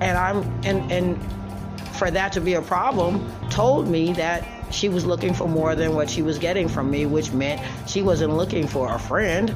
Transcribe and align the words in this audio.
And 0.00 0.18
I'm 0.18 0.42
and 0.64 0.92
and 0.92 1.22
for 1.96 2.10
that 2.10 2.32
to 2.32 2.40
be 2.40 2.54
a 2.54 2.62
problem 2.62 3.32
told 3.48 3.88
me 3.88 4.12
that 4.14 4.44
she 4.70 4.88
was 4.88 5.06
looking 5.06 5.32
for 5.32 5.48
more 5.48 5.74
than 5.74 5.94
what 5.94 6.10
she 6.10 6.22
was 6.22 6.38
getting 6.38 6.68
from 6.68 6.90
me, 6.90 7.06
which 7.06 7.32
meant 7.32 7.60
she 7.88 8.02
wasn't 8.02 8.36
looking 8.36 8.66
for 8.66 8.92
a 8.92 8.98
friend. 8.98 9.54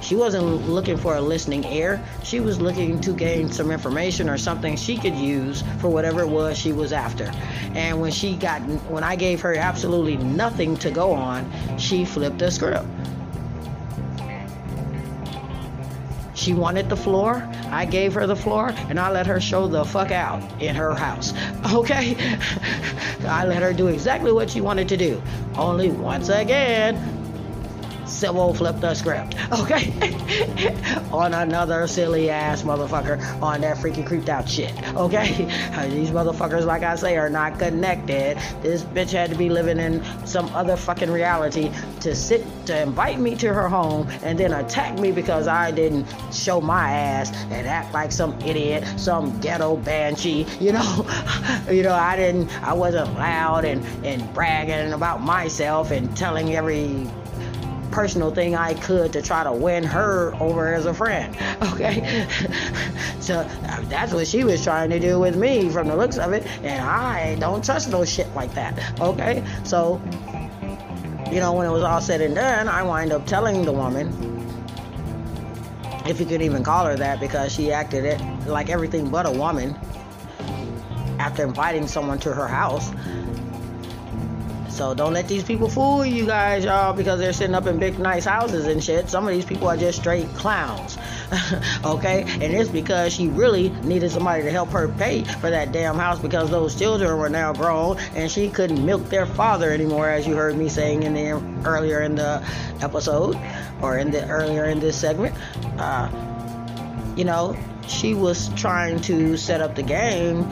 She 0.00 0.16
wasn't 0.16 0.68
looking 0.68 0.96
for 0.96 1.14
a 1.14 1.20
listening 1.20 1.64
ear. 1.64 2.04
She 2.24 2.40
was 2.40 2.60
looking 2.60 3.00
to 3.02 3.12
gain 3.12 3.50
some 3.52 3.70
information 3.70 4.28
or 4.28 4.38
something 4.38 4.76
she 4.76 4.96
could 4.96 5.14
use 5.14 5.62
for 5.78 5.88
whatever 5.88 6.20
it 6.22 6.28
was 6.28 6.58
she 6.58 6.72
was 6.72 6.92
after. 6.92 7.30
And 7.74 8.00
when 8.00 8.10
she 8.10 8.34
got, 8.34 8.60
when 8.90 9.04
I 9.04 9.14
gave 9.14 9.40
her 9.42 9.54
absolutely 9.54 10.16
nothing 10.16 10.76
to 10.78 10.90
go 10.90 11.12
on, 11.12 11.48
she 11.78 12.04
flipped 12.04 12.38
the 12.38 12.50
script. 12.50 12.86
She 16.40 16.54
wanted 16.54 16.88
the 16.88 16.96
floor. 16.96 17.46
I 17.70 17.84
gave 17.84 18.14
her 18.14 18.26
the 18.26 18.34
floor 18.34 18.70
and 18.88 18.98
I 18.98 19.10
let 19.10 19.26
her 19.26 19.38
show 19.42 19.66
the 19.66 19.84
fuck 19.84 20.10
out 20.10 20.40
in 20.58 20.74
her 20.74 20.94
house. 20.94 21.34
Okay? 21.74 22.16
I 23.28 23.44
let 23.44 23.62
her 23.62 23.74
do 23.74 23.88
exactly 23.88 24.32
what 24.32 24.48
she 24.48 24.62
wanted 24.62 24.88
to 24.88 24.96
do. 24.96 25.22
Only 25.54 25.90
once 25.90 26.30
again, 26.30 27.19
Civil 28.10 28.52
flipped 28.54 28.80
the 28.80 28.94
script, 28.94 29.36
okay? 29.52 29.94
on 31.12 31.32
another 31.32 31.86
silly 31.86 32.28
ass 32.28 32.62
motherfucker 32.62 33.20
on 33.40 33.60
that 33.60 33.76
freaking 33.76 34.06
creeped 34.06 34.28
out 34.28 34.48
shit, 34.48 34.72
okay? 34.94 35.32
These 35.88 36.10
motherfuckers, 36.10 36.66
like 36.66 36.82
I 36.82 36.96
say, 36.96 37.16
are 37.16 37.30
not 37.30 37.58
connected. 37.58 38.36
This 38.62 38.82
bitch 38.82 39.12
had 39.12 39.30
to 39.30 39.36
be 39.36 39.48
living 39.48 39.78
in 39.78 40.04
some 40.26 40.46
other 40.54 40.76
fucking 40.76 41.10
reality 41.10 41.70
to 42.00 42.14
sit, 42.14 42.44
to 42.66 42.82
invite 42.82 43.20
me 43.20 43.36
to 43.36 43.54
her 43.54 43.68
home 43.68 44.08
and 44.22 44.38
then 44.38 44.52
attack 44.52 44.98
me 44.98 45.12
because 45.12 45.46
I 45.46 45.70
didn't 45.70 46.06
show 46.32 46.60
my 46.60 46.90
ass 46.92 47.32
and 47.50 47.66
act 47.66 47.94
like 47.94 48.12
some 48.12 48.38
idiot, 48.40 48.84
some 48.98 49.38
ghetto 49.40 49.76
banshee, 49.76 50.46
you 50.58 50.72
know? 50.72 51.06
you 51.70 51.82
know, 51.82 51.94
I 51.94 52.16
didn't, 52.16 52.50
I 52.62 52.72
wasn't 52.72 53.14
loud 53.14 53.64
and, 53.64 53.84
and 54.04 54.32
bragging 54.34 54.92
about 54.92 55.22
myself 55.22 55.90
and 55.90 56.14
telling 56.16 56.56
every 56.56 57.08
personal 57.90 58.30
thing 58.30 58.54
I 58.54 58.74
could 58.74 59.12
to 59.12 59.22
try 59.22 59.44
to 59.44 59.52
win 59.52 59.84
her 59.84 60.34
over 60.40 60.72
as 60.72 60.86
a 60.86 60.94
friend. 60.94 61.36
Okay, 61.80 62.26
so 63.20 63.44
that's 63.84 64.12
what 64.12 64.26
she 64.26 64.44
was 64.44 64.62
trying 64.62 64.90
to 64.90 64.98
do 64.98 65.18
with 65.18 65.36
me 65.36 65.70
from 65.70 65.88
the 65.88 65.96
looks 65.96 66.18
of 66.18 66.32
it, 66.32 66.44
and 66.62 66.82
I 66.82 67.36
don't 67.36 67.64
trust 67.64 67.90
no 67.90 68.04
shit 68.04 68.28
like 68.34 68.52
that. 68.54 69.00
Okay, 69.00 69.42
so 69.64 70.00
you 71.30 71.40
know 71.40 71.52
when 71.54 71.66
it 71.66 71.70
was 71.70 71.82
all 71.82 72.00
said 72.00 72.20
and 72.20 72.34
done, 72.34 72.68
I 72.68 72.82
wind 72.82 73.12
up 73.12 73.26
telling 73.26 73.64
the 73.64 73.72
woman. 73.72 74.08
If 76.06 76.20
you 76.20 76.26
could 76.26 76.42
even 76.42 76.64
call 76.64 76.86
her 76.86 76.96
that, 76.96 77.20
because 77.20 77.52
she 77.52 77.72
acted 77.72 78.04
it 78.04 78.20
like 78.46 78.68
everything 78.68 79.10
but 79.10 79.26
a 79.26 79.30
woman 79.30 79.74
after 81.18 81.44
inviting 81.44 81.86
someone 81.86 82.18
to 82.18 82.32
her 82.32 82.48
house. 82.48 82.90
So 84.70 84.94
don't 84.94 85.12
let 85.12 85.28
these 85.28 85.44
people 85.44 85.68
fool 85.68 86.06
you 86.06 86.24
guys, 86.24 86.64
y'all, 86.64 86.92
because 86.92 87.18
they're 87.18 87.32
sitting 87.32 87.54
up 87.54 87.66
in 87.66 87.78
big, 87.78 87.98
nice 87.98 88.24
houses 88.24 88.66
and 88.66 88.82
shit. 88.82 89.10
Some 89.10 89.26
of 89.26 89.34
these 89.34 89.44
people 89.44 89.68
are 89.68 89.76
just 89.76 89.98
straight 89.98 90.28
clowns. 90.36 90.96
okay? 91.84 92.22
And 92.22 92.44
it's 92.44 92.70
because 92.70 93.12
she 93.12 93.28
really 93.28 93.70
needed 93.82 94.10
somebody 94.10 94.42
to 94.44 94.50
help 94.50 94.70
her 94.70 94.88
pay 94.88 95.24
for 95.24 95.50
that 95.50 95.72
damn 95.72 95.96
house 95.96 96.18
because 96.18 96.50
those 96.50 96.78
children 96.78 97.18
were 97.18 97.28
now 97.28 97.52
grown 97.52 97.98
and 98.14 98.30
she 98.30 98.48
couldn't 98.48 98.84
milk 98.84 99.08
their 99.08 99.26
father 99.26 99.70
anymore, 99.70 100.08
as 100.08 100.26
you 100.26 100.34
heard 100.36 100.56
me 100.56 100.68
saying 100.68 101.02
in 101.02 101.14
the 101.14 101.68
earlier 101.68 102.02
in 102.02 102.14
the 102.14 102.42
episode 102.80 103.36
or 103.82 103.98
in 103.98 104.10
the 104.10 104.26
earlier 104.28 104.64
in 104.64 104.80
this 104.80 104.96
segment. 104.96 105.34
Uh, 105.78 106.08
you 107.16 107.24
know, 107.24 107.56
she 107.86 108.14
was 108.14 108.48
trying 108.54 109.00
to 109.00 109.36
set 109.36 109.60
up 109.60 109.74
the 109.74 109.82
game, 109.82 110.48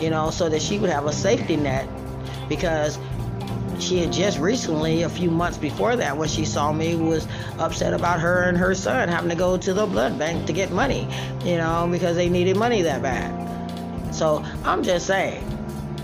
you 0.00 0.10
know, 0.10 0.30
so 0.30 0.48
that 0.48 0.62
she 0.62 0.78
would 0.78 0.90
have 0.90 1.06
a 1.06 1.12
safety 1.12 1.56
net 1.56 1.88
because 2.48 2.98
she 3.82 3.98
had 3.98 4.12
just 4.12 4.38
recently, 4.38 5.02
a 5.02 5.08
few 5.08 5.30
months 5.30 5.58
before 5.58 5.96
that, 5.96 6.16
when 6.16 6.28
she 6.28 6.44
saw 6.44 6.72
me, 6.72 6.94
was 6.94 7.26
upset 7.58 7.92
about 7.92 8.20
her 8.20 8.44
and 8.44 8.56
her 8.56 8.74
son 8.74 9.08
having 9.08 9.28
to 9.28 9.36
go 9.36 9.56
to 9.56 9.74
the 9.74 9.86
blood 9.86 10.18
bank 10.18 10.46
to 10.46 10.52
get 10.52 10.70
money, 10.70 11.08
you 11.44 11.56
know, 11.56 11.88
because 11.90 12.16
they 12.16 12.28
needed 12.28 12.56
money 12.56 12.82
that 12.82 13.02
bad. 13.02 14.14
So 14.14 14.44
I'm 14.64 14.82
just 14.82 15.06
saying, 15.06 15.44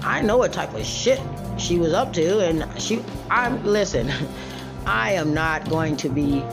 I 0.02 0.22
know 0.22 0.38
what 0.38 0.52
type 0.52 0.74
of 0.74 0.84
shit 0.84 1.20
she 1.56 1.78
was 1.78 1.92
up 1.92 2.12
to, 2.14 2.40
and 2.40 2.66
she, 2.80 3.02
I'm, 3.30 3.64
listen, 3.64 4.10
I 4.86 5.12
am 5.12 5.32
not 5.32 5.68
going 5.68 5.96
to 5.98 6.08
be 6.08 6.44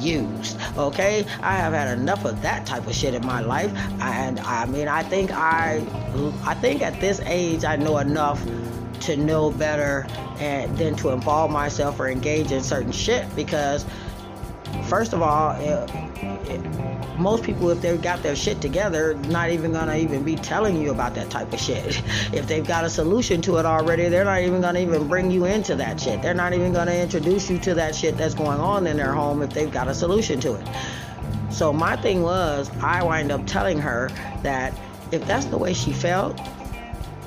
used. 0.00 0.58
Okay, 0.76 1.24
I 1.42 1.54
have 1.54 1.72
had 1.72 1.98
enough 1.98 2.24
of 2.24 2.40
that 2.42 2.66
type 2.66 2.86
of 2.86 2.94
shit 2.94 3.14
in 3.14 3.26
my 3.26 3.40
life, 3.40 3.72
and 4.00 4.38
I 4.40 4.66
mean, 4.66 4.86
I 4.86 5.02
think 5.02 5.32
I, 5.32 5.84
I 6.44 6.54
think 6.54 6.82
at 6.82 7.00
this 7.00 7.20
age 7.20 7.64
I 7.64 7.76
know 7.76 7.98
enough 7.98 8.44
to 9.00 9.16
know 9.16 9.50
better 9.50 10.06
and 10.38 10.76
then 10.78 10.94
to 10.96 11.10
involve 11.10 11.50
myself 11.50 11.98
or 12.00 12.08
engage 12.08 12.52
in 12.52 12.62
certain 12.62 12.92
shit 12.92 13.24
because 13.34 13.84
first 14.84 15.12
of 15.12 15.22
all 15.22 15.52
it, 15.60 15.90
it, 16.50 17.18
most 17.18 17.42
people 17.42 17.70
if 17.70 17.80
they've 17.80 18.00
got 18.00 18.22
their 18.22 18.36
shit 18.36 18.60
together 18.60 19.14
not 19.28 19.50
even 19.50 19.72
gonna 19.72 19.96
even 19.96 20.22
be 20.22 20.36
telling 20.36 20.80
you 20.80 20.90
about 20.90 21.14
that 21.14 21.30
type 21.30 21.52
of 21.52 21.60
shit. 21.60 22.02
If 22.32 22.46
they've 22.46 22.66
got 22.66 22.84
a 22.84 22.90
solution 22.90 23.40
to 23.42 23.56
it 23.56 23.66
already 23.66 24.08
they're 24.08 24.24
not 24.24 24.40
even 24.40 24.60
gonna 24.60 24.80
even 24.80 25.08
bring 25.08 25.30
you 25.30 25.44
into 25.44 25.74
that 25.76 26.00
shit. 26.00 26.22
They're 26.22 26.34
not 26.34 26.52
even 26.52 26.72
gonna 26.72 26.94
introduce 26.94 27.50
you 27.50 27.58
to 27.60 27.74
that 27.74 27.94
shit 27.94 28.16
that's 28.16 28.34
going 28.34 28.60
on 28.60 28.86
in 28.86 28.96
their 28.96 29.12
home 29.12 29.42
if 29.42 29.50
they've 29.50 29.72
got 29.72 29.88
a 29.88 29.94
solution 29.94 30.40
to 30.40 30.54
it. 30.54 30.68
So 31.50 31.72
my 31.72 31.96
thing 31.96 32.22
was 32.22 32.70
i 32.82 33.02
wind 33.02 33.32
up 33.32 33.46
telling 33.46 33.78
her 33.78 34.10
that 34.42 34.78
if 35.10 35.26
that's 35.26 35.46
the 35.46 35.58
way 35.58 35.72
she 35.72 35.92
felt 35.92 36.38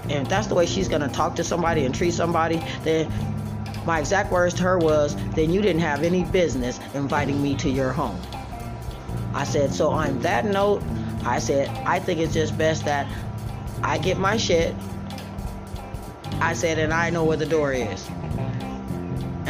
and 0.03 0.23
if 0.23 0.29
that's 0.29 0.47
the 0.47 0.55
way 0.55 0.65
she's 0.65 0.87
going 0.87 1.01
to 1.01 1.07
talk 1.07 1.35
to 1.35 1.43
somebody 1.43 1.85
and 1.85 1.93
treat 1.93 2.13
somebody, 2.13 2.61
then 2.83 3.11
my 3.85 3.99
exact 3.99 4.31
words 4.31 4.53
to 4.55 4.63
her 4.63 4.77
was, 4.77 5.15
then 5.33 5.51
you 5.51 5.61
didn't 5.61 5.81
have 5.81 6.03
any 6.03 6.23
business 6.25 6.79
inviting 6.93 7.41
me 7.41 7.55
to 7.55 7.69
your 7.69 7.91
home. 7.91 8.19
I 9.33 9.43
said, 9.43 9.73
so 9.73 9.89
on 9.89 10.19
that 10.19 10.45
note, 10.45 10.83
I 11.23 11.39
said, 11.39 11.69
I 11.85 11.99
think 11.99 12.19
it's 12.19 12.33
just 12.33 12.57
best 12.57 12.85
that 12.85 13.07
I 13.83 13.97
get 13.97 14.17
my 14.17 14.37
shit. 14.37 14.75
I 16.39 16.53
said, 16.53 16.79
and 16.79 16.93
I 16.93 17.09
know 17.09 17.23
where 17.23 17.37
the 17.37 17.45
door 17.45 17.73
is. 17.73 18.09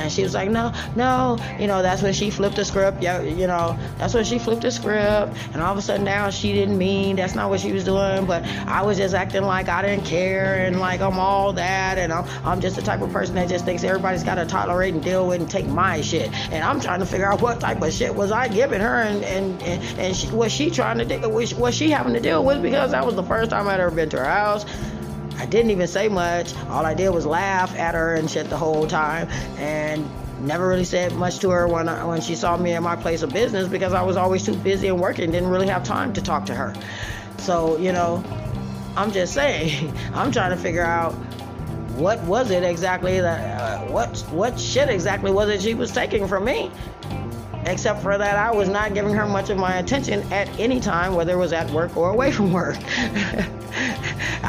And 0.02 0.12
she 0.12 0.24
was 0.24 0.34
like, 0.34 0.50
no, 0.50 0.74
no, 0.96 1.38
you 1.60 1.68
know, 1.68 1.82
that's 1.82 2.02
when 2.02 2.14
she 2.14 2.30
flipped 2.30 2.56
the 2.56 2.66
script. 2.66 3.02
Yeah, 3.02 3.22
you 3.22 3.48
know, 3.48 3.78
that's 3.98 4.14
when 4.14 4.24
she 4.24 4.40
flipped 4.40 4.64
the 4.64 4.72
script. 4.72 5.38
And 5.54 5.62
all 5.62 5.72
of 5.72 5.78
a 5.78 5.82
sudden 5.82 6.04
now 6.04 6.30
she 6.30 6.54
didn't 6.54 6.78
mean 6.78 7.16
that's 7.16 7.36
not 7.36 7.50
what 7.50 7.60
she 7.60 7.72
was 7.72 7.84
doing. 7.84 8.26
But 8.26 8.44
I 8.68 8.82
was 8.82 8.98
just 8.98 9.14
acting 9.14 9.44
like 9.44 9.70
I 9.70 9.82
didn't 9.82 10.06
care 10.06 10.66
and 10.66 10.80
like 10.80 11.02
I'm 11.02 11.20
all 11.20 11.54
that. 11.54 11.98
And 11.98 12.12
I'm, 12.12 12.26
I'm 12.46 12.62
just 12.62 12.76
the 12.76 12.82
type 12.82 13.02
of 13.02 13.12
person 13.12 13.36
that 13.36 13.50
just 13.50 13.66
thinks 13.66 13.84
everybody's 13.84 14.24
got 14.24 14.36
to 14.36 14.46
tolerate 14.46 14.94
and 14.94 15.04
deal 15.04 15.28
with 15.28 15.42
and 15.42 15.50
take 15.50 15.68
my 15.68 16.02
shit. 16.02 16.32
And 16.52 16.64
I'm 16.64 16.80
trying 16.80 17.00
to 17.00 17.06
figure 17.06 17.32
out 17.32 17.42
what 17.42 17.60
type 17.60 17.82
of 17.82 17.94
shit 17.94 18.14
was 18.14 18.32
I 18.32 18.48
giving 18.48 18.82
her 18.82 19.02
and, 19.02 19.24
and, 19.24 19.62
and, 19.64 20.00
and 20.00 20.16
she, 20.16 20.30
was 20.32 20.52
she 20.52 20.70
trying 20.70 21.08
to, 21.08 21.28
was, 21.28 21.54
was 21.54 21.76
she 21.76 21.90
having 21.90 22.14
to 22.14 22.20
deal 22.20 22.44
with 22.44 22.62
because 22.62 22.92
that 22.92 23.06
was 23.06 23.16
the 23.16 23.24
first 23.24 23.52
time 23.52 23.68
I'd 23.68 23.80
ever 23.80 23.96
been 23.96 24.10
to 24.10 24.18
her 24.18 24.26
house. 24.26 24.66
I 25.42 25.48
didn't 25.48 25.72
even 25.72 25.88
say 25.88 26.08
much. 26.08 26.56
All 26.70 26.86
I 26.86 26.94
did 26.94 27.10
was 27.10 27.26
laugh 27.26 27.76
at 27.76 27.96
her 27.96 28.14
and 28.14 28.30
shit 28.30 28.48
the 28.52 28.58
whole 28.58 28.86
time, 28.86 29.28
and 29.58 30.08
never 30.42 30.68
really 30.68 30.84
said 30.84 31.14
much 31.16 31.40
to 31.40 31.50
her 31.50 31.68
when 31.68 31.90
I, 31.90 32.06
when 32.06 32.22
she 32.22 32.36
saw 32.36 32.56
me 32.58 32.74
at 32.74 32.84
my 32.84 32.96
place 32.96 33.24
of 33.24 33.34
business 33.34 33.68
because 33.68 33.92
I 33.92 34.04
was 34.04 34.18
always 34.18 34.46
too 34.46 34.56
busy 34.56 34.90
and 34.90 35.02
working, 35.02 35.32
didn't 35.32 35.50
really 35.50 35.68
have 35.68 35.84
time 35.84 36.14
to 36.14 36.22
talk 36.22 36.46
to 36.46 36.54
her. 36.54 36.76
So 37.40 37.76
you 37.78 37.92
know, 37.92 38.24
I'm 38.96 39.12
just 39.12 39.34
saying, 39.34 39.92
I'm 40.14 40.32
trying 40.32 40.52
to 40.52 40.58
figure 40.58 40.84
out 40.84 41.14
what 41.98 42.22
was 42.26 42.52
it 42.52 42.62
exactly 42.62 43.20
that 43.20 43.62
uh, 43.62 43.86
what 43.92 44.16
what 44.30 44.60
shit 44.60 44.90
exactly 44.90 45.32
was 45.32 45.50
it 45.50 45.60
she 45.60 45.74
was 45.74 45.92
taking 45.92 46.28
from 46.28 46.46
me 46.46 46.70
except 47.66 48.02
for 48.02 48.18
that 48.18 48.38
I 48.38 48.52
was 48.52 48.70
not 48.70 48.94
giving 48.94 49.14
her 49.14 49.26
much 49.26 49.50
of 49.50 49.58
my 49.58 49.78
attention 49.78 50.22
at 50.32 50.48
any 50.60 50.80
time, 50.80 51.16
whether 51.16 51.34
it 51.34 51.38
was 51.38 51.54
at 51.54 51.70
work 51.72 51.96
or 51.96 52.10
away 52.10 52.32
from 52.32 52.52
work. 52.52 52.78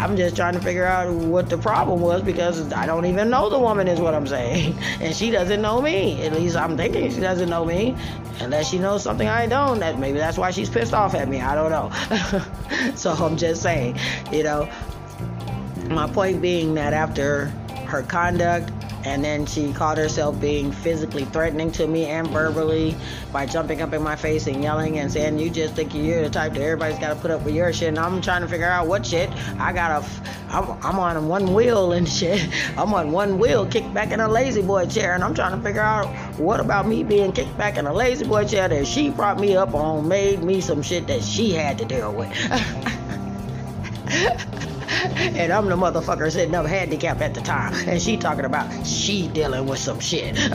I'm 0.03 0.17
just 0.17 0.35
trying 0.35 0.55
to 0.55 0.61
figure 0.61 0.85
out 0.85 1.15
what 1.15 1.49
the 1.49 1.57
problem 1.57 2.01
was 2.01 2.23
because 2.23 2.73
I 2.73 2.87
don't 2.87 3.07
even 3.07 3.31
know 3.31 3.49
the 3.49 3.59
woman, 3.61 3.87
is 3.87 4.01
what 4.01 4.15
I'm 4.15 4.27
saying. 4.27 4.77
And 5.01 5.15
she 5.15 5.31
doesn't 5.31 5.63
know 5.63 5.81
me. 5.81 6.21
At 6.23 6.33
least 6.33 6.57
I'm 6.57 6.77
thinking 6.77 7.09
she 7.13 7.21
doesn't 7.21 7.49
know 7.49 7.65
me. 7.65 7.97
Unless 8.41 8.69
she 8.69 8.81
knows 8.81 9.05
something 9.05 9.29
I 9.29 9.47
don't. 9.47 9.79
That 9.79 10.01
maybe 10.01 10.19
that's 10.19 10.37
why 10.37 10.51
she's 10.51 10.69
pissed 10.69 10.93
off 10.93 11.15
at 11.15 11.29
me. 11.29 11.41
I 11.41 11.55
don't 11.55 11.71
know. 11.71 12.93
so 12.97 13.13
I'm 13.13 13.37
just 13.37 13.63
saying, 13.63 13.97
you 14.33 14.43
know, 14.43 14.69
my 15.89 16.09
point 16.09 16.43
being 16.43 16.75
that 16.75 16.93
after 16.93 17.47
her 17.87 18.03
conduct 18.03 18.73
and 19.05 19.25
then 19.25 19.47
she 19.47 19.73
called 19.73 19.99
herself 19.99 20.41
being 20.41 20.71
physically 20.71 21.25
threatening 21.27 21.73
to 21.73 21.87
me 21.87 22.07
and 22.07 22.29
verbally 22.29 22.97
by 23.33 23.47
jumping 23.47 23.83
up 23.83 23.93
in 23.93 24.03
my 24.03 24.17
face 24.17 24.47
and 24.47 24.63
yelling 24.63 24.99
and 24.99 25.13
saying 25.13 25.39
you 25.39 25.51
just 25.51 25.75
think 25.75 25.95
you're 25.95 26.23
the 26.23 26.31
type 26.31 26.53
that 26.53 26.63
everybody's 26.63 26.99
got 26.99 27.09
to 27.09 27.17
put 27.17 27.31
up 27.31 27.43
with 27.43 27.55
your 27.55 27.73
shit. 27.73 27.89
And 27.89 27.99
i'm 27.99 28.21
trying 28.21 28.43
to 28.43 28.49
figure 28.49 28.67
out 28.67 28.87
what 28.87 29.05
shit. 29.07 29.31
I 29.59 29.73
gotta 29.73 30.07
I'm, 30.51 30.71
I'm 30.85 30.99
on 30.99 31.29
one 31.29 31.55
wheel 31.55 31.93
and 31.93 32.09
shit. 32.19 32.49
I'm 32.77 32.95
on 32.95 33.13
one 33.13 33.39
wheel 33.39 33.67
kicked 33.67 33.93
back 33.93 34.13
in 34.13 34.21
a 34.21 34.29
La-Z-Boy 34.29 34.87
chair. 34.87 35.15
And 35.15 35.25
i'm 35.25 35.35
trying 35.35 35.57
to 35.57 35.63
figure 35.63 35.81
out 35.81 36.07
what 36.39 36.61
about 36.61 36.87
me 36.87 37.03
being 37.03 37.33
kicked 37.33 37.57
back 37.59 37.77
in 37.77 37.87
a 37.87 37.93
La-Z-Boy 37.93 38.47
chair 38.47 38.69
that 38.69 38.87
she 38.87 39.11
brought 39.11 39.39
me 39.41 39.57
up 39.57 39.75
on 39.75 40.07
made 40.09 40.43
me 40.43 40.61
some 40.61 40.83
shit 40.83 41.07
that 41.07 41.23
she 41.23 41.51
had 41.51 41.79
to 41.79 41.85
deal 41.85 42.13
with 42.13 42.33
and 45.17 45.53
I'm 45.53 45.67
the 45.67 45.75
motherfucker 45.77 46.31
sitting 46.31 46.55
up 46.55 46.65
handicapped 46.67 47.21
at 47.21 47.35
the 47.35 47.41
time. 47.41 47.75
And 47.89 48.01
she 48.01 48.17
talking 48.17 48.45
about 48.45 48.87
she 48.87 49.27
dealing 49.29 49.67
with 49.67 49.81
some 49.81 49.99
shit. 49.99 50.39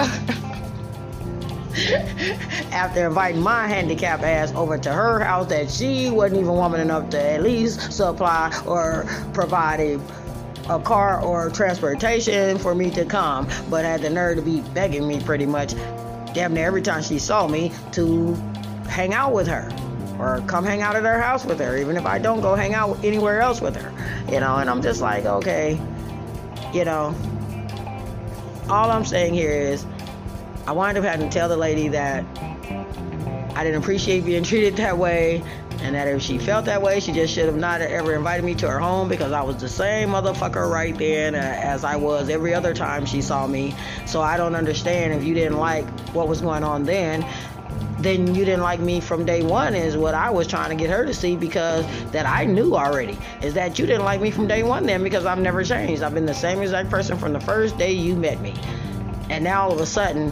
After 2.72 3.08
inviting 3.08 3.42
my 3.42 3.68
handicapped 3.68 4.24
ass 4.24 4.54
over 4.54 4.78
to 4.78 4.92
her 4.92 5.20
house 5.20 5.48
that 5.48 5.70
she 5.70 6.10
wasn't 6.10 6.42
even 6.42 6.54
woman 6.54 6.80
enough 6.80 7.10
to 7.10 7.22
at 7.22 7.44
least 7.44 7.92
supply 7.92 8.58
or 8.66 9.06
provide 9.34 9.82
a, 9.82 10.00
a 10.70 10.80
car 10.80 11.22
or 11.22 11.50
transportation 11.50 12.58
for 12.58 12.74
me 12.74 12.90
to 12.92 13.04
come, 13.04 13.50
but 13.70 13.84
had 13.84 14.02
the 14.02 14.10
nerve 14.10 14.38
to 14.38 14.42
be 14.42 14.62
begging 14.74 15.06
me 15.06 15.20
pretty 15.20 15.46
much 15.46 15.74
damn 16.34 16.54
near 16.54 16.68
every 16.68 16.82
time 16.82 17.04
she 17.04 17.20
saw 17.20 17.48
me 17.48 17.74
to 17.92 18.34
hang 18.88 19.14
out 19.14 19.34
with 19.34 19.48
her 19.48 19.70
or 20.20 20.42
come 20.48 20.64
hang 20.64 20.82
out 20.82 20.96
at 20.96 21.04
her 21.04 21.20
house 21.22 21.46
with 21.46 21.60
her, 21.60 21.78
even 21.78 21.98
if 21.98 22.06
I 22.06 22.18
don't 22.18 22.42
go 22.42 22.56
hang 22.56 22.74
out 22.74 23.04
anywhere 23.04 23.42
else 23.42 23.62
with 23.62 23.76
her. 23.76 23.94
You 24.32 24.40
know, 24.40 24.58
and 24.58 24.70
I'm 24.70 24.82
just 24.82 25.02
like, 25.02 25.26
okay, 25.26 25.80
you 26.74 26.84
know, 26.84 27.16
all 28.70 28.92
I'm 28.92 29.06
saying 29.06 29.34
here 29.34 29.52
is 29.52 29.86
I 30.66 30.74
wind 30.74 30.98
up 30.98 31.06
having 31.06 31.30
to 31.30 31.34
tell 31.34 31.48
the 31.48 31.56
lady 31.58 31.88
that 31.90 32.26
I 33.56 33.64
didn't 33.64 33.82
appreciate 33.82 34.26
being 34.26 34.44
treated 34.52 34.76
that 34.78 34.98
way, 34.98 35.42
and 35.82 35.96
that 35.96 36.08
if 36.08 36.22
she 36.22 36.38
felt 36.38 36.66
that 36.66 36.82
way, 36.82 37.00
she 37.00 37.14
just 37.14 37.34
should 37.34 37.46
have 37.46 37.56
not 37.56 37.82
ever 37.82 38.16
invited 38.16 38.44
me 38.44 38.56
to 38.56 38.70
her 38.70 38.80
home 38.80 39.08
because 39.08 39.32
I 39.32 39.42
was 39.44 39.58
the 39.58 39.70
same 39.70 40.10
motherfucker 40.10 40.70
right 40.70 40.98
then 40.98 41.36
uh, 41.36 41.38
as 41.38 41.84
I 41.84 41.96
was 41.96 42.30
every 42.30 42.54
other 42.54 42.74
time 42.74 43.06
she 43.06 43.22
saw 43.22 43.48
me. 43.48 43.76
So 44.06 44.22
I 44.22 44.38
don't 44.38 44.56
understand 44.56 45.14
if 45.14 45.24
you 45.24 45.34
didn't 45.34 45.58
like 45.58 45.88
what 46.10 46.28
was 46.28 46.42
going 46.42 46.64
on 46.64 46.84
then 46.84 47.26
then 48.00 48.36
you 48.36 48.46
didn't 48.46 48.62
like 48.62 48.80
me 48.80 49.00
from 49.00 49.26
day 49.26 49.42
one 49.42 49.76
is 49.76 49.98
what 49.98 50.14
I 50.14 50.30
was 50.30 50.48
trying 50.48 50.70
to 50.70 50.76
get 50.76 50.90
her 50.90 51.06
to 51.06 51.14
see 51.14 51.36
because 51.36 51.86
that 52.12 52.26
I 52.26 52.46
knew 52.46 52.76
already 52.76 53.18
is 53.42 53.54
that 53.56 53.80
you 53.80 53.86
didn't 53.86 54.06
like 54.06 54.22
me 54.22 54.32
from 54.32 54.48
day 54.48 54.64
one 54.64 54.86
then 54.86 55.04
because 55.04 55.26
I've 55.26 55.40
never 55.40 55.64
changed. 55.64 56.04
I've 56.04 56.14
been 56.14 56.26
the 56.26 56.34
same 56.34 56.62
exact 56.62 56.90
person 56.90 57.18
from 57.18 57.34
the 57.34 57.40
first 57.40 57.78
day 57.78 57.92
you 57.92 58.16
met 58.16 58.40
me. 58.42 58.54
And 59.30 59.44
now 59.44 59.64
all 59.64 59.74
of 59.74 59.82
a 59.82 59.86
sudden 59.86 60.32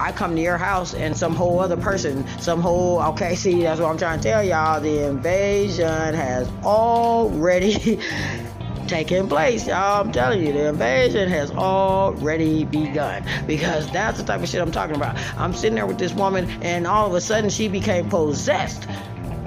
I 0.00 0.12
come 0.12 0.36
to 0.36 0.42
your 0.42 0.58
house 0.58 0.94
and 0.94 1.16
some 1.16 1.34
whole 1.34 1.58
other 1.58 1.76
person, 1.76 2.26
some 2.38 2.60
whole 2.60 3.02
okay, 3.02 3.34
see 3.34 3.62
that's 3.62 3.80
what 3.80 3.90
I'm 3.90 3.98
trying 3.98 4.20
to 4.20 4.28
tell 4.28 4.44
y'all. 4.44 4.80
The 4.80 5.06
invasion 5.06 6.14
has 6.14 6.48
already 6.62 8.00
taking 8.88 9.28
place. 9.28 9.66
Y'all, 9.66 10.00
I'm 10.00 10.10
telling 10.10 10.44
you, 10.44 10.52
the 10.52 10.68
invasion 10.68 11.28
has 11.28 11.50
already 11.50 12.64
begun 12.64 13.24
because 13.46 13.90
that's 13.92 14.18
the 14.18 14.24
type 14.24 14.42
of 14.42 14.48
shit 14.48 14.60
I'm 14.60 14.72
talking 14.72 14.96
about. 14.96 15.16
I'm 15.36 15.52
sitting 15.52 15.76
there 15.76 15.86
with 15.86 15.98
this 15.98 16.12
woman, 16.12 16.50
and 16.62 16.86
all 16.86 17.06
of 17.06 17.14
a 17.14 17.20
sudden 17.20 17.50
she 17.50 17.68
became 17.68 18.08
possessed 18.08 18.88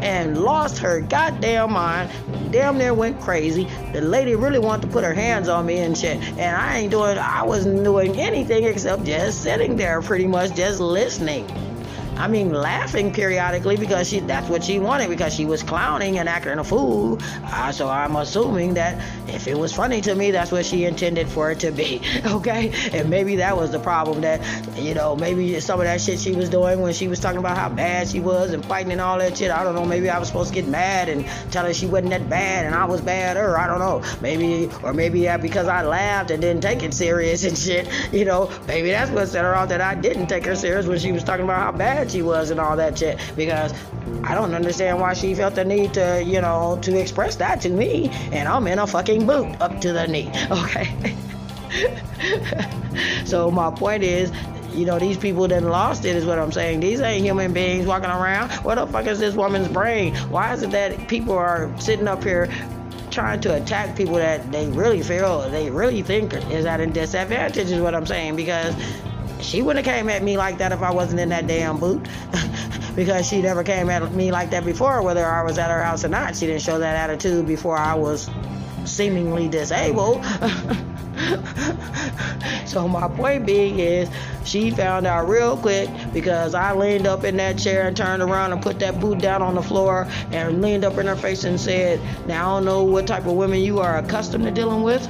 and 0.01 0.37
lost 0.43 0.79
her 0.79 1.01
goddamn 1.01 1.73
mind. 1.73 2.09
Damn 2.51 2.77
near 2.77 2.93
went 2.93 3.21
crazy. 3.21 3.67
The 3.93 4.01
lady 4.01 4.35
really 4.35 4.59
wanted 4.59 4.83
to 4.83 4.87
put 4.87 5.03
her 5.03 5.13
hands 5.13 5.47
on 5.47 5.65
me 5.65 5.77
and 5.77 5.97
shit. 5.97 6.17
And 6.17 6.55
I 6.55 6.79
ain't 6.79 6.91
doing, 6.91 7.17
I 7.17 7.43
wasn't 7.43 7.83
doing 7.83 8.19
anything 8.19 8.63
except 8.63 9.03
just 9.03 9.43
sitting 9.43 9.75
there 9.75 10.01
pretty 10.01 10.27
much 10.27 10.55
just 10.55 10.79
listening. 10.79 11.45
I 12.17 12.27
mean, 12.27 12.53
laughing 12.53 13.11
periodically 13.13 13.77
because 13.77 14.09
she 14.09 14.19
that's 14.19 14.49
what 14.49 14.63
she 14.63 14.79
wanted 14.79 15.09
because 15.09 15.33
she 15.33 15.45
was 15.45 15.63
clowning 15.63 16.19
and 16.19 16.29
acting 16.29 16.59
a 16.59 16.63
fool. 16.63 17.19
Uh, 17.45 17.71
so 17.71 17.89
I'm 17.89 18.15
assuming 18.15 18.75
that 18.75 19.01
if 19.27 19.47
it 19.47 19.57
was 19.57 19.73
funny 19.73 20.01
to 20.01 20.15
me, 20.15 20.31
that's 20.31 20.51
what 20.51 20.65
she 20.65 20.85
intended 20.85 21.27
for 21.27 21.51
it 21.51 21.59
to 21.59 21.71
be. 21.71 22.01
Okay, 22.31 22.71
and 22.93 23.09
maybe 23.09 23.35
that 23.37 23.57
was 23.57 23.71
the 23.71 23.79
problem 23.79 24.21
that 24.21 24.39
you 24.77 24.93
know 24.93 25.15
maybe 25.15 25.59
some 25.59 25.79
of 25.79 25.85
that 25.85 25.99
shit 25.99 26.19
she 26.19 26.31
was 26.31 26.49
doing 26.49 26.79
when 26.79 26.93
she 26.93 27.07
was 27.07 27.19
talking 27.19 27.39
about 27.39 27.57
how 27.57 27.67
bad 27.67 28.07
she 28.07 28.19
was 28.19 28.53
and 28.53 28.63
fighting 28.65 28.91
and 28.91 29.01
all 29.01 29.17
that 29.17 29.37
shit. 29.37 29.51
I 29.51 29.63
don't 29.63 29.75
know. 29.75 29.85
Maybe 29.85 30.09
I 30.09 30.17
was 30.17 30.27
supposed 30.27 30.49
to 30.49 30.55
get 30.55 30.67
mad 30.67 31.09
and 31.09 31.25
tell 31.51 31.65
her 31.65 31.73
she 31.73 31.87
wasn't 31.87 32.11
that 32.11 32.29
bad 32.29 32.65
and 32.65 32.73
I 32.73 32.85
was 32.85 33.01
bad 33.01 33.37
or 33.37 33.57
I 33.57 33.67
don't 33.67 33.79
know. 33.79 34.01
Maybe 34.21 34.69
or 34.83 34.93
maybe 34.93 35.27
because 35.41 35.67
I 35.67 35.83
laughed 35.83 36.31
and 36.31 36.41
didn't 36.41 36.61
take 36.61 36.83
it 36.83 36.93
serious 36.93 37.43
and 37.43 37.57
shit. 37.57 37.87
You 38.11 38.25
know, 38.25 38.51
maybe 38.67 38.91
that's 38.91 39.09
what 39.09 39.27
set 39.29 39.45
her 39.45 39.55
off 39.55 39.69
that 39.69 39.79
I 39.79 39.95
didn't 39.95 40.27
take 40.27 40.45
her 40.45 40.55
serious 40.55 40.85
when 40.85 40.99
she 40.99 41.11
was 41.11 41.23
talking 41.23 41.45
about 41.45 41.61
how 41.61 41.71
bad 41.71 42.00
she 42.09 42.21
was 42.21 42.49
and 42.49 42.59
all 42.59 42.75
that 42.77 42.97
shit 42.97 43.19
because 43.35 43.73
I 44.23 44.33
don't 44.33 44.53
understand 44.53 44.99
why 44.99 45.13
she 45.13 45.35
felt 45.35 45.55
the 45.55 45.65
need 45.65 45.93
to, 45.95 46.23
you 46.25 46.41
know, 46.41 46.79
to 46.81 46.97
express 46.97 47.35
that 47.37 47.61
to 47.61 47.69
me 47.69 48.09
and 48.31 48.47
I'm 48.47 48.65
in 48.67 48.79
a 48.79 48.87
fucking 48.87 49.27
boot 49.27 49.59
up 49.61 49.79
to 49.81 49.93
the 49.93 50.07
knee. 50.07 50.31
Okay. 50.51 51.15
so 53.25 53.49
my 53.49 53.71
point 53.71 54.03
is 54.03 54.31
you 54.73 54.85
know, 54.85 54.99
these 54.99 55.17
people 55.17 55.47
that 55.47 55.63
lost 55.63 56.05
it 56.05 56.15
is 56.15 56.25
what 56.25 56.39
I'm 56.39 56.51
saying. 56.51 56.79
These 56.79 57.01
ain't 57.01 57.25
human 57.25 57.51
beings 57.51 57.85
walking 57.85 58.09
around. 58.09 58.51
What 58.63 58.75
the 58.75 58.87
fuck 58.87 59.05
is 59.05 59.19
this 59.19 59.35
woman's 59.35 59.67
brain? 59.67 60.15
Why 60.29 60.53
is 60.53 60.63
it 60.63 60.71
that 60.71 61.07
people 61.07 61.33
are 61.33 61.69
sitting 61.79 62.07
up 62.07 62.23
here 62.23 62.49
trying 63.09 63.41
to 63.41 63.55
attack 63.55 63.95
people 63.97 64.15
that 64.15 64.51
they 64.51 64.67
really 64.69 65.03
feel, 65.03 65.49
they 65.49 65.69
really 65.69 66.01
think 66.01 66.33
is 66.51 66.65
at 66.65 66.79
a 66.79 66.87
disadvantage, 66.87 67.69
is 67.69 67.81
what 67.81 67.93
I'm 67.93 68.05
saying. 68.05 68.35
Because 68.35 68.73
she 69.41 69.61
wouldn't 69.61 69.85
have 69.85 69.95
came 69.95 70.09
at 70.09 70.23
me 70.23 70.37
like 70.37 70.57
that 70.59 70.71
if 70.71 70.81
I 70.81 70.91
wasn't 70.91 71.19
in 71.19 71.29
that 71.29 71.47
damn 71.47 71.77
boot. 71.77 72.07
because 72.95 73.27
she 73.27 73.41
never 73.41 73.63
came 73.63 73.89
at 73.89 74.11
me 74.13 74.31
like 74.31 74.49
that 74.51 74.65
before, 74.65 75.01
whether 75.01 75.25
I 75.25 75.43
was 75.43 75.57
at 75.57 75.69
her 75.69 75.81
house 75.81 76.03
or 76.03 76.09
not. 76.09 76.35
She 76.35 76.47
didn't 76.47 76.61
show 76.61 76.79
that 76.79 76.95
attitude 76.95 77.47
before 77.47 77.77
I 77.77 77.93
was 77.93 78.29
seemingly 78.85 79.47
disabled. 79.47 80.25
so 82.65 82.87
my 82.87 83.07
point 83.07 83.45
being 83.45 83.79
is 83.79 84.09
she 84.43 84.71
found 84.71 85.05
out 85.05 85.29
real 85.29 85.55
quick 85.55 85.89
because 86.13 86.55
I 86.55 86.73
leaned 86.73 87.07
up 87.07 87.23
in 87.23 87.37
that 87.37 87.57
chair 87.57 87.87
and 87.87 87.95
turned 87.95 88.21
around 88.21 88.51
and 88.51 88.61
put 88.61 88.79
that 88.79 88.99
boot 88.99 89.19
down 89.19 89.41
on 89.41 89.55
the 89.55 89.63
floor 89.63 90.07
and 90.31 90.61
leaned 90.61 90.83
up 90.83 90.97
in 90.97 91.07
her 91.07 91.15
face 91.15 91.43
and 91.43 91.59
said, 91.59 92.01
Now 92.27 92.55
I 92.55 92.57
don't 92.57 92.65
know 92.65 92.83
what 92.83 93.07
type 93.07 93.25
of 93.25 93.33
women 93.33 93.61
you 93.61 93.79
are 93.79 93.97
accustomed 93.97 94.45
to 94.45 94.51
dealing 94.51 94.83
with 94.83 95.07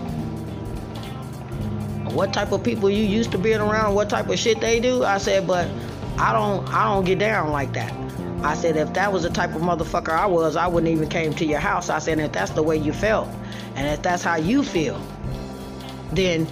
what 2.14 2.34
type 2.34 2.52
of 2.52 2.64
people 2.64 2.90
you 2.90 3.04
used 3.04 3.32
to 3.32 3.38
being 3.38 3.60
around, 3.60 3.96
what 3.96 4.10
type 4.10 4.30
of 4.30 4.38
shit 4.38 4.60
they 4.60 4.80
do. 4.80 5.04
I 5.04 5.18
said, 5.18 5.48
but 5.48 5.70
I 6.18 6.34
don't 6.34 6.68
I 6.70 6.94
don't 6.94 7.06
get 7.06 7.20
down 7.20 7.52
like 7.52 7.74
that. 7.74 7.94
I 8.44 8.56
said 8.56 8.76
if 8.76 8.94
that 8.94 9.14
was 9.14 9.24
the 9.24 9.30
type 9.30 9.54
of 9.56 9.62
motherfucker 9.62 10.10
I 10.10 10.26
was, 10.26 10.56
I 10.56 10.68
wouldn't 10.68 10.92
even 10.92 11.10
came 11.10 11.34
to 11.36 11.46
your 11.46 11.60
house. 11.60 11.90
I 11.90 12.00
said 12.00 12.20
if 12.20 12.32
that's 12.32 12.52
the 12.52 12.64
way 12.64 12.76
you 12.76 12.92
felt, 12.92 13.28
and 13.76 13.88
if 13.88 14.02
that's 14.02 14.24
how 14.24 14.36
you 14.36 14.64
feel, 14.64 15.00
then 16.12 16.48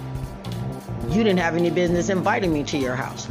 you 1.08 1.24
didn't 1.24 1.38
have 1.40 1.56
any 1.56 1.70
business 1.70 2.08
inviting 2.08 2.52
me 2.52 2.62
to 2.64 2.78
your 2.78 2.94
house. 2.94 3.28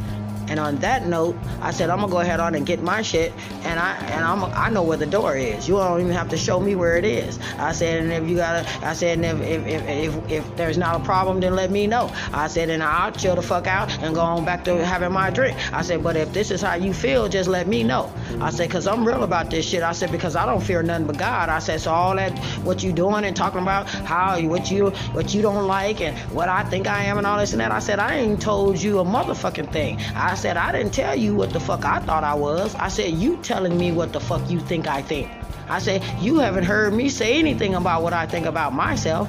And 0.50 0.58
on 0.58 0.76
that 0.78 1.06
note, 1.06 1.36
I 1.62 1.70
said 1.70 1.90
I'm 1.90 2.00
gonna 2.00 2.10
go 2.10 2.18
ahead 2.18 2.40
on 2.40 2.56
and 2.56 2.66
get 2.66 2.82
my 2.82 3.02
shit, 3.02 3.32
and 3.62 3.78
I 3.78 3.94
and 4.08 4.24
I'm 4.24 4.44
I 4.44 4.68
know 4.68 4.82
where 4.82 4.96
the 4.96 5.06
door 5.06 5.36
is. 5.36 5.68
You 5.68 5.76
don't 5.76 6.00
even 6.00 6.12
have 6.12 6.28
to 6.30 6.36
show 6.36 6.58
me 6.58 6.74
where 6.74 6.96
it 6.96 7.04
is. 7.04 7.38
I 7.58 7.70
said, 7.72 8.02
and 8.02 8.12
if 8.12 8.28
you 8.28 8.36
gotta, 8.36 8.68
I 8.84 8.92
said, 8.92 9.18
and 9.18 9.42
if 9.44 9.66
if 9.66 9.88
if 9.88 10.30
if, 10.30 10.56
there's 10.56 10.76
not 10.76 11.00
a 11.00 11.04
problem, 11.04 11.38
then 11.38 11.54
let 11.54 11.70
me 11.70 11.86
know. 11.86 12.12
I 12.32 12.48
said, 12.48 12.68
and 12.68 12.82
I'll 12.82 13.12
chill 13.12 13.36
the 13.36 13.42
fuck 13.42 13.68
out 13.68 13.90
and 14.02 14.12
go 14.12 14.22
on 14.22 14.44
back 14.44 14.64
to 14.64 14.84
having 14.84 15.12
my 15.12 15.30
drink. 15.30 15.56
I 15.72 15.82
said, 15.82 16.02
but 16.02 16.16
if 16.16 16.32
this 16.32 16.50
is 16.50 16.60
how 16.60 16.74
you 16.74 16.92
feel, 16.92 17.28
just 17.28 17.48
let 17.48 17.68
me 17.68 17.84
know. 17.84 18.12
I 18.40 18.50
said, 18.50 18.70
cause 18.70 18.88
I'm 18.88 19.04
real 19.06 19.22
about 19.22 19.50
this 19.50 19.68
shit. 19.68 19.84
I 19.84 19.92
said 19.92 20.10
because 20.10 20.34
I 20.34 20.46
don't 20.46 20.60
fear 20.60 20.82
nothing 20.82 21.06
but 21.06 21.16
God. 21.16 21.48
I 21.48 21.60
said, 21.60 21.80
so 21.80 21.92
all 21.92 22.16
that 22.16 22.36
what 22.64 22.82
you 22.82 22.92
doing 22.92 23.24
and 23.24 23.36
talking 23.36 23.62
about 23.62 23.88
how 23.88 24.40
what 24.42 24.68
you 24.68 24.90
what 25.12 25.32
you 25.32 25.42
don't 25.42 25.68
like 25.68 26.00
and 26.00 26.18
what 26.34 26.48
I 26.48 26.64
think 26.64 26.88
I 26.88 27.04
am 27.04 27.18
and 27.18 27.26
all 27.26 27.38
this 27.38 27.52
and 27.52 27.60
that. 27.60 27.70
I 27.70 27.78
said 27.78 28.00
I 28.00 28.16
ain't 28.16 28.42
told 28.42 28.82
you 28.82 28.98
a 28.98 29.04
motherfucking 29.04 29.72
thing. 29.72 30.00
I 30.16 30.34
said, 30.40 30.56
I 30.56 30.72
didn't 30.72 30.94
tell 30.94 31.14
you 31.14 31.34
what 31.34 31.50
the 31.52 31.60
fuck 31.60 31.84
I 31.84 32.00
thought 32.00 32.24
I 32.24 32.34
was. 32.34 32.74
I 32.74 32.88
said, 32.88 33.12
you 33.12 33.36
telling 33.42 33.76
me 33.76 33.92
what 33.92 34.12
the 34.12 34.20
fuck 34.20 34.50
you 34.50 34.58
think 34.58 34.86
I 34.86 35.02
think. 35.02 35.30
I 35.68 35.78
said, 35.78 36.02
you 36.20 36.38
haven't 36.38 36.64
heard 36.64 36.94
me 36.94 37.10
say 37.10 37.38
anything 37.38 37.74
about 37.74 38.02
what 38.02 38.14
I 38.14 38.26
think 38.26 38.46
about 38.46 38.72
myself 38.72 39.28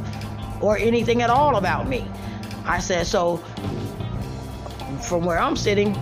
or 0.61 0.77
anything 0.77 1.21
at 1.21 1.29
all 1.29 1.57
about 1.57 1.87
me. 1.87 2.07
I 2.65 2.79
said, 2.79 3.07
so 3.07 3.37
from 5.01 5.25
where 5.25 5.37
I'm 5.37 5.57
sitting, 5.57 5.95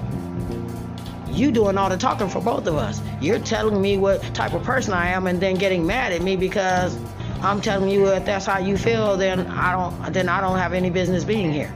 you 1.31 1.51
doing 1.51 1.77
all 1.77 1.89
the 1.89 1.97
talking 1.97 2.29
for 2.29 2.41
both 2.41 2.67
of 2.67 2.75
us. 2.75 3.01
You're 3.19 3.39
telling 3.39 3.81
me 3.81 3.97
what 3.97 4.21
type 4.35 4.53
of 4.53 4.63
person 4.63 4.93
I 4.93 5.07
am 5.09 5.25
and 5.25 5.41
then 5.41 5.55
getting 5.55 5.87
mad 5.87 6.11
at 6.13 6.21
me 6.21 6.35
because 6.35 6.97
I'm 7.41 7.61
telling 7.61 7.89
you 7.89 8.07
if 8.07 8.25
that's 8.25 8.45
how 8.45 8.59
you 8.59 8.77
feel, 8.77 9.17
then 9.17 9.47
I 9.47 9.71
don't 9.71 10.13
then 10.13 10.29
I 10.29 10.41
don't 10.41 10.57
have 10.57 10.73
any 10.73 10.89
business 10.89 11.23
being 11.23 11.51
here. 11.51 11.73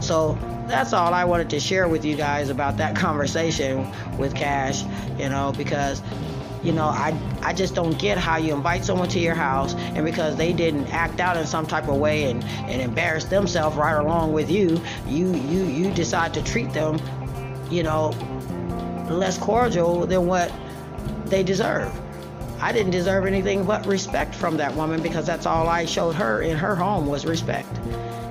So 0.00 0.38
that's 0.68 0.92
all 0.92 1.14
I 1.14 1.24
wanted 1.24 1.50
to 1.50 1.60
share 1.60 1.88
with 1.88 2.04
you 2.04 2.16
guys 2.16 2.50
about 2.50 2.76
that 2.76 2.94
conversation 2.94 3.90
with 4.18 4.34
Cash, 4.34 4.84
you 5.18 5.28
know, 5.28 5.52
because 5.56 6.02
you 6.62 6.72
know, 6.72 6.86
I 6.86 7.18
I 7.42 7.52
just 7.52 7.74
don't 7.74 7.98
get 7.98 8.18
how 8.18 8.36
you 8.36 8.54
invite 8.54 8.84
someone 8.84 9.08
to 9.10 9.20
your 9.20 9.34
house 9.34 9.74
and 9.74 10.04
because 10.04 10.36
they 10.36 10.52
didn't 10.52 10.88
act 10.88 11.20
out 11.20 11.36
in 11.36 11.46
some 11.46 11.66
type 11.66 11.88
of 11.88 11.96
way 11.96 12.30
and, 12.30 12.44
and 12.44 12.82
embarrass 12.82 13.24
themselves 13.24 13.76
right 13.76 13.94
along 13.94 14.32
with 14.32 14.50
you, 14.50 14.80
you 15.06 15.34
you 15.34 15.64
you 15.64 15.94
decide 15.94 16.34
to 16.34 16.42
treat 16.42 16.72
them, 16.72 16.98
you 17.70 17.82
know, 17.82 18.10
less 19.08 19.38
cordial 19.38 20.06
than 20.06 20.26
what 20.26 20.52
they 21.26 21.42
deserve. 21.42 21.92
I 22.60 22.72
didn't 22.72 22.90
deserve 22.90 23.24
anything 23.24 23.64
but 23.64 23.86
respect 23.86 24.34
from 24.34 24.56
that 24.56 24.74
woman 24.74 25.00
because 25.00 25.26
that's 25.26 25.46
all 25.46 25.68
I 25.68 25.84
showed 25.84 26.16
her 26.16 26.42
in 26.42 26.56
her 26.56 26.74
home 26.74 27.06
was 27.06 27.24
respect. 27.24 27.72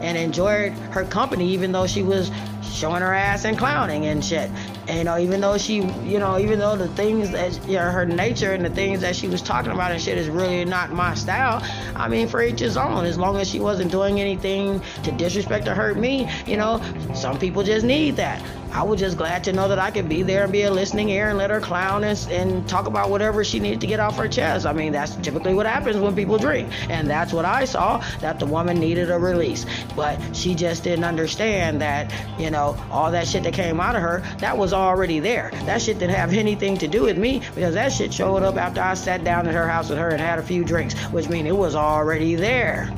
And 0.01 0.17
enjoyed 0.17 0.73
her 0.91 1.03
company 1.03 1.49
even 1.49 1.71
though 1.71 1.87
she 1.87 2.03
was 2.03 2.31
showing 2.61 3.01
her 3.01 3.13
ass 3.13 3.45
and 3.45 3.57
clowning 3.57 4.05
and 4.05 4.23
shit. 4.23 4.51
And, 4.87 4.99
you 4.99 5.03
know, 5.03 5.17
even 5.17 5.41
though 5.41 5.57
she, 5.57 5.81
you 6.03 6.19
know, 6.19 6.37
even 6.37 6.59
though 6.59 6.75
the 6.75 6.87
things 6.89 7.31
that, 7.31 7.59
you 7.67 7.77
know, 7.77 7.89
her 7.89 8.05
nature 8.05 8.53
and 8.53 8.63
the 8.63 8.69
things 8.69 9.01
that 9.01 9.15
she 9.15 9.27
was 9.27 9.41
talking 9.41 9.71
about 9.71 9.91
and 9.91 10.01
shit 10.01 10.17
is 10.17 10.29
really 10.29 10.63
not 10.63 10.91
my 10.91 11.13
style, 11.15 11.61
I 11.95 12.07
mean, 12.07 12.27
for 12.27 12.41
each 12.41 12.59
his 12.59 12.77
own. 12.77 13.05
As 13.05 13.17
long 13.17 13.37
as 13.37 13.49
she 13.49 13.59
wasn't 13.59 13.91
doing 13.91 14.19
anything 14.19 14.81
to 15.03 15.11
disrespect 15.11 15.67
or 15.67 15.73
hurt 15.73 15.97
me, 15.97 16.29
you 16.45 16.57
know, 16.57 16.81
some 17.13 17.39
people 17.39 17.63
just 17.63 17.85
need 17.85 18.15
that. 18.17 18.41
I 18.71 18.83
was 18.83 18.99
just 18.99 19.17
glad 19.17 19.43
to 19.45 19.53
know 19.53 19.67
that 19.67 19.79
I 19.79 19.91
could 19.91 20.09
be 20.09 20.23
there 20.23 20.43
and 20.43 20.51
be 20.51 20.63
a 20.63 20.71
listening 20.71 21.09
ear 21.09 21.29
and 21.29 21.37
let 21.37 21.49
her 21.49 21.59
clown 21.59 22.03
and, 22.03 22.27
and 22.29 22.67
talk 22.67 22.85
about 22.85 23.09
whatever 23.09 23.43
she 23.43 23.59
needed 23.59 23.81
to 23.81 23.87
get 23.87 23.99
off 23.99 24.17
her 24.17 24.27
chest. 24.27 24.65
I 24.65 24.73
mean, 24.73 24.91
that's 24.91 25.15
typically 25.17 25.53
what 25.53 25.65
happens 25.65 25.97
when 25.97 26.15
people 26.15 26.37
drink. 26.37 26.69
And 26.89 27.09
that's 27.09 27.33
what 27.33 27.45
I 27.45 27.65
saw, 27.65 28.03
that 28.19 28.39
the 28.39 28.45
woman 28.45 28.79
needed 28.79 29.09
a 29.09 29.17
release. 29.17 29.65
But 29.95 30.19
she 30.35 30.53
just 30.53 30.83
didn't 30.83 31.05
understand 31.05 31.81
that, 31.81 32.13
you 32.39 32.51
know, 32.51 32.77
all 32.91 33.11
that 33.11 33.27
shit 33.27 33.43
that 33.43 33.53
came 33.53 33.79
out 33.79 33.95
of 33.95 34.01
her, 34.01 34.23
that 34.39 34.57
was 34.57 34.73
already 34.73 35.19
there. 35.19 35.51
That 35.65 35.81
shit 35.81 35.99
didn't 35.99 36.15
have 36.15 36.33
anything 36.33 36.77
to 36.79 36.87
do 36.87 37.03
with 37.03 37.17
me 37.17 37.41
because 37.55 37.73
that 37.75 37.91
shit 37.91 38.13
showed 38.13 38.43
up 38.43 38.57
after 38.57 38.81
I 38.81 38.93
sat 38.93 39.23
down 39.23 39.47
at 39.47 39.53
her 39.53 39.67
house 39.67 39.89
with 39.89 39.97
her 39.97 40.09
and 40.09 40.19
had 40.19 40.39
a 40.39 40.43
few 40.43 40.63
drinks, 40.63 40.93
which 41.11 41.29
means 41.29 41.47
it 41.47 41.55
was 41.55 41.75
already 41.75 42.35
there. 42.35 42.93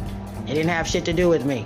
It 0.47 0.55
didn't 0.55 0.69
have 0.69 0.87
shit 0.87 1.05
to 1.05 1.13
do 1.13 1.29
with 1.29 1.45
me. 1.45 1.65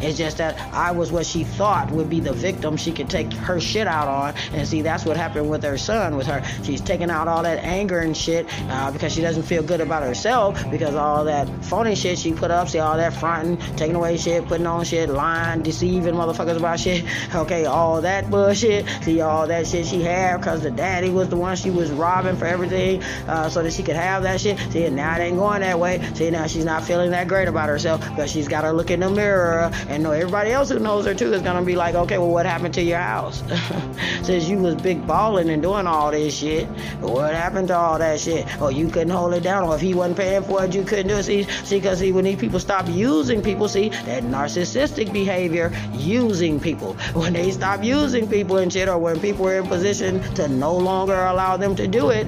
It's 0.00 0.18
just 0.18 0.38
that 0.38 0.58
I 0.72 0.92
was 0.92 1.10
what 1.10 1.26
she 1.26 1.44
thought 1.44 1.90
would 1.90 2.10
be 2.10 2.20
the 2.20 2.32
victim 2.32 2.76
she 2.76 2.92
could 2.92 3.08
take 3.08 3.32
her 3.32 3.60
shit 3.60 3.86
out 3.86 4.08
on. 4.08 4.34
And 4.52 4.66
see, 4.66 4.82
that's 4.82 5.04
what 5.04 5.16
happened 5.16 5.48
with 5.48 5.62
her 5.62 5.78
son, 5.78 6.16
with 6.16 6.26
her. 6.26 6.42
She's 6.64 6.80
taking 6.80 7.10
out 7.10 7.28
all 7.28 7.42
that 7.42 7.62
anger 7.64 8.00
and 8.00 8.16
shit 8.16 8.46
uh, 8.70 8.90
because 8.90 9.12
she 9.12 9.20
doesn't 9.22 9.44
feel 9.44 9.62
good 9.62 9.80
about 9.80 10.02
herself 10.02 10.70
because 10.70 10.94
all 10.94 11.24
that 11.24 11.48
phony 11.64 11.94
shit 11.94 12.18
she 12.18 12.32
put 12.32 12.50
up, 12.50 12.68
see, 12.68 12.78
all 12.78 12.96
that 12.96 13.14
fronting, 13.14 13.56
taking 13.76 13.96
away 13.96 14.16
shit, 14.16 14.46
putting 14.46 14.66
on 14.66 14.84
shit, 14.84 15.08
lying, 15.08 15.62
deceiving 15.62 16.14
motherfuckers 16.14 16.56
about 16.56 16.80
shit. 16.80 17.04
Okay, 17.34 17.66
all 17.66 18.00
that 18.00 18.30
bullshit. 18.30 18.86
See, 19.02 19.20
all 19.20 19.46
that 19.48 19.66
shit 19.66 19.86
she 19.86 20.02
had 20.02 20.38
because 20.38 20.62
the 20.62 20.70
daddy 20.70 21.10
was 21.10 21.28
the 21.28 21.36
one 21.36 21.56
she 21.56 21.70
was 21.70 21.90
robbing 21.90 22.36
for 22.36 22.46
everything 22.46 23.02
uh, 23.28 23.48
so 23.48 23.62
that 23.62 23.72
she 23.72 23.82
could 23.82 23.96
have 23.96 24.22
that 24.22 24.40
shit. 24.40 24.58
See, 24.70 24.88
now 24.88 25.16
it 25.16 25.20
ain't 25.20 25.36
going 25.36 25.60
that 25.60 25.78
way. 25.78 26.00
See, 26.14 26.30
now 26.30 26.46
she's 26.46 26.64
not 26.64 26.84
feeling 26.84 27.10
that 27.10 27.28
great 27.28 27.48
about 27.48 27.68
herself 27.68 28.00
because 28.00 28.30
she's 28.30 28.48
got 28.48 28.62
to 28.62 28.72
look 28.72 28.90
in 28.90 29.00
the 29.00 29.10
mirror 29.10 29.70
and 29.88 30.04
everybody 30.06 30.50
else 30.50 30.70
who 30.70 30.78
knows 30.78 31.06
her 31.06 31.14
too 31.14 31.32
is 31.32 31.42
gonna 31.42 31.62
be 31.62 31.76
like, 31.76 31.94
okay, 31.94 32.18
well, 32.18 32.30
what 32.30 32.46
happened 32.46 32.74
to 32.74 32.82
your 32.82 32.98
house? 32.98 33.42
Since 34.22 34.48
you 34.48 34.58
was 34.58 34.74
big 34.74 35.06
balling 35.06 35.48
and 35.50 35.62
doing 35.62 35.86
all 35.86 36.10
this 36.10 36.36
shit, 36.36 36.66
what 37.00 37.34
happened 37.34 37.68
to 37.68 37.76
all 37.76 37.98
that 37.98 38.20
shit? 38.20 38.44
Or 38.60 38.72
you 38.72 38.88
couldn't 38.88 39.10
hold 39.10 39.34
it 39.34 39.42
down, 39.42 39.64
or 39.64 39.74
if 39.74 39.80
he 39.80 39.94
wasn't 39.94 40.18
paying 40.18 40.42
for 40.42 40.64
it, 40.64 40.74
you 40.74 40.82
couldn't 40.82 41.08
do 41.08 41.14
it. 41.14 41.22
See, 41.22 41.44
see, 41.64 41.78
because 41.78 42.00
see, 42.00 42.12
when 42.12 42.24
these 42.24 42.38
people 42.38 42.58
stop 42.58 42.88
using 42.88 43.42
people, 43.42 43.68
see 43.68 43.90
that 43.90 44.24
narcissistic 44.24 45.12
behavior, 45.12 45.72
using 45.92 46.60
people. 46.60 46.94
When 47.16 47.32
they 47.32 47.50
stop 47.50 47.82
using 47.82 48.28
people 48.28 48.58
and 48.58 48.72
shit, 48.72 48.88
or 48.88 48.98
when 48.98 49.20
people 49.20 49.48
are 49.48 49.56
in 49.56 49.66
position 49.66 50.20
to 50.34 50.48
no 50.48 50.76
longer 50.76 51.14
allow 51.14 51.56
them 51.56 51.74
to 51.76 51.86
do 51.86 52.10
it, 52.10 52.26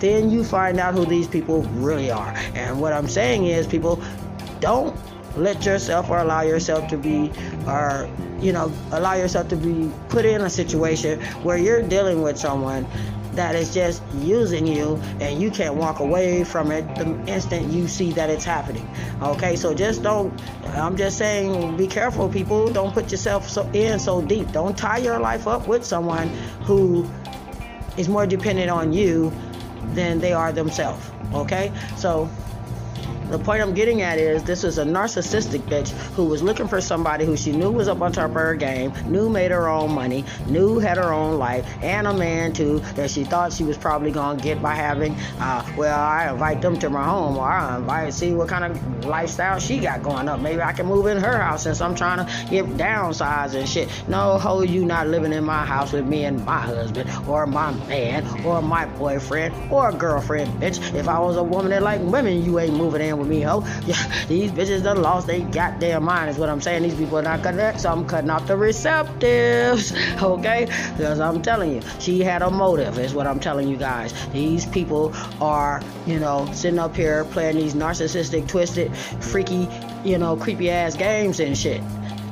then 0.00 0.30
you 0.30 0.44
find 0.44 0.78
out 0.78 0.94
who 0.94 1.04
these 1.04 1.28
people 1.28 1.62
really 1.62 2.10
are. 2.10 2.32
And 2.54 2.80
what 2.80 2.92
I'm 2.92 3.08
saying 3.08 3.46
is, 3.46 3.66
people 3.66 4.02
don't 4.60 4.96
let 5.36 5.64
yourself 5.64 6.10
or 6.10 6.18
allow 6.18 6.42
yourself 6.42 6.88
to 6.88 6.96
be 6.96 7.30
or 7.66 8.08
you 8.40 8.52
know 8.52 8.72
allow 8.92 9.14
yourself 9.14 9.48
to 9.48 9.56
be 9.56 9.90
put 10.08 10.24
in 10.24 10.40
a 10.42 10.50
situation 10.50 11.20
where 11.42 11.56
you're 11.56 11.82
dealing 11.82 12.22
with 12.22 12.38
someone 12.38 12.86
that 13.34 13.54
is 13.54 13.72
just 13.72 14.02
using 14.16 14.66
you 14.66 14.96
and 15.20 15.40
you 15.40 15.50
can't 15.50 15.74
walk 15.74 16.00
away 16.00 16.42
from 16.42 16.72
it 16.72 16.82
the 16.96 17.06
instant 17.26 17.70
you 17.72 17.86
see 17.86 18.12
that 18.12 18.28
it's 18.28 18.44
happening. 18.44 18.88
Okay 19.22 19.56
so 19.56 19.72
just 19.72 20.02
don't 20.02 20.32
i'm 20.68 20.96
just 20.96 21.16
saying 21.18 21.76
be 21.76 21.86
careful 21.86 22.28
people. 22.28 22.72
Don't 22.72 22.92
put 22.92 23.10
yourself 23.10 23.48
so 23.48 23.68
in 23.72 23.98
so 23.98 24.20
deep. 24.20 24.50
Don't 24.52 24.76
tie 24.76 24.98
your 24.98 25.18
life 25.18 25.46
up 25.46 25.68
with 25.68 25.84
someone 25.84 26.28
who 26.64 27.08
is 27.96 28.08
more 28.08 28.26
dependent 28.26 28.70
on 28.70 28.92
you 28.92 29.32
than 29.94 30.18
they 30.18 30.32
are 30.32 30.52
themselves. 30.52 31.10
Okay 31.32 31.72
so 31.96 32.28
the 33.30 33.38
point 33.38 33.62
I'm 33.62 33.74
getting 33.74 34.02
at 34.02 34.18
is 34.18 34.42
this 34.42 34.64
is 34.64 34.78
a 34.78 34.84
narcissistic 34.84 35.60
bitch 35.60 35.90
who 36.14 36.24
was 36.24 36.42
looking 36.42 36.66
for 36.66 36.80
somebody 36.80 37.24
who 37.24 37.36
she 37.36 37.52
knew 37.52 37.70
was 37.70 37.86
up 37.86 38.00
on 38.00 38.12
top 38.12 38.30
of 38.30 38.34
her 38.34 38.54
game, 38.56 38.92
knew 39.06 39.28
made 39.28 39.52
her 39.52 39.68
own 39.68 39.92
money, 39.92 40.24
knew 40.46 40.78
had 40.78 40.96
her 40.96 41.12
own 41.12 41.38
life, 41.38 41.66
and 41.82 42.06
a 42.06 42.12
man 42.12 42.52
too 42.52 42.80
that 42.96 43.10
she 43.10 43.24
thought 43.24 43.52
she 43.52 43.62
was 43.62 43.78
probably 43.78 44.10
gonna 44.10 44.40
get 44.40 44.60
by 44.60 44.74
having. 44.74 45.14
Uh, 45.38 45.64
well, 45.76 45.98
I 45.98 46.30
invite 46.30 46.60
them 46.60 46.78
to 46.80 46.90
my 46.90 47.04
home, 47.04 47.36
or 47.36 47.46
I 47.46 47.76
invite 47.76 48.12
see 48.14 48.32
what 48.32 48.48
kind 48.48 48.64
of 48.64 49.04
lifestyle 49.04 49.60
she 49.60 49.78
got 49.78 50.02
going 50.02 50.28
up. 50.28 50.40
Maybe 50.40 50.60
I 50.60 50.72
can 50.72 50.86
move 50.86 51.06
in 51.06 51.18
her 51.18 51.38
house 51.38 51.62
since 51.62 51.80
I'm 51.80 51.94
trying 51.94 52.26
to 52.26 52.50
get 52.50 52.64
downsized 52.76 53.54
and 53.54 53.68
shit. 53.68 53.88
No, 54.08 54.38
ho, 54.38 54.62
you 54.62 54.84
not 54.84 55.06
living 55.06 55.32
in 55.32 55.44
my 55.44 55.64
house 55.64 55.92
with 55.92 56.06
me 56.06 56.24
and 56.24 56.44
my 56.44 56.60
husband, 56.60 57.08
or 57.28 57.46
my 57.46 57.70
man, 57.86 58.26
or 58.44 58.60
my 58.60 58.86
boyfriend, 58.86 59.54
or 59.70 59.92
girlfriend, 59.92 60.50
bitch. 60.60 60.94
If 60.94 61.06
I 61.06 61.18
was 61.20 61.36
a 61.36 61.44
woman 61.44 61.70
that 61.70 61.82
like 61.82 62.00
women, 62.00 62.44
you 62.44 62.58
ain't 62.58 62.74
moving 62.74 63.00
in 63.00 63.19
with 63.20 63.28
me, 63.28 63.42
ho. 63.42 63.64
Yeah, 63.86 64.26
these 64.26 64.50
bitches 64.50 64.82
done 64.82 65.02
lost 65.02 65.26
they 65.26 65.42
goddamn 65.42 66.04
mind, 66.04 66.30
is 66.30 66.38
what 66.38 66.48
I'm 66.48 66.60
saying. 66.60 66.82
These 66.82 66.96
people 66.96 67.18
are 67.18 67.22
not 67.22 67.42
cutting 67.42 67.78
so 67.78 67.90
I'm 67.90 68.06
cutting 68.06 68.30
off 68.30 68.46
the 68.46 68.54
receptives, 68.54 70.22
okay? 70.22 70.64
Because 70.96 71.20
I'm 71.20 71.42
telling 71.42 71.72
you, 71.72 71.82
she 71.98 72.20
had 72.20 72.42
a 72.42 72.50
motive, 72.50 72.98
is 72.98 73.14
what 73.14 73.26
I'm 73.26 73.38
telling 73.38 73.68
you 73.68 73.76
guys. 73.76 74.12
These 74.32 74.66
people 74.66 75.12
are, 75.40 75.82
you 76.06 76.18
know, 76.18 76.50
sitting 76.52 76.78
up 76.78 76.96
here 76.96 77.24
playing 77.26 77.56
these 77.56 77.74
narcissistic, 77.74 78.48
twisted, 78.48 78.96
freaky, 78.96 79.68
you 80.04 80.18
know, 80.18 80.36
creepy 80.36 80.70
ass 80.70 80.96
games 80.96 81.38
and 81.40 81.56
shit 81.56 81.82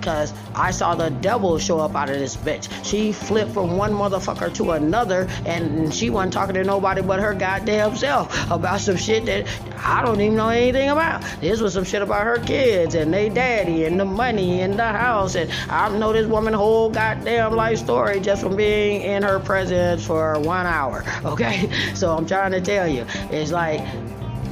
because 0.09 0.33
I 0.55 0.71
saw 0.71 0.95
the 0.95 1.11
devil 1.11 1.59
show 1.59 1.81
up 1.81 1.95
out 1.95 2.09
of 2.09 2.19
this 2.19 2.35
bitch. 2.35 2.67
She 2.83 3.13
flipped 3.13 3.53
from 3.53 3.77
one 3.77 3.93
motherfucker 3.93 4.55
to 4.55 4.71
another, 4.71 5.29
and 5.45 5.93
she 5.93 6.09
wasn't 6.09 6.33
talking 6.33 6.55
to 6.55 6.65
nobody 6.65 7.03
but 7.03 7.21
her 7.21 7.35
goddamn 7.35 7.95
self 7.95 8.51
about 8.51 8.81
some 8.81 8.97
shit 8.97 9.27
that 9.27 9.47
I 9.77 10.03
don't 10.03 10.19
even 10.19 10.37
know 10.37 10.49
anything 10.49 10.89
about. 10.89 11.23
This 11.43 11.61
was 11.61 11.75
some 11.75 11.85
shit 11.85 12.01
about 12.01 12.25
her 12.25 12.39
kids 12.39 12.95
and 12.95 13.13
they 13.13 13.29
daddy 13.29 13.85
and 13.85 14.01
the 14.01 14.07
money 14.07 14.63
and 14.63 14.79
the 14.79 14.87
house, 14.87 15.35
and 15.35 15.53
I 15.69 15.91
know 15.99 16.15
this 16.15 16.27
woman's 16.27 16.57
whole 16.57 16.89
goddamn 16.89 17.55
life 17.55 17.79
story 17.79 18.19
just 18.19 18.43
from 18.43 18.57
being 18.57 19.03
in 19.03 19.23
her 19.23 19.39
presence 19.39 20.07
for 20.07 20.41
one 20.41 20.65
hour. 20.67 21.05
Okay, 21.29 21.69
so 21.95 22.17
I'm 22.17 22.27
trying 22.27 22.53
to 22.53 22.61
tell 22.61 22.89
you, 22.89 23.05
it's 23.31 23.53
like 23.53 23.81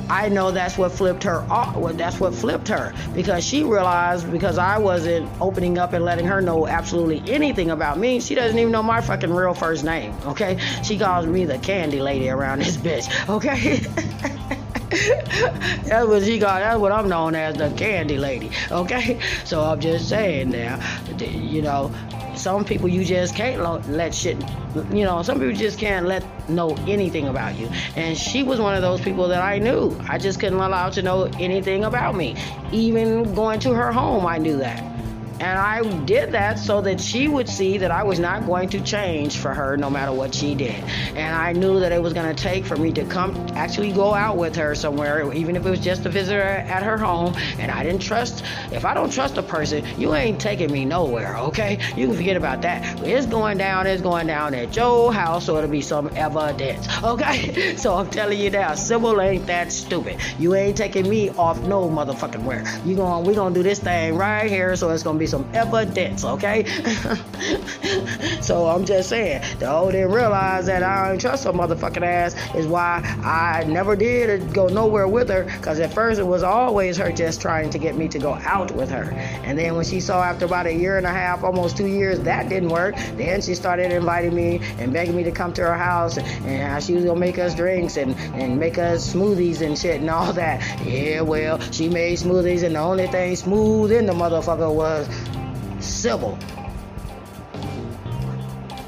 I 0.09 0.29
know 0.29 0.51
that's 0.51 0.79
what 0.79 0.93
flipped 0.93 1.25
her 1.25 1.41
off. 1.51 1.97
That's 1.97 2.21
what 2.21 2.35
flipped 2.35 2.69
her 2.69 2.95
because 3.15 3.45
she 3.45 3.65
realized 3.65 4.31
because 4.31 4.59
I 4.59 4.79
wasn't 4.79 5.29
opening 5.41 5.79
up 5.79 5.93
and 5.93 6.05
letting 6.05 6.27
her 6.27 6.41
know 6.41 6.67
absolutely 6.67 7.23
anything 7.33 7.71
about 7.71 7.99
me. 7.99 8.21
She 8.21 8.35
doesn't 8.35 8.59
even 8.59 8.73
know 8.73 8.83
my 8.83 9.01
fucking 9.01 9.33
real 9.33 9.55
first 9.55 9.85
name. 9.85 10.15
Okay, 10.27 10.59
she 10.83 10.99
calls 10.99 11.27
me 11.27 11.45
the 11.45 11.59
candy 11.59 12.01
lady 12.01 12.29
around 12.29 12.61
this 12.61 12.77
bitch. 12.77 13.07
Okay. 13.29 13.79
that's 15.87 16.07
what 16.07 16.23
she 16.23 16.39
got. 16.39 16.61
That's 16.61 16.79
what 16.79 16.93
I'm 16.93 17.09
known 17.09 17.35
as, 17.35 17.57
the 17.57 17.71
candy 17.77 18.19
lady. 18.19 18.51
Okay, 18.71 19.21
so 19.45 19.63
I'm 19.63 19.81
just 19.81 20.09
saying 20.09 20.51
now, 20.51 20.81
you 21.19 21.63
know, 21.63 21.93
some 22.39 22.65
people 22.65 22.89
you 22.89 23.05
just 23.05 23.35
can't 23.35 23.61
let 23.91 24.15
shit 24.15 24.37
you 24.91 25.05
know 25.05 25.23
some 25.23 25.39
people 25.39 25.55
just 25.55 25.79
can't 25.79 26.07
let 26.07 26.25
know 26.49 26.77
anything 26.87 27.29
about 27.29 27.57
you. 27.59 27.69
And 27.97 28.17
she 28.17 28.43
was 28.43 28.61
one 28.61 28.75
of 28.75 28.83
those 28.83 29.01
people 29.01 29.29
that 29.29 29.43
i 29.43 29.59
knew. 29.59 29.99
I 30.09 30.19
just 30.19 30.39
couldn't 30.41 30.59
allow 30.59 30.91
to 30.91 31.03
know 31.03 31.25
anything 31.39 31.85
about 31.85 32.15
me. 32.15 32.37
Even 32.73 33.35
going 33.35 33.61
to 33.61 33.73
her 33.75 33.93
home 33.93 34.27
i 34.27 34.39
knew 34.39 34.57
that 34.59 34.96
and 35.41 35.59
I 35.59 35.83
did 36.05 36.33
that 36.33 36.59
so 36.59 36.81
that 36.83 37.01
she 37.01 37.29
would 37.29 37.49
see 37.49 37.79
that 37.79 37.91
I 37.91 38.03
was 38.03 38.19
not 38.19 38.47
going 38.47 38.69
to 38.71 38.81
change 38.81 39.37
for 39.37 39.53
her 39.53 39.77
no 39.77 39.91
matter 39.91 40.13
what 40.13 40.35
she 40.35 40.55
did. 40.55 40.83
And 41.15 41.35
I 41.35 41.53
knew 41.53 41.81
that 41.81 41.93
it 41.93 42.03
was 42.03 42.13
going 42.13 42.35
to 42.35 42.43
take 42.43 42.65
for 42.65 42.77
me 42.77 42.93
to 42.93 43.05
come 43.05 43.37
actually 43.55 43.93
go 43.93 44.15
out 44.15 44.37
with 44.37 44.57
her 44.57 44.75
somewhere, 44.75 45.33
even 45.33 45.57
if 45.57 45.67
it 45.67 45.71
was 45.71 45.81
just 45.81 46.05
to 46.05 46.09
visit 46.09 46.35
her 46.35 46.41
at 46.43 46.83
her 46.83 46.97
home. 46.97 47.35
And 47.59 47.71
I 47.71 47.83
didn't 47.83 48.03
trust, 48.03 48.45
if 48.73 48.85
I 48.85 48.95
don't 48.95 49.13
trust 49.13 49.37
a 49.37 49.43
person, 49.43 49.85
you 49.99 50.15
ain't 50.15 50.41
taking 50.41 50.73
me 50.73 50.85
nowhere, 50.85 51.37
okay? 51.37 51.79
You 51.97 52.07
can 52.09 52.17
forget 52.17 52.37
about 52.37 52.63
that. 52.63 53.03
It's 53.03 53.27
going 53.27 53.59
down, 53.59 53.87
it's 53.87 54.03
going 54.03 54.27
down 54.27 54.55
at 54.55 54.75
your 54.75 55.13
house, 55.13 55.47
so 55.47 55.57
it'll 55.59 55.71
be 55.71 55.83
some 55.83 56.11
evidence, 56.15 56.87
okay? 57.03 57.77
So 57.77 57.95
I'm 57.95 58.09
telling 58.09 58.39
you 58.39 58.51
now, 58.51 58.75
Sybil 58.75 59.21
ain't 59.21 59.47
that 59.47 59.71
stupid. 59.71 60.19
You 60.39 60.55
ain't 60.55 60.77
taking 60.77 61.09
me 61.09 61.31
off 61.31 61.61
no 61.63 61.89
motherfucking 61.89 62.43
where. 62.43 62.65
You 62.85 62.97
going, 62.97 63.25
we 63.25 63.35
going 63.35 63.53
to 63.53 63.61
do 63.61 63.63
this 63.63 63.79
thing 63.79 64.17
right 64.17 64.51
here, 64.51 64.75
so 64.77 64.91
it's 64.91 65.03
going 65.03 65.17
to 65.17 65.19
be 65.19 65.26
me 65.27 65.31
some 65.31 65.49
evidence, 65.55 66.25
okay? 66.25 66.65
so 68.41 68.67
I'm 68.67 68.85
just 68.85 69.09
saying, 69.09 69.43
the 69.59 69.71
old 69.71 69.93
didn't 69.93 70.13
realize 70.13 70.67
that 70.67 70.83
I 70.83 71.09
don't 71.09 71.21
trust 71.21 71.45
her 71.45 71.53
motherfucking 71.53 72.03
ass 72.03 72.35
is 72.55 72.67
why 72.67 73.01
I 73.25 73.65
never 73.65 73.97
did 73.97 74.53
go 74.53 74.69
nowhere 74.69 75.09
with 75.09 75.29
her. 75.29 75.45
Cause 75.63 75.81
at 75.81 75.93
first 75.93 76.21
it 76.21 76.27
was 76.27 76.43
always 76.43 76.97
her 76.97 77.11
just 77.11 77.41
trying 77.41 77.71
to 77.71 77.79
get 77.79 77.97
me 77.97 78.09
to 78.09 78.19
go 78.19 78.35
out 78.35 78.71
with 78.73 78.91
her. 78.91 79.11
And 79.45 79.59
then 79.59 79.75
when 79.75 79.85
she 79.85 80.01
saw 80.01 80.23
after 80.23 80.45
about 80.45 80.67
a 80.67 80.73
year 80.73 80.97
and 80.97 81.07
a 81.07 81.11
half, 81.11 81.43
almost 81.43 81.77
two 81.77 81.87
years, 81.87 82.21
that 82.21 82.49
didn't 82.49 82.69
work. 82.69 82.95
Then 83.17 83.41
she 83.43 83.55
started 83.55 83.93
inviting 83.93 84.35
me 84.35 84.61
and 84.79 84.93
begging 84.93 85.17
me 85.17 85.25
to 85.25 85.33
come 85.33 85.53
to 85.55 85.63
her 85.63 85.77
house 85.77 86.17
and, 86.17 86.27
and 86.47 86.71
how 86.71 86.81
she 86.81 86.95
was 86.95 87.05
gonna 87.05 87.19
make 87.19 87.39
us 87.39 87.55
drinks 87.55 87.97
and, 87.97 88.15
and 88.35 88.59
make 88.59 88.79
us 88.79 89.13
smoothies 89.13 89.61
and 89.61 89.79
shit 89.79 90.01
and 90.01 90.11
all 90.11 90.33
that. 90.33 90.63
Yeah, 90.87 91.23
well, 91.23 91.61
she 91.73 91.89
made 91.89 92.19
smoothies 92.19 92.63
and 92.63 92.75
the 92.75 92.81
only 92.81 93.07
thing 93.09 93.35
smooth 93.37 93.93
in 93.93 94.07
the 94.07 94.13
motherfucker 94.13 94.73
was 94.73 95.09
Sybil 95.87 96.35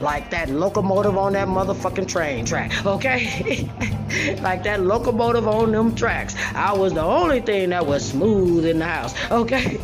like 0.00 0.30
that 0.30 0.48
locomotive 0.48 1.16
on 1.16 1.32
that 1.32 1.48
motherfucking 1.48 2.08
train 2.08 2.44
track, 2.44 2.72
okay? 2.86 3.68
like 4.42 4.62
that 4.62 4.80
locomotive 4.80 5.46
on 5.46 5.72
them 5.72 5.94
tracks. 5.94 6.34
I 6.54 6.72
was 6.72 6.92
the 6.94 7.02
only 7.02 7.40
thing 7.40 7.70
that 7.70 7.86
was 7.86 8.08
smooth 8.08 8.64
in 8.64 8.78
the 8.78 8.86
house, 8.86 9.14
okay? 9.30 9.78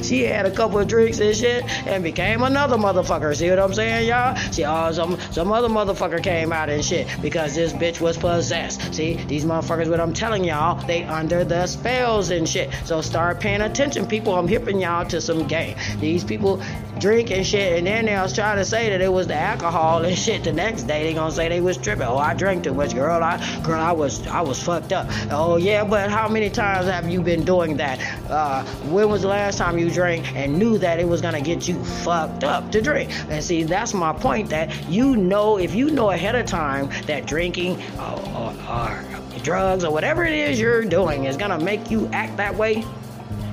she 0.02 0.22
had 0.22 0.46
a 0.46 0.50
couple 0.50 0.78
of 0.78 0.88
drinks 0.88 1.20
and 1.20 1.36
shit 1.36 1.64
and 1.86 2.02
became 2.02 2.42
another 2.42 2.76
motherfucker. 2.76 3.36
See 3.36 3.50
what 3.50 3.58
I'm 3.58 3.74
saying, 3.74 4.08
y'all? 4.08 4.36
See, 4.52 4.64
oh, 4.64 4.92
some 4.92 5.18
some 5.32 5.52
other 5.52 5.68
motherfucker 5.68 6.22
came 6.22 6.52
out 6.52 6.68
and 6.68 6.84
shit 6.84 7.06
because 7.20 7.54
this 7.54 7.72
bitch 7.72 8.00
was 8.00 8.16
possessed. 8.16 8.94
See, 8.94 9.14
these 9.24 9.44
motherfuckers, 9.44 9.88
what 9.88 10.00
I'm 10.00 10.14
telling 10.14 10.44
y'all, 10.44 10.80
they 10.86 11.04
under 11.04 11.44
the 11.44 11.66
spells 11.66 12.30
and 12.30 12.48
shit. 12.48 12.70
So 12.84 13.00
start 13.00 13.40
paying 13.40 13.60
attention, 13.60 14.06
people. 14.06 14.34
I'm 14.34 14.48
hipping 14.48 14.80
y'all 14.80 15.06
to 15.06 15.20
some 15.20 15.46
game. 15.46 15.76
These 15.98 16.24
people 16.24 16.62
drink 16.98 17.30
and 17.30 17.46
shit, 17.46 17.78
and 17.78 17.86
then 17.86 18.06
they 18.06 18.14
was 18.14 18.34
trying 18.34 18.58
to 18.58 18.64
say 18.64 18.90
that 18.90 19.09
it 19.10 19.12
was 19.12 19.26
the 19.26 19.34
alcohol 19.34 20.04
and 20.04 20.16
shit. 20.16 20.44
The 20.44 20.52
next 20.52 20.84
day 20.84 21.02
they 21.02 21.14
gonna 21.14 21.32
say 21.32 21.48
they 21.48 21.60
was 21.60 21.76
tripping. 21.76 22.06
Oh, 22.06 22.16
I 22.16 22.34
drank 22.34 22.62
too 22.64 22.74
much, 22.74 22.94
girl. 22.94 23.22
I 23.22 23.38
girl, 23.62 23.80
I 23.80 23.92
was 23.92 24.24
I 24.28 24.40
was 24.40 24.62
fucked 24.62 24.92
up. 24.92 25.08
Oh 25.30 25.56
yeah, 25.56 25.84
but 25.84 26.10
how 26.10 26.28
many 26.28 26.48
times 26.48 26.86
have 26.86 27.08
you 27.08 27.20
been 27.20 27.44
doing 27.44 27.76
that? 27.78 27.98
Uh, 28.30 28.64
when 28.88 29.10
was 29.10 29.22
the 29.22 29.28
last 29.28 29.58
time 29.58 29.78
you 29.78 29.90
drank 29.90 30.32
and 30.36 30.58
knew 30.58 30.78
that 30.78 31.00
it 31.00 31.08
was 31.08 31.20
gonna 31.20 31.40
get 31.40 31.66
you 31.66 31.82
fucked 31.84 32.44
up 32.44 32.70
to 32.70 32.80
drink? 32.80 33.10
And 33.28 33.42
see, 33.42 33.64
that's 33.64 33.92
my 33.94 34.12
point. 34.12 34.48
That 34.50 34.88
you 34.88 35.16
know, 35.16 35.58
if 35.58 35.74
you 35.74 35.90
know 35.90 36.10
ahead 36.10 36.36
of 36.36 36.46
time 36.46 36.88
that 37.06 37.26
drinking 37.26 37.82
or, 37.98 38.20
or, 38.36 38.54
or 38.68 39.04
drugs 39.42 39.84
or 39.84 39.92
whatever 39.92 40.24
it 40.24 40.34
is 40.34 40.60
you're 40.60 40.84
doing 40.84 41.24
is 41.24 41.36
gonna 41.36 41.58
make 41.58 41.90
you 41.90 42.08
act 42.12 42.36
that 42.36 42.54
way 42.54 42.84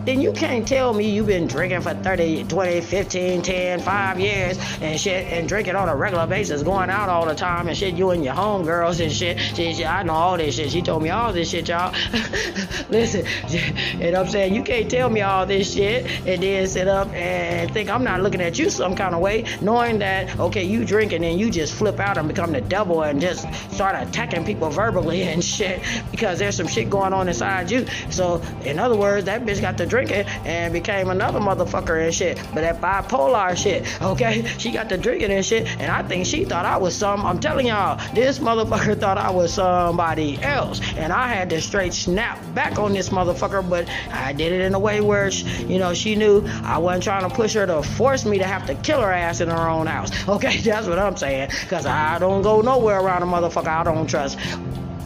then 0.08 0.22
you 0.22 0.32
can't 0.32 0.66
tell 0.66 0.94
me 0.94 1.10
you've 1.10 1.28
been 1.28 1.48
drinking 1.48 1.82
for 1.82 1.94
30, 1.94 2.46
20, 2.46 2.80
15, 2.80 3.42
10, 3.42 3.80
5 3.82 4.20
years 4.22 4.58
and 4.82 4.98
shit, 4.98 5.26
and 5.34 5.50
drinking 5.50 5.76
on 5.76 5.90
a 5.90 5.96
regular 5.96 6.26
basis, 6.26 6.64
going 6.64 6.90
out 6.90 7.10
all 7.10 7.26
the 7.26 7.36
time 7.36 7.68
and 7.68 7.76
shit, 7.76 7.94
you 7.96 8.12
and 8.12 8.24
your 8.24 8.34
homegirls 8.34 9.04
and 9.04 9.12
shit. 9.12 9.38
She, 9.38 9.74
she, 9.74 9.86
I 9.86 10.04
know 10.04 10.14
all 10.14 10.38
this 10.38 10.56
shit. 10.56 10.72
She 10.72 10.82
told 10.82 11.04
me 11.04 11.10
all 11.10 11.34
this 11.34 11.50
shit, 11.50 11.68
y'all. 11.68 11.94
Listen, 12.90 13.26
what 14.00 14.16
I'm 14.16 14.28
saying? 14.30 14.56
You 14.56 14.64
can't 14.64 14.90
tell 14.90 15.10
me 15.10 15.22
all 15.22 15.46
this 15.46 15.74
shit 15.74 16.06
and 16.26 16.42
then 16.42 16.68
sit 16.68 16.88
up 16.88 17.10
and 17.10 17.70
think 17.74 17.90
I'm 17.90 18.06
not 18.06 18.22
looking 18.22 18.40
at 18.40 18.58
you 18.58 18.70
some 18.70 18.96
kind 18.96 19.14
of 19.14 19.20
way, 19.20 19.44
knowing 19.60 20.00
that, 20.00 20.40
okay, 20.40 20.64
you 20.64 20.86
drinking 20.86 21.26
and 21.26 21.38
you 21.38 21.52
just 21.52 21.74
flip 21.74 22.00
out 22.00 22.18
and 22.18 22.30
become 22.30 22.54
the 22.54 22.62
devil 22.62 23.04
and 23.04 23.20
just 23.20 23.46
start 23.74 24.02
attacking 24.08 24.46
people 24.46 24.70
verbally 24.70 25.24
and 25.24 25.44
shit 25.58 25.82
because 26.12 26.40
there's 26.40 26.56
some 26.56 26.68
shit 26.68 26.90
going 26.90 27.12
on 27.12 27.28
inside 27.28 27.70
you. 27.70 27.86
So, 28.10 28.42
in 28.64 28.80
other 28.80 28.96
words, 28.96 29.26
that 29.26 29.46
bitch 29.46 29.60
got 29.60 29.78
the 29.78 29.86
drink 29.86 29.97
drinking 29.98 30.27
and 30.46 30.72
became 30.72 31.10
another 31.10 31.39
motherfucker 31.39 32.04
and 32.04 32.13
shit. 32.13 32.38
But 32.54 32.62
that 32.62 32.80
bipolar 32.80 33.58
shit, 33.58 33.84
okay? 34.01 34.46
She 34.60 34.72
got 34.72 34.89
to 34.89 34.98
drinking 34.98 35.32
and 35.32 35.44
shit, 35.44 35.68
and 35.80 35.92
I 35.92 36.04
think 36.04 36.27
she 36.27 36.46
thought 36.46 36.66
I 36.66 36.77
was 36.77 36.96
some. 36.96 37.25
I'm 37.25 37.39
telling 37.39 37.66
y'all, 37.66 38.00
this 38.13 38.38
motherfucker 38.38 39.00
thought 39.00 39.18
I 39.18 39.32
was 39.32 39.54
somebody 39.54 40.39
else, 40.44 40.82
and 40.98 41.12
I 41.12 41.27
had 41.30 41.50
to 41.50 41.62
straight 41.62 41.94
snap 41.94 42.38
back 42.54 42.77
on 42.77 42.94
this 42.94 43.10
motherfucker. 43.10 43.68
But 43.68 43.89
I 44.12 44.34
did 44.34 44.51
it 44.51 44.62
in 44.62 44.75
a 44.75 44.80
way 44.80 45.01
where, 45.01 45.32
she, 45.32 45.46
you 45.66 45.80
know, 45.80 45.96
she 45.96 46.16
knew 46.16 46.46
I 46.63 46.77
wasn't 46.77 47.04
trying 47.04 47.27
to 47.27 47.36
push 47.36 47.54
her 47.56 47.66
to 47.66 47.82
force 47.82 48.24
me 48.24 48.38
to 48.38 48.46
have 48.46 48.68
to 48.68 48.75
kill 48.75 49.01
her 49.01 49.12
ass 49.12 49.42
in 49.42 49.50
her 49.50 49.68
own 49.68 49.88
house. 49.88 50.12
Okay, 50.38 50.58
that's 50.58 50.88
what 50.88 51.00
I'm 51.00 51.16
saying. 51.16 51.50
Cause 51.70 51.86
I 51.86 52.20
don't 52.20 52.42
go 52.42 52.62
nowhere 52.62 53.00
around 53.00 53.24
a 53.24 53.25
motherfucker 53.25 53.68
I 53.68 53.84
don't 53.84 54.08
trust 54.08 54.38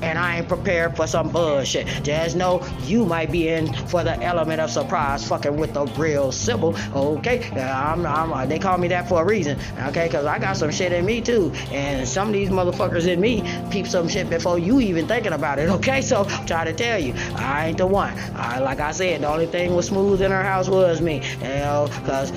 and 0.01 0.17
I 0.17 0.37
ain't 0.37 0.47
prepared 0.47 0.95
for 0.95 1.07
some 1.07 1.29
bullshit. 1.29 1.87
Just 2.03 2.35
know 2.35 2.65
you 2.83 3.05
might 3.05 3.31
be 3.31 3.49
in 3.49 3.73
for 3.87 4.03
the 4.03 4.21
element 4.21 4.61
of 4.61 4.69
surprise 4.69 5.27
fucking 5.27 5.55
with 5.55 5.73
the 5.73 5.85
real 5.97 6.31
Sybil, 6.31 6.75
okay? 6.95 7.49
I'm, 7.51 8.05
I'm, 8.05 8.49
they 8.49 8.59
call 8.59 8.77
me 8.77 8.87
that 8.89 9.07
for 9.07 9.21
a 9.21 9.25
reason, 9.25 9.59
okay? 9.87 10.07
Because 10.07 10.25
I 10.25 10.39
got 10.39 10.57
some 10.57 10.71
shit 10.71 10.91
in 10.91 11.05
me 11.05 11.21
too, 11.21 11.51
and 11.71 12.07
some 12.07 12.29
of 12.29 12.33
these 12.33 12.49
motherfuckers 12.49 13.07
in 13.07 13.19
me 13.19 13.43
peep 13.69 13.87
some 13.87 14.07
shit 14.07 14.29
before 14.29 14.57
you 14.59 14.79
even 14.79 15.07
thinking 15.07 15.33
about 15.33 15.59
it, 15.59 15.69
okay? 15.69 16.01
So 16.01 16.23
I'm 16.23 16.45
trying 16.45 16.67
to 16.67 16.73
tell 16.73 16.99
you, 16.99 17.13
I 17.35 17.67
ain't 17.67 17.77
the 17.77 17.87
one. 17.87 18.17
I, 18.35 18.59
like 18.59 18.79
I 18.79 18.91
said, 18.91 19.21
the 19.21 19.27
only 19.27 19.47
thing 19.47 19.75
was 19.75 19.87
smooth 19.87 20.21
in 20.21 20.31
her 20.31 20.43
house 20.43 20.67
was 20.67 21.01
me, 21.01 21.21
you 21.41 21.47
know, 21.47 21.87
because 22.01 22.31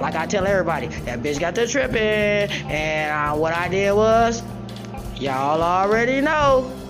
like 0.00 0.16
I 0.16 0.26
tell 0.26 0.46
everybody, 0.46 0.88
that 1.04 1.22
bitch 1.22 1.38
got 1.38 1.54
the 1.54 1.66
tripping, 1.66 1.96
and 1.98 3.12
uh, 3.12 3.36
what 3.36 3.54
I 3.54 3.68
did 3.68 3.92
was, 3.92 4.42
y'all 5.16 5.62
already 5.62 6.20
know. 6.20 6.81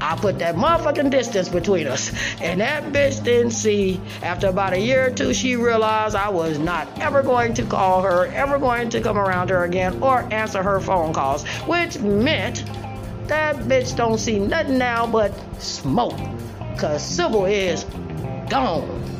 I 0.00 0.16
put 0.16 0.38
that 0.38 0.56
motherfucking 0.56 1.10
distance 1.10 1.48
between 1.48 1.86
us. 1.86 2.10
And 2.40 2.60
that 2.60 2.84
bitch 2.84 3.22
didn't 3.22 3.52
see. 3.52 4.00
After 4.22 4.48
about 4.48 4.72
a 4.72 4.80
year 4.80 5.06
or 5.06 5.10
two, 5.10 5.34
she 5.34 5.56
realized 5.56 6.16
I 6.16 6.28
was 6.30 6.58
not 6.58 6.88
ever 6.98 7.22
going 7.22 7.54
to 7.54 7.62
call 7.64 8.02
her, 8.02 8.26
ever 8.26 8.58
going 8.58 8.90
to 8.90 9.00
come 9.00 9.18
around 9.18 9.50
her 9.50 9.64
again, 9.64 10.02
or 10.02 10.20
answer 10.32 10.62
her 10.62 10.80
phone 10.80 11.12
calls, 11.12 11.46
which 11.66 11.98
meant 11.98 12.64
that 13.28 13.56
bitch 13.56 13.94
don't 13.96 14.18
see 14.18 14.38
nothing 14.38 14.78
now 14.78 15.06
but 15.06 15.32
smoke. 15.62 16.18
Cause 16.78 17.04
Sybil 17.04 17.44
is 17.44 17.84
gone. 18.48 19.19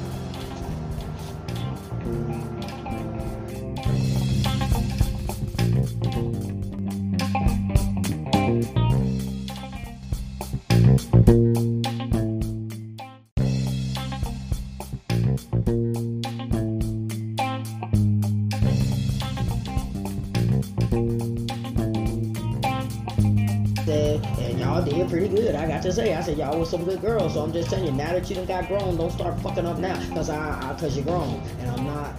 I 26.50 26.56
was 26.56 26.68
some 26.68 26.84
good 26.84 27.00
girls. 27.00 27.34
So 27.34 27.44
I'm 27.44 27.52
just 27.52 27.70
telling 27.70 27.86
you, 27.86 27.92
now 27.92 28.12
that 28.12 28.28
you 28.28 28.34
done 28.34 28.46
got 28.46 28.66
grown, 28.66 28.96
don't 28.96 29.12
start 29.12 29.38
fucking 29.40 29.66
up 29.66 29.78
now. 29.78 29.94
Cause 30.12 30.30
I, 30.30 30.58
I 30.68 30.74
cause 30.74 30.96
you're 30.96 31.04
grown. 31.04 31.40
And 31.60 31.70
I'm 31.70 31.86
not 31.86 32.12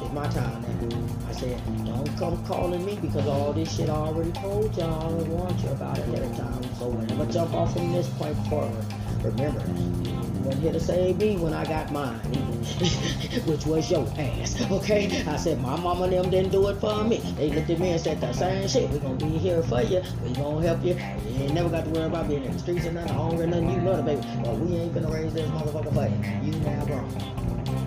it's 0.00 0.12
my 0.12 0.26
time 0.28 0.62
now. 0.62 1.28
I 1.28 1.32
said, 1.32 1.84
don't 1.84 2.16
come 2.16 2.42
calling 2.46 2.84
me 2.86 2.96
because 2.96 3.26
all 3.26 3.52
this 3.52 3.76
shit 3.76 3.90
I 3.90 3.92
already 3.92 4.32
told 4.32 4.74
y'all 4.74 5.18
and 5.18 5.28
warned 5.28 5.60
you 5.60 5.68
about 5.68 5.98
it 5.98 6.08
of 6.08 6.36
time. 6.36 6.62
So 6.76 6.88
whenever 6.88 7.30
jump 7.30 7.52
off 7.52 7.74
from 7.74 7.92
this 7.92 8.08
point 8.10 8.38
forward, 8.48 8.84
remember, 9.22 9.60
wasn't 10.46 10.62
here 10.62 10.72
to 10.72 10.80
save 10.80 11.18
me 11.18 11.36
when 11.36 11.52
I 11.52 11.64
got 11.64 11.90
mine, 11.90 12.18
which 13.46 13.66
was 13.66 13.90
your 13.90 14.06
ass. 14.16 14.62
Okay? 14.70 15.24
I 15.26 15.36
said 15.36 15.60
my 15.60 15.76
mama 15.76 16.04
and 16.04 16.12
them 16.12 16.30
didn't 16.30 16.52
do 16.52 16.68
it 16.68 16.76
for 16.76 17.02
me. 17.02 17.18
They 17.36 17.50
looked 17.50 17.70
at 17.70 17.80
me 17.80 17.90
and 17.90 18.00
said 18.00 18.20
the 18.20 18.32
same 18.32 18.68
shit. 18.68 18.88
We 18.90 18.98
gonna 19.00 19.16
be 19.16 19.38
here 19.38 19.62
for 19.64 19.82
you. 19.82 20.02
We 20.22 20.32
gonna 20.34 20.64
help 20.66 20.84
you. 20.84 20.94
You 20.94 21.44
ain't 21.44 21.54
never 21.54 21.68
got 21.68 21.84
to 21.84 21.90
worry 21.90 22.06
about 22.06 22.28
being 22.28 22.44
in 22.44 22.52
the 22.52 22.58
streets 22.58 22.86
or 22.86 22.92
nothing, 22.92 23.14
hungry, 23.14 23.44
or 23.44 23.46
nothing. 23.48 23.70
You 23.70 23.80
know 23.80 23.96
the 23.96 24.02
baby. 24.02 24.22
But 24.44 24.58
we 24.58 24.76
ain't 24.76 24.94
gonna 24.94 25.10
raise 25.10 25.34
this 25.34 25.50
motherfucker 25.50 25.92
for 25.92 26.06
you. 26.06 26.52
You 26.52 26.60
now 26.60 26.84
grown. 26.84 27.10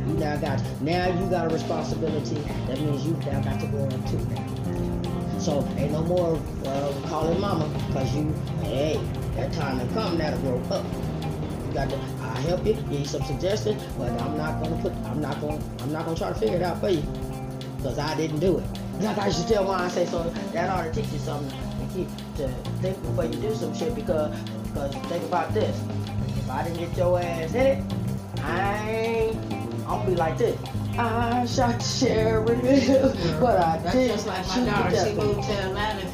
You 0.09 0.15
now 0.15 0.35
got 0.37 0.81
now 0.81 1.07
you 1.07 1.29
got 1.29 1.45
a 1.45 1.53
responsibility. 1.53 2.35
That 2.67 2.79
means 2.81 3.05
you 3.05 3.13
now 3.25 3.41
got 3.41 3.59
to 3.61 3.67
grow 3.67 3.85
up 3.85 4.09
too. 4.09 5.39
So 5.39 5.65
ain't 5.77 5.93
no 5.93 6.03
more 6.03 6.41
uh, 6.65 6.93
calling 7.07 7.39
mama, 7.39 7.71
cause 7.93 8.13
you, 8.13 8.33
hey, 8.63 8.99
that 9.35 9.53
time 9.53 9.79
to 9.79 9.93
come 9.93 10.17
now 10.17 10.31
to 10.31 10.37
grow 10.39 10.61
up. 10.69 10.85
You 11.69 11.73
got 11.73 11.89
to 11.89 12.18
I 12.29 12.39
help 12.41 12.65
you, 12.65 12.73
give 12.73 12.91
you 12.91 13.05
some 13.05 13.23
suggestions, 13.23 13.81
but 13.97 14.09
I'm 14.21 14.37
not 14.37 14.61
gonna 14.61 14.81
put, 14.81 14.93
I'm 15.05 15.19
not 15.21 15.41
gonna, 15.41 15.59
I'm 15.79 15.91
not 15.91 16.05
gonna 16.05 16.17
try 16.17 16.29
to 16.29 16.35
figure 16.39 16.57
it 16.57 16.61
out 16.61 16.79
for 16.79 16.89
you, 16.89 17.01
because 17.77 17.97
I 17.97 18.15
didn't 18.15 18.39
do 18.39 18.59
it. 18.59 18.63
Like 19.01 19.17
I 19.17 19.29
should 19.29 19.47
tell 19.47 19.63
mine, 19.65 19.81
I 19.81 19.87
say 19.87 20.05
so. 20.05 20.23
That 20.53 20.69
ought 20.69 20.83
to 20.83 20.91
teach 20.91 21.11
you 21.11 21.19
something 21.19 21.49
to 21.49 21.93
keep 21.93 22.07
to 22.37 22.47
think 22.81 23.01
before 23.01 23.25
you 23.25 23.35
do 23.35 23.55
some 23.55 23.73
shit, 23.73 23.95
because, 23.95 24.37
because 24.65 24.93
think 24.95 25.23
about 25.23 25.53
this. 25.53 25.79
If 26.37 26.49
I 26.49 26.63
didn't 26.63 26.79
get 26.79 26.97
your 26.97 27.19
ass 27.19 27.53
in 27.53 27.65
it, 27.65 27.93
I 28.43 28.89
ain't, 28.89 29.37
I'm 29.53 29.99
gonna 29.99 30.05
be 30.09 30.15
like 30.15 30.37
this. 30.37 30.59
I 30.97 31.45
shot 31.45 31.81
Sherry, 31.81 32.43
but 33.39 33.57
I 33.57 33.77
That's 33.77 33.95
did. 33.95 34.11
just 34.11 34.27
like 34.27 34.45
my 34.47 34.65
daughter. 34.65 35.05
She 35.05 35.13
moved 35.13 35.43
to 35.43 35.53
Atlanta. 35.53 36.05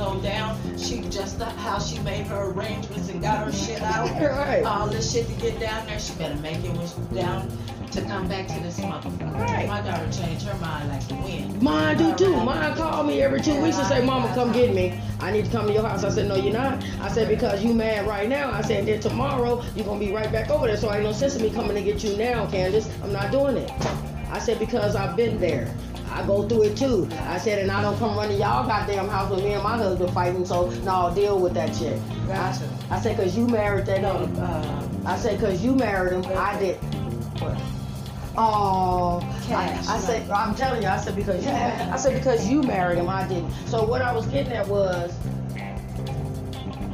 Go 0.00 0.18
down, 0.22 0.58
she 0.78 1.02
just 1.10 1.38
how 1.42 1.78
she 1.78 1.98
made 1.98 2.26
her 2.28 2.52
arrangements 2.52 3.10
and 3.10 3.20
got 3.20 3.44
her 3.44 3.52
shit 3.52 3.82
out. 3.82 4.08
right. 4.22 4.64
All 4.64 4.86
this 4.86 5.12
shit 5.12 5.28
to 5.28 5.34
get 5.34 5.60
down 5.60 5.84
there, 5.84 6.00
she 6.00 6.14
better 6.14 6.36
make 6.36 6.64
it 6.64 6.72
when 6.72 6.86
she's 6.86 6.94
down 7.12 7.52
to 7.90 8.00
come 8.06 8.26
back 8.26 8.48
to 8.48 8.58
this 8.60 8.80
motherfucker. 8.80 9.34
Right. 9.34 9.68
My 9.68 9.82
daughter 9.82 10.10
changed 10.10 10.46
her 10.46 10.58
mind 10.58 10.88
like 10.88 11.06
the 11.06 11.16
wind. 11.16 11.60
Mine 11.60 11.98
do 11.98 12.14
too. 12.14 12.34
Mine 12.34 12.74
call 12.76 13.04
me 13.04 13.20
every 13.20 13.42
two 13.42 13.60
weeks 13.60 13.76
and 13.76 13.86
say, 13.88 14.02
Mama, 14.02 14.32
come 14.34 14.52
get 14.52 14.74
me. 14.74 14.98
I 15.20 15.32
need 15.32 15.44
to 15.44 15.50
come 15.50 15.66
to 15.66 15.72
your 15.74 15.86
house. 15.86 16.02
I 16.02 16.08
said, 16.08 16.28
No, 16.28 16.36
you're 16.36 16.54
not. 16.54 16.82
I 17.02 17.08
said, 17.08 17.28
Because 17.28 17.62
you 17.62 17.74
mad 17.74 18.06
right 18.06 18.26
now. 18.26 18.50
I 18.50 18.62
said, 18.62 18.86
Then 18.86 19.00
tomorrow 19.00 19.62
you're 19.76 19.84
gonna 19.84 20.00
be 20.00 20.12
right 20.12 20.32
back 20.32 20.48
over 20.48 20.66
there. 20.66 20.78
So 20.78 20.90
ain't 20.94 21.02
no 21.02 21.12
sense 21.12 21.36
in 21.36 21.42
me 21.42 21.50
coming 21.50 21.74
to 21.74 21.82
get 21.82 22.02
you 22.02 22.16
now, 22.16 22.46
Candace. 22.46 22.88
I'm 23.02 23.12
not 23.12 23.32
doing 23.32 23.58
it. 23.58 23.70
I 24.30 24.38
said, 24.38 24.58
Because 24.58 24.96
I've 24.96 25.14
been 25.14 25.38
there. 25.38 25.70
I 26.10 26.26
go 26.26 26.46
through 26.48 26.64
it 26.64 26.76
too. 26.76 27.08
I 27.28 27.38
said, 27.38 27.60
and 27.60 27.70
I 27.70 27.80
don't 27.82 27.96
come 27.98 28.16
running 28.16 28.38
y'all 28.38 28.66
goddamn 28.66 29.08
house 29.08 29.30
with 29.30 29.44
me 29.44 29.52
and 29.52 29.62
my 29.62 29.76
husband 29.76 30.12
fighting, 30.12 30.44
so 30.44 30.70
no, 30.82 31.12
deal 31.14 31.38
with 31.38 31.54
that 31.54 31.74
shit. 31.74 32.00
Gotcha. 32.26 32.68
I, 32.90 32.96
I 32.96 33.00
said, 33.00 33.16
cause 33.16 33.36
you 33.36 33.46
married 33.46 33.86
that 33.86 34.02
No, 34.02 34.14
nigga. 34.26 35.04
uh, 35.04 35.08
I 35.08 35.16
said, 35.16 35.38
cause 35.40 35.62
you 35.62 35.74
married 35.74 36.12
him. 36.12 36.24
I 36.36 36.58
did. 36.58 36.76
what? 37.40 37.56
Oh, 38.36 39.20
Cash, 39.46 39.86
I, 39.88 39.96
I 39.96 39.98
said. 39.98 40.30
I'm 40.30 40.54
telling 40.54 40.82
you, 40.82 40.88
I 40.88 40.96
said 40.98 41.16
because 41.16 41.44
you, 41.44 41.50
I 41.50 41.96
said 41.96 42.14
because 42.18 42.48
you 42.48 42.62
married 42.62 42.98
him, 42.98 43.08
I 43.08 43.26
didn't. 43.26 43.50
So 43.66 43.84
what 43.84 44.02
I 44.02 44.12
was 44.12 44.26
getting 44.26 44.52
at 44.52 44.66
was, 44.68 45.12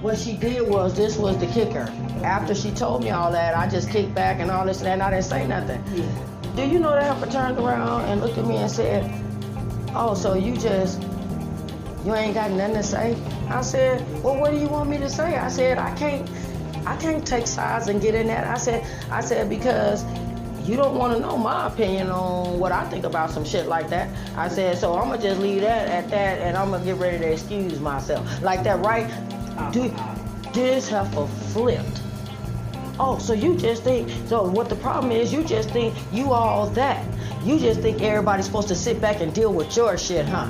what 0.01 0.19
she 0.19 0.37
did 0.37 0.69
was 0.69 0.95
this 0.97 1.17
was 1.17 1.37
the 1.39 1.47
kicker. 1.49 1.93
After 2.23 2.55
she 2.55 2.71
told 2.71 3.03
me 3.03 3.11
all 3.11 3.31
that, 3.33 3.57
I 3.57 3.69
just 3.69 3.91
kicked 3.91 4.15
back 4.15 4.41
and 4.41 4.51
all 4.51 4.65
this 4.65 4.79
and 4.79 4.87
that, 4.87 4.93
and 4.95 5.03
I 5.03 5.11
didn't 5.11 5.25
say 5.25 5.47
nothing. 5.47 5.83
Do 6.57 6.67
you 6.67 6.79
know 6.79 6.93
that 6.93 7.03
Heifer 7.03 7.31
turned 7.31 7.59
around 7.59 8.07
and 8.07 8.23
looked 8.23 8.39
at 8.39 8.47
me 8.47 8.57
and 8.57 8.71
said, 8.71 9.05
"Oh, 9.95 10.15
so 10.15 10.33
you 10.33 10.57
just 10.57 11.03
you 12.03 12.15
ain't 12.15 12.33
got 12.33 12.51
nothing 12.51 12.77
to 12.77 12.83
say?" 12.83 13.15
I 13.51 13.61
said, 13.61 14.01
"Well, 14.25 14.41
what 14.41 14.53
do 14.53 14.59
you 14.59 14.67
want 14.67 14.89
me 14.89 14.97
to 14.97 15.11
say?" 15.11 15.37
I 15.37 15.49
said, 15.49 15.77
"I 15.77 15.95
can't, 15.97 16.27
I 16.87 16.97
can't 16.97 17.27
take 17.27 17.47
sides 17.47 17.89
and 17.89 18.01
get 18.01 18.15
in 18.15 18.27
that." 18.29 18.47
I 18.47 18.57
said, 18.57 18.87
"I 19.11 19.21
said 19.21 19.51
because." 19.51 20.05
You 20.67 20.75
don't 20.75 20.97
want 20.99 21.15
to 21.15 21.21
know 21.21 21.37
my 21.37 21.69
opinion 21.69 22.11
on 22.11 22.59
what 22.59 22.73
I 22.73 22.85
think 22.91 23.05
about 23.05 23.31
some 23.31 23.45
shit 23.45 23.69
like 23.69 23.89
that. 23.91 24.09
I 24.37 24.49
said, 24.49 24.77
so 24.77 24.99
I'm 24.99 25.11
gonna 25.11 25.23
just 25.23 25.41
leave 25.41 25.61
that 25.61 25.87
at 25.87 26.11
that, 26.11 26.41
and 26.41 26.57
I'm 26.57 26.73
gonna 26.73 26.85
get 26.85 26.97
ready 26.97 27.19
to 27.19 27.33
excuse 27.33 27.79
myself 27.79 28.43
like 28.43 28.65
that, 28.65 28.85
right? 28.85 29.07
Ah, 29.57 29.71
Dude, 29.71 29.93
ah. 29.95 30.19
this 30.53 30.89
heifer 30.89 31.29
flipped. 31.53 32.01
Oh, 32.99 33.19
so 33.19 33.33
you 33.33 33.57
just 33.57 33.83
think, 33.83 34.09
so 34.27 34.43
what 34.43 34.69
the 34.69 34.77
problem 34.77 35.13
is, 35.13 35.33
you 35.33 35.45
just 35.45 35.71
think 35.71 35.95
you 36.13 36.33
all 36.33 36.67
that. 36.71 37.05
You 37.45 37.59
just 37.59 37.81
think 37.81 38.01
everybody's 38.03 38.47
supposed 38.47 38.69
to 38.69 38.75
sit 38.75 39.01
back 39.01 39.21
and 39.21 39.33
deal 39.35 39.53
with 39.53 39.77
your 39.77 39.99
shit, 39.99 40.27
huh? 40.27 40.49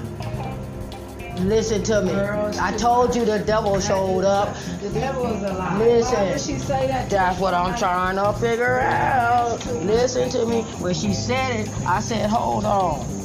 Listen 1.41 1.83
to 1.83 2.01
me. 2.01 2.13
Girl, 2.13 2.51
I 2.59 2.75
told 2.77 3.15
you 3.15 3.25
the 3.27 3.41
devil 3.41 3.79
showed 3.79 4.25
up. 4.25 4.57
The 4.81 4.89
devil 4.91 5.27
is 5.27 5.43
a 5.43 5.53
lie. 5.53 5.79
Listen. 5.79 6.15
Why 6.15 6.31
would 6.31 6.41
she 6.41 6.59
say 6.59 6.87
that? 6.87 7.11
That's 7.11 7.39
what 7.39 7.53
I'm 7.53 7.77
trying 7.77 8.17
to 8.17 8.33
figure 8.41 8.81
out. 8.81 9.59
Listen 9.85 10.31
to 10.31 10.47
me. 10.47 10.63
When 10.81 10.95
she 10.95 11.13
said 11.13 11.61
it, 11.61 11.69
I 11.87 12.01
said, 12.01 12.31
hold 12.31 12.65
on. 12.65 13.16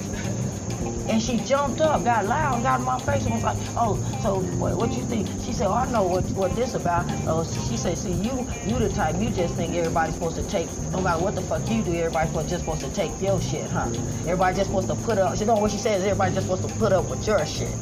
And 1.12 1.22
she 1.22 1.36
jumped 1.40 1.82
up, 1.82 2.06
got 2.06 2.26
loud, 2.26 2.64
got 2.64 2.80
in 2.80 2.86
my 2.86 2.98
face, 3.00 3.26
and 3.26 3.34
was 3.34 3.44
like, 3.44 3.58
"Oh, 3.76 3.98
so 4.24 4.40
what, 4.60 4.78
what 4.78 4.94
you 4.94 5.04
think?" 5.04 5.28
She 5.44 5.52
said, 5.52 5.68
oh, 5.68 5.74
"I 5.74 5.92
know 5.92 6.04
what 6.04 6.24
what 6.32 6.56
this 6.56 6.74
about." 6.74 7.04
Oh, 7.28 7.44
she 7.68 7.76
said, 7.76 7.98
"See, 7.98 8.14
you 8.14 8.48
you 8.66 8.80
the 8.80 8.88
type 8.88 9.18
you 9.20 9.30
just 9.30 9.56
think 9.56 9.76
everybody's 9.76 10.14
supposed 10.14 10.38
to 10.38 10.44
take, 10.44 10.70
no 10.94 11.02
matter 11.02 11.22
what 11.22 11.36
the 11.36 11.42
fuck 11.42 11.70
you 11.70 11.82
do, 11.82 11.94
everybody's 11.96 12.50
just 12.50 12.64
supposed 12.64 12.80
to 12.80 12.94
take 12.94 13.12
your 13.22 13.42
shit, 13.42 13.70
huh? 13.70 13.90
Everybody 14.22 14.56
just 14.56 14.70
supposed 14.70 14.88
to 14.88 14.96
put 14.96 15.18
up. 15.18 15.36
She 15.38 15.44
know 15.44 15.56
what 15.56 15.72
she 15.72 15.78
says. 15.78 16.02
Everybody 16.04 16.34
just 16.34 16.48
supposed 16.48 16.66
to 16.70 16.74
put 16.76 16.94
up 16.94 17.10
with 17.10 17.28
your 17.28 17.46
shit." 17.46 17.76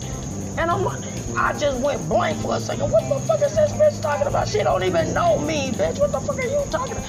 And 0.57 0.71
I'm 0.71 0.83
like, 0.83 1.03
I 1.37 1.53
just 1.53 1.77
went 1.81 2.09
blank 2.09 2.41
for 2.41 2.55
a 2.55 2.59
second. 2.59 2.91
What 2.91 3.07
the 3.07 3.19
fuck 3.27 3.41
is 3.43 3.55
this 3.55 3.71
bitch 3.73 4.01
talking 4.01 4.25
about? 4.25 4.47
She 4.47 4.63
don't 4.63 4.83
even 4.83 5.13
know 5.13 5.37
me, 5.37 5.69
bitch. 5.69 5.99
What 5.99 6.11
the 6.11 6.19
fuck 6.19 6.39
are 6.39 6.47
you 6.47 6.65
talking 6.71 6.97
about? 6.97 7.05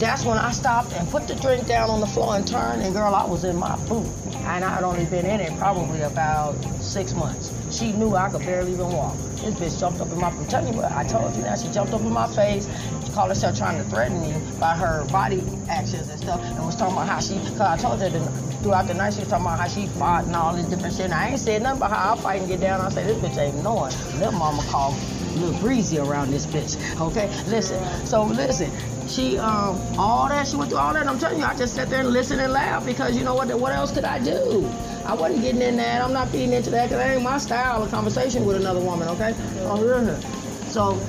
That's 0.00 0.24
when 0.24 0.38
I 0.38 0.50
stopped 0.52 0.94
and 0.94 1.06
put 1.10 1.28
the 1.28 1.34
drink 1.34 1.66
down 1.66 1.90
on 1.90 2.00
the 2.00 2.06
floor 2.06 2.34
and 2.34 2.48
turned, 2.48 2.80
and 2.80 2.94
girl, 2.94 3.14
I 3.14 3.26
was 3.26 3.44
in 3.44 3.54
my 3.54 3.76
boot. 3.84 4.06
And 4.32 4.64
I 4.64 4.70
had 4.70 4.82
only 4.82 5.04
been 5.04 5.26
in 5.26 5.40
it 5.40 5.56
probably 5.58 6.00
about 6.00 6.54
six 6.80 7.12
months. 7.12 7.52
She 7.70 7.92
knew 7.92 8.16
I 8.16 8.30
could 8.30 8.40
barely 8.40 8.72
even 8.72 8.90
walk. 8.90 9.14
This 9.44 9.54
bitch 9.56 9.78
jumped 9.78 10.00
up 10.00 10.08
in 10.08 10.18
my, 10.18 10.28
I'm 10.28 10.46
telling 10.46 10.72
you 10.72 10.80
what, 10.80 10.90
I 10.90 11.04
told 11.04 11.36
you 11.36 11.42
now, 11.42 11.54
she 11.54 11.68
jumped 11.68 11.92
up 11.92 12.00
in 12.00 12.10
my 12.10 12.26
face. 12.26 12.66
She 13.04 13.12
called 13.12 13.28
herself 13.28 13.58
trying 13.58 13.76
to 13.76 13.84
threaten 13.90 14.22
me 14.22 14.34
by 14.58 14.74
her 14.74 15.04
body 15.12 15.44
actions 15.68 16.08
and 16.08 16.18
stuff, 16.18 16.40
and 16.42 16.64
was 16.64 16.76
talking 16.76 16.94
about 16.94 17.06
how 17.06 17.20
she, 17.20 17.34
cause 17.34 17.60
I 17.60 17.76
told 17.76 18.00
her 18.00 18.08
that 18.08 18.62
throughout 18.62 18.86
the 18.86 18.94
night 18.94 19.12
she 19.12 19.20
was 19.20 19.28
talking 19.28 19.44
about 19.44 19.60
how 19.60 19.68
she 19.68 19.86
fought 19.86 20.24
and 20.24 20.34
all 20.34 20.54
this 20.56 20.64
different 20.64 20.94
shit. 20.94 21.04
And 21.06 21.14
I 21.14 21.28
ain't 21.28 21.40
said 21.40 21.62
nothing 21.62 21.76
about 21.76 21.90
how 21.90 22.14
I 22.14 22.16
fight 22.16 22.40
and 22.40 22.48
get 22.48 22.60
down. 22.60 22.80
I 22.80 22.88
said, 22.88 23.06
this 23.06 23.18
bitch 23.18 23.36
ain't 23.36 23.62
knowing. 23.62 23.92
Little 24.18 24.32
mama 24.32 24.62
called 24.70 24.94
little 25.40 25.60
breezy 25.60 25.98
around 25.98 26.30
this 26.30 26.46
bitch. 26.46 26.76
Okay, 27.00 27.28
listen. 27.48 27.82
So 28.06 28.24
listen, 28.24 28.70
she 29.08 29.38
um 29.38 29.80
all 29.98 30.28
that 30.28 30.46
she 30.46 30.56
went 30.56 30.70
through 30.70 30.78
all 30.78 30.92
that. 30.94 31.06
I'm 31.06 31.18
telling 31.18 31.38
you, 31.38 31.44
I 31.44 31.56
just 31.56 31.74
sat 31.74 31.90
there 31.90 32.00
and 32.00 32.10
listened 32.10 32.40
and 32.40 32.52
laughed 32.52 32.86
because 32.86 33.16
you 33.16 33.24
know 33.24 33.34
what? 33.34 33.48
What 33.58 33.72
else 33.72 33.92
could 33.92 34.04
I 34.04 34.22
do? 34.22 34.68
I 35.04 35.14
wasn't 35.14 35.42
getting 35.42 35.62
in 35.62 35.76
that. 35.76 36.02
I'm 36.02 36.12
not 36.12 36.28
feeding 36.28 36.52
into 36.52 36.70
that 36.70 36.84
because 36.84 36.98
that 36.98 37.14
ain't 37.14 37.22
my 37.22 37.38
style 37.38 37.82
of 37.82 37.90
conversation 37.90 38.44
with 38.44 38.56
another 38.56 38.80
woman. 38.80 39.08
Okay. 39.08 39.34
Oh 39.62 39.82
yeah. 39.84 40.20
So 40.68 41.00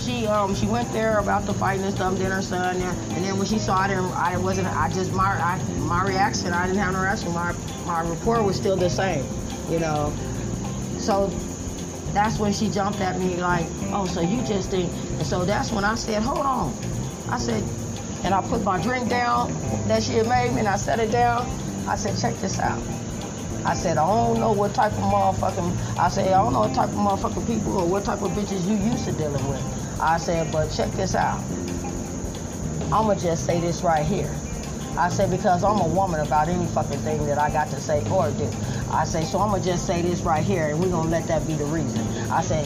she 0.00 0.26
um 0.26 0.54
she 0.54 0.66
went 0.66 0.90
there 0.92 1.18
about 1.18 1.46
the 1.46 1.54
fighting 1.54 1.84
and 1.84 1.94
stuff, 1.94 2.16
then 2.18 2.30
her 2.30 2.42
son 2.42 2.78
there, 2.78 2.90
and 2.90 3.24
then 3.24 3.38
when 3.38 3.46
she 3.46 3.58
saw 3.58 3.84
it, 3.84 3.90
I 3.90 4.36
wasn't 4.38 4.66
I 4.68 4.90
just 4.90 5.12
my 5.12 5.24
I, 5.24 5.62
my 5.80 6.04
reaction 6.04 6.52
I 6.52 6.66
didn't 6.66 6.80
have 6.80 6.92
no 6.92 7.00
reaction. 7.00 7.32
My 7.32 7.54
my 7.86 8.08
report 8.08 8.44
was 8.44 8.56
still 8.56 8.76
the 8.76 8.90
same, 8.90 9.24
you 9.70 9.78
know. 9.78 10.12
So 10.98 11.32
that's 12.12 12.38
when 12.38 12.52
she 12.52 12.68
jumped 12.68 13.00
at 13.00 13.18
me 13.18 13.36
like, 13.36 13.66
oh, 13.92 14.06
so 14.06 14.20
you 14.20 14.42
just 14.42 14.70
think, 14.70 14.90
and 14.92 15.26
so 15.26 15.44
that's 15.44 15.70
when 15.72 15.84
I 15.84 15.94
said, 15.94 16.22
hold 16.22 16.44
on. 16.44 16.74
I 17.28 17.38
said, 17.38 17.62
and 18.24 18.34
I 18.34 18.42
put 18.42 18.62
my 18.64 18.80
drink 18.82 19.08
down 19.08 19.52
that 19.88 20.02
she 20.02 20.14
had 20.14 20.28
made 20.28 20.52
me, 20.52 20.60
and 20.60 20.68
I 20.68 20.76
set 20.76 20.98
it 20.98 21.10
down. 21.10 21.48
I 21.86 21.96
said, 21.96 22.18
check 22.18 22.38
this 22.40 22.58
out. 22.58 22.80
I 23.64 23.74
said, 23.74 23.98
I 23.98 24.06
don't 24.06 24.40
know 24.40 24.52
what 24.52 24.74
type 24.74 24.92
of 24.92 24.98
motherfucking, 24.98 25.98
I 25.98 26.08
said, 26.08 26.28
I 26.28 26.42
don't 26.42 26.52
know 26.52 26.60
what 26.60 26.74
type 26.74 26.88
of 26.88 26.94
motherfucking 26.94 27.46
people 27.46 27.78
or 27.78 27.86
what 27.86 28.04
type 28.04 28.22
of 28.22 28.30
bitches 28.32 28.66
you 28.66 28.76
used 28.90 29.04
to 29.04 29.12
dealing 29.12 29.46
with. 29.48 30.00
I 30.00 30.16
said, 30.16 30.50
but 30.50 30.70
check 30.70 30.90
this 30.92 31.14
out. 31.14 31.42
I'ma 32.92 33.14
just 33.14 33.46
say 33.46 33.60
this 33.60 33.82
right 33.82 34.04
here. 34.04 34.34
I 34.96 35.08
said, 35.08 35.30
because 35.30 35.62
I'm 35.62 35.78
a 35.78 35.86
woman 35.86 36.20
about 36.20 36.48
any 36.48 36.66
fucking 36.68 36.98
thing 37.00 37.24
that 37.26 37.38
I 37.38 37.50
got 37.50 37.68
to 37.68 37.80
say 37.80 38.00
or 38.10 38.30
do. 38.32 38.50
I 38.92 39.04
say, 39.04 39.24
so 39.24 39.38
I'ma 39.38 39.60
just 39.60 39.86
say 39.86 40.02
this 40.02 40.22
right 40.22 40.44
here 40.44 40.68
and 40.68 40.80
we're 40.80 40.90
gonna 40.90 41.08
let 41.08 41.26
that 41.28 41.46
be 41.46 41.54
the 41.54 41.64
reason. 41.66 42.06
I 42.30 42.42
say, 42.42 42.62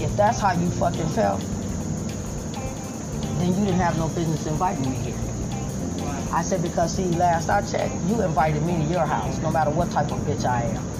if 0.00 0.14
that's 0.16 0.38
how 0.38 0.52
you 0.52 0.70
fucking 0.70 1.08
felt, 1.08 1.40
then 3.38 3.54
you 3.54 3.64
didn't 3.64 3.80
have 3.80 3.96
no 3.98 4.08
business 4.08 4.46
inviting 4.46 4.90
me 4.90 4.96
here. 4.96 5.18
I 6.32 6.42
said, 6.42 6.62
because 6.62 6.94
see, 6.94 7.04
last 7.04 7.48
I 7.48 7.62
checked, 7.62 7.94
you 8.06 8.20
invited 8.22 8.62
me 8.64 8.76
to 8.76 8.84
your 8.84 9.06
house, 9.06 9.38
no 9.38 9.50
matter 9.50 9.70
what 9.70 9.90
type 9.90 10.10
of 10.10 10.18
bitch 10.20 10.44
I 10.44 10.62
am. 10.64 10.91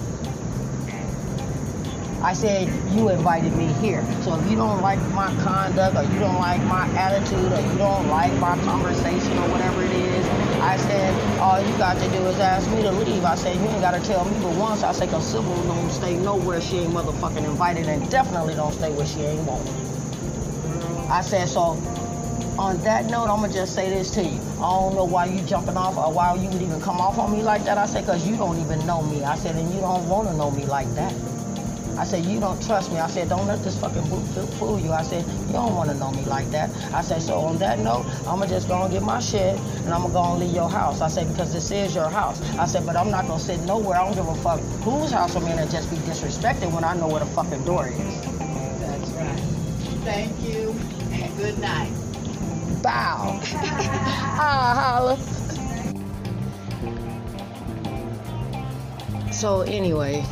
I 2.23 2.31
said, 2.31 2.69
you 2.93 3.09
invited 3.09 3.53
me 3.57 3.65
here. 3.83 4.01
So 4.21 4.39
if 4.39 4.49
you 4.49 4.55
don't 4.55 4.81
like 4.81 4.97
my 5.11 5.27
conduct 5.43 5.97
or 5.97 6.03
you 6.03 6.19
don't 6.19 6.39
like 6.39 6.63
my 6.63 6.87
attitude 6.97 7.51
or 7.51 7.59
you 7.59 7.77
don't 7.77 8.07
like 8.07 8.31
my 8.39 8.57
conversation 8.63 9.37
or 9.39 9.49
whatever 9.49 9.83
it 9.83 9.91
is, 9.91 10.25
I 10.61 10.77
said, 10.77 11.39
all 11.39 11.59
you 11.59 11.77
got 11.77 11.97
to 11.97 12.09
do 12.11 12.25
is 12.27 12.39
ask 12.39 12.71
me 12.71 12.81
to 12.83 12.91
leave. 12.91 13.25
I 13.25 13.35
said, 13.35 13.57
you 13.57 13.67
ain't 13.67 13.81
got 13.81 13.91
to 13.91 13.99
tell 13.99 14.23
me 14.23 14.39
but 14.41 14.55
once. 14.55 14.83
I 14.83 14.93
said, 14.93 15.09
cause 15.09 15.29
Sybil 15.29 15.61
don't 15.65 15.89
stay 15.89 16.15
nowhere 16.15 16.61
she 16.61 16.77
ain't 16.77 16.93
motherfucking 16.93 17.43
invited 17.43 17.87
and 17.87 18.09
definitely 18.09 18.55
don't 18.55 18.71
stay 18.71 18.93
where 18.93 19.05
she 19.05 19.19
ain't 19.19 19.45
wanted. 19.45 19.73
I 21.11 21.19
said, 21.19 21.49
so 21.49 21.77
on 22.57 22.81
that 22.83 23.07
note, 23.07 23.25
I'm 23.25 23.41
gonna 23.41 23.51
just 23.51 23.75
say 23.75 23.89
this 23.89 24.11
to 24.11 24.23
you. 24.23 24.39
I 24.59 24.69
don't 24.71 24.95
know 24.95 25.03
why 25.03 25.25
you 25.25 25.41
jumping 25.41 25.75
off 25.75 25.97
or 25.97 26.13
why 26.13 26.33
you 26.35 26.47
would 26.49 26.61
even 26.61 26.79
come 26.79 27.01
off 27.01 27.17
on 27.17 27.33
me 27.33 27.43
like 27.43 27.65
that. 27.65 27.77
I 27.77 27.85
said, 27.85 28.05
cause 28.05 28.25
you 28.25 28.37
don't 28.37 28.59
even 28.59 28.85
know 28.87 29.01
me. 29.01 29.25
I 29.25 29.35
said, 29.35 29.57
and 29.57 29.73
you 29.73 29.81
don't 29.81 30.07
want 30.07 30.29
to 30.29 30.33
know 30.37 30.51
me 30.51 30.65
like 30.65 30.87
that. 30.95 31.13
I 31.97 32.05
said, 32.05 32.25
you 32.25 32.39
don't 32.39 32.61
trust 32.65 32.91
me. 32.91 32.99
I 32.99 33.07
said, 33.07 33.29
don't 33.29 33.47
let 33.47 33.63
this 33.63 33.79
fucking 33.79 34.03
fool, 34.03 34.21
fool 34.57 34.79
you. 34.79 34.91
I 34.91 35.03
said, 35.03 35.25
you 35.47 35.53
don't 35.53 35.75
want 35.75 35.89
to 35.89 35.95
know 35.95 36.11
me 36.11 36.23
like 36.25 36.49
that. 36.51 36.69
I 36.93 37.01
said, 37.01 37.21
so 37.21 37.39
on 37.39 37.57
that 37.59 37.79
note, 37.79 38.05
I'm 38.27 38.37
going 38.37 38.49
to 38.49 38.55
just 38.55 38.67
go 38.67 38.81
and 38.81 38.91
get 38.91 39.03
my 39.03 39.19
shit 39.19 39.57
and 39.85 39.93
I'm 39.93 40.01
going 40.01 40.09
to 40.09 40.13
go 40.13 40.23
and 40.23 40.39
leave 40.39 40.53
your 40.53 40.69
house. 40.69 41.01
I 41.01 41.07
said, 41.07 41.27
because 41.29 41.53
this 41.53 41.71
is 41.71 41.93
your 41.93 42.09
house. 42.09 42.41
I 42.57 42.65
said, 42.65 42.85
but 42.85 42.95
I'm 42.95 43.11
not 43.11 43.27
going 43.27 43.39
to 43.39 43.45
sit 43.45 43.59
nowhere. 43.61 43.97
I 43.99 44.05
don't 44.05 44.15
give 44.15 44.27
a 44.27 44.35
fuck 44.35 44.59
whose 44.83 45.11
house 45.11 45.35
I'm 45.35 45.43
in 45.45 45.59
and 45.59 45.69
just 45.69 45.89
be 45.89 45.97
disrespected 45.97 46.71
when 46.73 46.83
I 46.83 46.95
know 46.95 47.07
where 47.07 47.19
the 47.19 47.25
fucking 47.27 47.63
door 47.65 47.87
is. 47.87 48.21
That's 48.79 49.09
right. 49.11 49.39
Thank 50.03 50.39
you 50.41 50.75
and 51.11 51.37
good 51.37 51.59
night. 51.59 51.91
Bow. 52.81 53.39
ah, 54.35 54.97
holla. 54.97 55.17
So 59.33 59.61
anyway, 59.61 60.23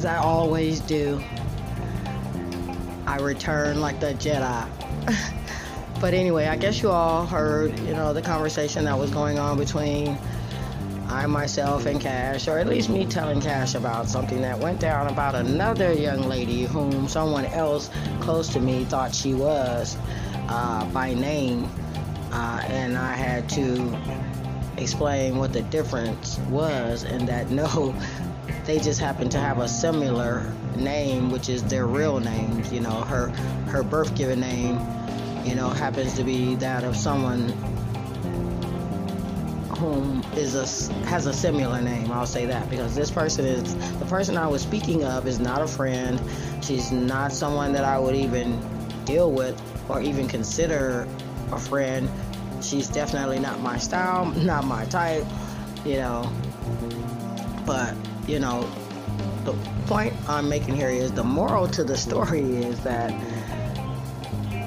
as 0.00 0.06
I 0.06 0.16
always 0.16 0.80
do, 0.80 1.22
I 3.06 3.18
return 3.18 3.82
like 3.82 4.00
the 4.00 4.14
Jedi. 4.14 4.66
but 6.00 6.14
anyway, 6.14 6.46
I 6.46 6.56
guess 6.56 6.80
you 6.80 6.90
all 6.90 7.26
heard, 7.26 7.78
you 7.80 7.92
know, 7.92 8.14
the 8.14 8.22
conversation 8.22 8.86
that 8.86 8.98
was 8.98 9.10
going 9.10 9.38
on 9.38 9.58
between 9.58 10.16
I 11.06 11.26
myself 11.26 11.84
and 11.84 12.00
Cash, 12.00 12.48
or 12.48 12.58
at 12.58 12.66
least 12.66 12.88
me 12.88 13.04
telling 13.04 13.42
Cash 13.42 13.74
about 13.74 14.08
something 14.08 14.40
that 14.40 14.58
went 14.58 14.80
down 14.80 15.06
about 15.08 15.34
another 15.34 15.92
young 15.92 16.30
lady 16.30 16.62
whom 16.62 17.06
someone 17.06 17.44
else 17.44 17.90
close 18.20 18.48
to 18.54 18.60
me 18.60 18.84
thought 18.86 19.14
she 19.14 19.34
was. 19.34 19.98
uh, 20.48 20.86
by 20.92 21.12
name, 21.12 21.68
uh, 22.32 22.62
and 22.68 22.96
I 22.96 23.12
had 23.12 23.50
to 23.50 23.98
explain 24.78 25.36
what 25.36 25.52
the 25.52 25.62
difference 25.62 26.38
was, 26.48 27.04
and 27.04 27.28
that 27.28 27.50
no, 27.50 27.94
they 28.64 28.78
just 28.78 29.00
happen 29.00 29.28
to 29.30 29.38
have 29.38 29.58
a 29.58 29.68
similar 29.68 30.52
name, 30.76 31.30
which 31.30 31.48
is 31.48 31.62
their 31.64 31.86
real 31.86 32.20
names. 32.20 32.72
You 32.72 32.80
know, 32.80 33.02
her 33.02 33.28
her 33.68 33.82
birth 33.82 34.14
given 34.14 34.40
name, 34.40 34.78
you 35.44 35.54
know, 35.54 35.70
happens 35.70 36.14
to 36.14 36.24
be 36.24 36.54
that 36.56 36.84
of 36.84 36.96
someone 36.96 37.48
whom 39.78 40.22
is 40.34 40.54
a 40.54 40.92
has 41.06 41.26
a 41.26 41.32
similar 41.32 41.80
name. 41.80 42.12
I'll 42.12 42.26
say 42.26 42.46
that 42.46 42.68
because 42.68 42.94
this 42.94 43.10
person 43.10 43.46
is 43.46 43.74
the 43.98 44.04
person 44.06 44.36
I 44.36 44.46
was 44.46 44.62
speaking 44.62 45.04
of 45.04 45.26
is 45.26 45.40
not 45.40 45.62
a 45.62 45.66
friend. 45.66 46.20
She's 46.62 46.92
not 46.92 47.32
someone 47.32 47.72
that 47.72 47.84
I 47.84 47.98
would 47.98 48.14
even 48.14 48.60
deal 49.04 49.32
with 49.32 49.60
or 49.88 50.00
even 50.00 50.28
consider 50.28 51.08
a 51.50 51.58
friend. 51.58 52.08
She's 52.62 52.88
definitely 52.88 53.38
not 53.38 53.60
my 53.60 53.78
style, 53.78 54.26
not 54.36 54.64
my 54.64 54.84
type, 54.86 55.24
you 55.84 55.96
know. 55.96 56.30
But, 57.66 57.94
you 58.26 58.38
know, 58.38 58.68
the 59.44 59.52
point 59.86 60.14
I'm 60.28 60.48
making 60.48 60.76
here 60.76 60.90
is 60.90 61.12
the 61.12 61.24
moral 61.24 61.66
to 61.68 61.84
the 61.84 61.96
story 61.96 62.40
is 62.40 62.80
that 62.80 63.12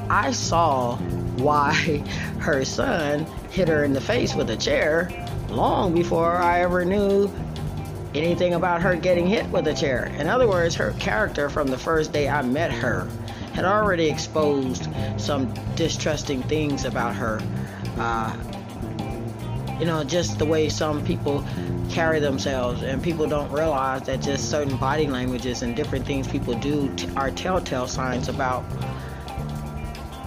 I 0.09 0.31
saw 0.31 0.97
why 1.37 1.73
her 2.39 2.65
son 2.65 3.25
hit 3.49 3.67
her 3.67 3.83
in 3.83 3.93
the 3.93 4.01
face 4.01 4.35
with 4.35 4.49
a 4.49 4.57
chair 4.57 5.09
long 5.49 5.93
before 5.93 6.37
I 6.37 6.61
ever 6.61 6.83
knew 6.83 7.31
anything 8.13 8.53
about 8.53 8.81
her 8.81 8.95
getting 8.95 9.27
hit 9.27 9.47
with 9.49 9.67
a 9.67 9.73
chair. 9.73 10.05
In 10.17 10.27
other 10.27 10.47
words, 10.47 10.75
her 10.75 10.91
character 10.99 11.49
from 11.49 11.67
the 11.67 11.77
first 11.77 12.11
day 12.11 12.29
I 12.29 12.41
met 12.41 12.71
her 12.71 13.07
had 13.53 13.65
already 13.65 14.09
exposed 14.09 14.87
some 15.17 15.53
distrusting 15.75 16.43
things 16.43 16.85
about 16.85 17.15
her. 17.15 17.39
Uh, 17.97 18.35
you 19.79 19.85
know, 19.85 20.03
just 20.03 20.39
the 20.39 20.45
way 20.45 20.69
some 20.69 21.03
people 21.05 21.43
carry 21.89 22.19
themselves, 22.19 22.81
and 22.83 23.01
people 23.01 23.27
don't 23.27 23.51
realize 23.51 24.03
that 24.03 24.21
just 24.21 24.49
certain 24.49 24.77
body 24.77 25.07
languages 25.07 25.61
and 25.61 25.75
different 25.75 26.05
things 26.05 26.27
people 26.27 26.53
do 26.55 26.93
t- 26.95 27.09
are 27.15 27.31
telltale 27.31 27.87
signs 27.87 28.29
about 28.29 28.63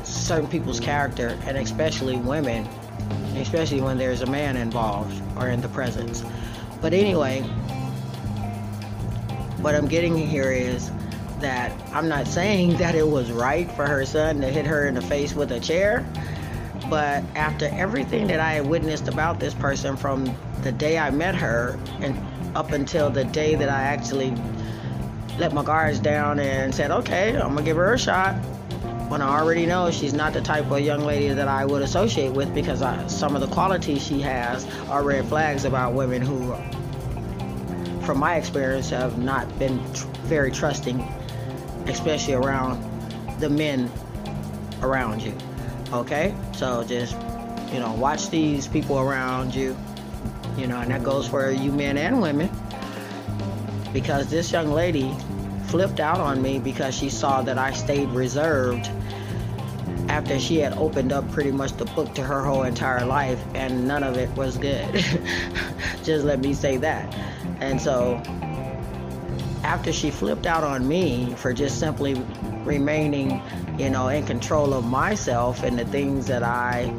certain 0.04 0.48
people's 0.48 0.80
character, 0.80 1.38
and 1.44 1.56
especially 1.56 2.16
women, 2.16 2.66
especially 3.36 3.80
when 3.80 3.98
there's 3.98 4.22
a 4.22 4.26
man 4.26 4.56
involved 4.56 5.20
or 5.36 5.48
in 5.48 5.60
the 5.60 5.68
presence. 5.68 6.24
But 6.80 6.92
anyway, 6.92 7.42
what 9.60 9.74
I'm 9.74 9.86
getting 9.86 10.16
here 10.16 10.52
is 10.52 10.90
that 11.40 11.72
I'm 11.92 12.08
not 12.08 12.26
saying 12.26 12.76
that 12.78 12.94
it 12.94 13.06
was 13.06 13.30
right 13.30 13.70
for 13.72 13.86
her 13.86 14.04
son 14.04 14.40
to 14.40 14.48
hit 14.48 14.66
her 14.66 14.86
in 14.86 14.94
the 14.94 15.02
face 15.02 15.34
with 15.34 15.52
a 15.52 15.60
chair, 15.60 16.06
but 16.88 17.22
after 17.34 17.66
everything 17.72 18.26
that 18.28 18.40
I 18.40 18.54
had 18.54 18.66
witnessed 18.66 19.08
about 19.08 19.40
this 19.40 19.54
person 19.54 19.96
from 19.96 20.34
the 20.62 20.72
day 20.72 20.98
I 20.98 21.10
met 21.10 21.34
her 21.34 21.78
and 22.00 22.16
up 22.56 22.72
until 22.72 23.10
the 23.10 23.24
day 23.24 23.54
that 23.54 23.68
I 23.68 23.82
actually 23.82 24.34
let 25.38 25.52
my 25.52 25.62
guards 25.62 25.98
down 25.98 26.40
and 26.40 26.74
said, 26.74 26.90
okay, 26.90 27.36
I'm 27.36 27.50
gonna 27.50 27.62
give 27.62 27.76
her 27.76 27.94
a 27.94 27.98
shot. 27.98 28.34
When 29.10 29.22
I 29.22 29.38
already 29.38 29.66
know 29.66 29.90
she's 29.90 30.14
not 30.14 30.32
the 30.32 30.40
type 30.40 30.70
of 30.70 30.80
young 30.80 31.02
lady 31.02 31.28
that 31.28 31.48
I 31.48 31.64
would 31.64 31.82
associate 31.82 32.32
with 32.32 32.52
because 32.54 32.82
I, 32.82 33.06
some 33.06 33.34
of 33.36 33.40
the 33.40 33.48
qualities 33.48 34.04
she 34.04 34.20
has 34.22 34.66
are 34.88 35.02
red 35.02 35.26
flags 35.26 35.64
about 35.64 35.92
women 35.92 36.22
who, 36.22 36.54
from 38.04 38.18
my 38.18 38.36
experience, 38.36 38.90
have 38.90 39.18
not 39.18 39.58
been 39.58 39.78
tr- 39.92 40.06
very 40.24 40.50
trusting 40.50 41.00
especially 41.88 42.34
around 42.34 42.82
the 43.40 43.48
men 43.48 43.90
around 44.82 45.22
you. 45.22 45.36
Okay? 45.92 46.34
So 46.52 46.84
just, 46.84 47.14
you 47.72 47.80
know, 47.80 47.94
watch 47.98 48.30
these 48.30 48.68
people 48.68 48.98
around 48.98 49.54
you. 49.54 49.76
You 50.56 50.66
know, 50.66 50.80
and 50.80 50.90
that 50.90 51.02
goes 51.02 51.28
for 51.28 51.50
you 51.50 51.70
men 51.70 51.98
and 51.98 52.20
women. 52.20 52.50
Because 53.92 54.28
this 54.28 54.52
young 54.52 54.72
lady 54.72 55.14
flipped 55.66 56.00
out 56.00 56.20
on 56.20 56.40
me 56.40 56.58
because 56.58 56.96
she 56.96 57.10
saw 57.10 57.42
that 57.42 57.58
I 57.58 57.72
stayed 57.72 58.08
reserved 58.10 58.88
after 60.08 60.38
she 60.38 60.58
had 60.58 60.72
opened 60.74 61.12
up 61.12 61.30
pretty 61.32 61.50
much 61.50 61.72
the 61.72 61.84
book 61.86 62.14
to 62.14 62.22
her 62.22 62.44
whole 62.44 62.62
entire 62.62 63.04
life 63.04 63.42
and 63.54 63.86
none 63.86 64.02
of 64.02 64.16
it 64.16 64.30
was 64.36 64.56
good. 64.56 64.94
just 66.04 66.24
let 66.24 66.40
me 66.40 66.54
say 66.54 66.76
that. 66.76 67.12
And 67.60 67.80
so 67.80 68.22
after 69.64 69.92
she 69.92 70.10
flipped 70.10 70.46
out 70.46 70.62
on 70.62 70.86
me 70.86 71.34
for 71.36 71.52
just 71.52 71.80
simply 71.80 72.14
remaining, 72.64 73.42
you 73.78 73.90
know, 73.90 74.08
in 74.08 74.24
control 74.26 74.74
of 74.74 74.84
myself 74.84 75.62
and 75.62 75.78
the 75.78 75.84
things 75.84 76.26
that 76.26 76.42
I 76.42 76.92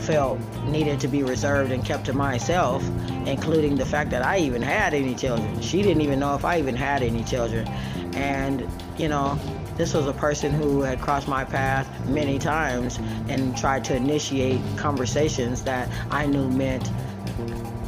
felt 0.00 0.40
needed 0.64 1.00
to 1.00 1.08
be 1.08 1.22
reserved 1.22 1.70
and 1.70 1.84
kept 1.84 2.06
to 2.06 2.12
myself, 2.12 2.84
including 3.26 3.76
the 3.76 3.86
fact 3.86 4.10
that 4.10 4.22
I 4.22 4.38
even 4.38 4.62
had 4.62 4.94
any 4.94 5.14
children. 5.14 5.60
She 5.60 5.82
didn't 5.82 6.02
even 6.02 6.18
know 6.18 6.34
if 6.34 6.44
I 6.44 6.58
even 6.58 6.74
had 6.74 7.02
any 7.02 7.22
children. 7.22 7.68
And, 8.14 8.66
you 8.98 9.08
know, 9.08 9.38
this 9.76 9.94
was 9.94 10.06
a 10.06 10.12
person 10.12 10.52
who 10.52 10.82
had 10.82 11.00
crossed 11.00 11.28
my 11.28 11.44
path 11.44 11.88
many 12.08 12.38
times 12.38 12.98
and 13.28 13.56
tried 13.56 13.84
to 13.84 13.96
initiate 13.96 14.60
conversations 14.76 15.62
that 15.62 15.88
I 16.10 16.26
knew 16.26 16.48
meant, 16.48 16.90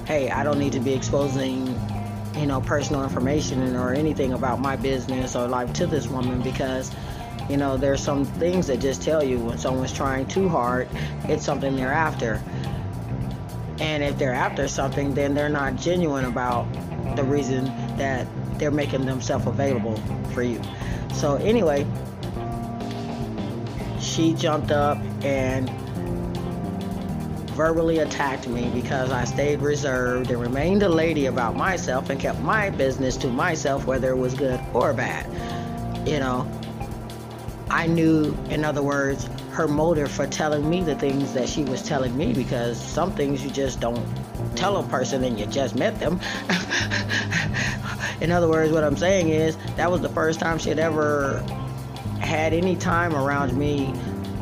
hey, 0.06 0.30
I 0.30 0.44
don't 0.44 0.58
need 0.58 0.72
to 0.72 0.80
be 0.80 0.94
exposing 0.94 1.66
you 2.36 2.46
know, 2.46 2.60
personal 2.60 3.04
information 3.04 3.76
or 3.76 3.92
anything 3.92 4.32
about 4.32 4.60
my 4.60 4.76
business 4.76 5.36
or 5.36 5.46
life 5.46 5.72
to 5.74 5.86
this 5.86 6.08
woman 6.08 6.42
because, 6.42 6.90
you 7.48 7.56
know, 7.56 7.76
there's 7.76 8.02
some 8.02 8.24
things 8.24 8.66
that 8.68 8.80
just 8.80 9.02
tell 9.02 9.22
you 9.22 9.38
when 9.38 9.58
someone's 9.58 9.92
trying 9.92 10.26
too 10.26 10.48
hard, 10.48 10.88
it's 11.24 11.44
something 11.44 11.76
they're 11.76 11.92
after. 11.92 12.42
And 13.80 14.02
if 14.02 14.18
they're 14.18 14.32
after 14.32 14.68
something, 14.68 15.14
then 15.14 15.34
they're 15.34 15.48
not 15.48 15.76
genuine 15.76 16.24
about 16.24 16.66
the 17.16 17.24
reason 17.24 17.64
that 17.96 18.26
they're 18.58 18.70
making 18.70 19.04
themselves 19.04 19.46
available 19.46 19.96
for 20.32 20.42
you. 20.42 20.60
So, 21.12 21.36
anyway, 21.36 21.86
she 24.00 24.32
jumped 24.34 24.70
up 24.70 24.98
and 25.24 25.68
verbally 27.54 27.98
attacked 27.98 28.48
me 28.48 28.68
because 28.74 29.12
I 29.12 29.24
stayed 29.24 29.60
reserved 29.60 30.30
and 30.30 30.40
remained 30.40 30.82
a 30.82 30.88
lady 30.88 31.26
about 31.26 31.56
myself 31.56 32.10
and 32.10 32.18
kept 32.18 32.40
my 32.40 32.70
business 32.70 33.16
to 33.18 33.28
myself, 33.28 33.86
whether 33.86 34.10
it 34.10 34.16
was 34.16 34.34
good 34.34 34.60
or 34.72 34.92
bad. 34.92 35.26
You 36.06 36.18
know, 36.20 36.50
I 37.74 37.88
knew, 37.88 38.32
in 38.50 38.64
other 38.64 38.84
words, 38.84 39.28
her 39.50 39.66
motive 39.66 40.08
for 40.08 40.28
telling 40.28 40.70
me 40.70 40.80
the 40.80 40.94
things 40.94 41.34
that 41.34 41.48
she 41.48 41.64
was 41.64 41.82
telling 41.82 42.16
me 42.16 42.32
because 42.32 42.80
some 42.80 43.10
things 43.16 43.42
you 43.42 43.50
just 43.50 43.80
don't 43.80 44.00
tell 44.54 44.76
a 44.76 44.84
person 44.84 45.24
and 45.24 45.38
you 45.38 45.46
just 45.46 45.74
met 45.74 45.98
them. 45.98 46.20
in 48.20 48.30
other 48.30 48.48
words, 48.48 48.70
what 48.70 48.84
I'm 48.84 48.96
saying 48.96 49.30
is 49.30 49.56
that 49.74 49.90
was 49.90 50.02
the 50.02 50.08
first 50.08 50.38
time 50.38 50.56
she 50.56 50.68
had 50.68 50.78
ever 50.78 51.44
had 52.20 52.54
any 52.54 52.76
time 52.76 53.12
around 53.12 53.58
me 53.58 53.92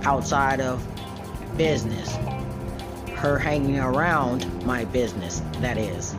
outside 0.04 0.60
of 0.60 0.86
business 1.56 2.14
her 3.22 3.38
hanging 3.38 3.78
around 3.78 4.62
my 4.66 4.84
business, 4.84 5.40
that 5.60 5.78
is. 5.78 6.14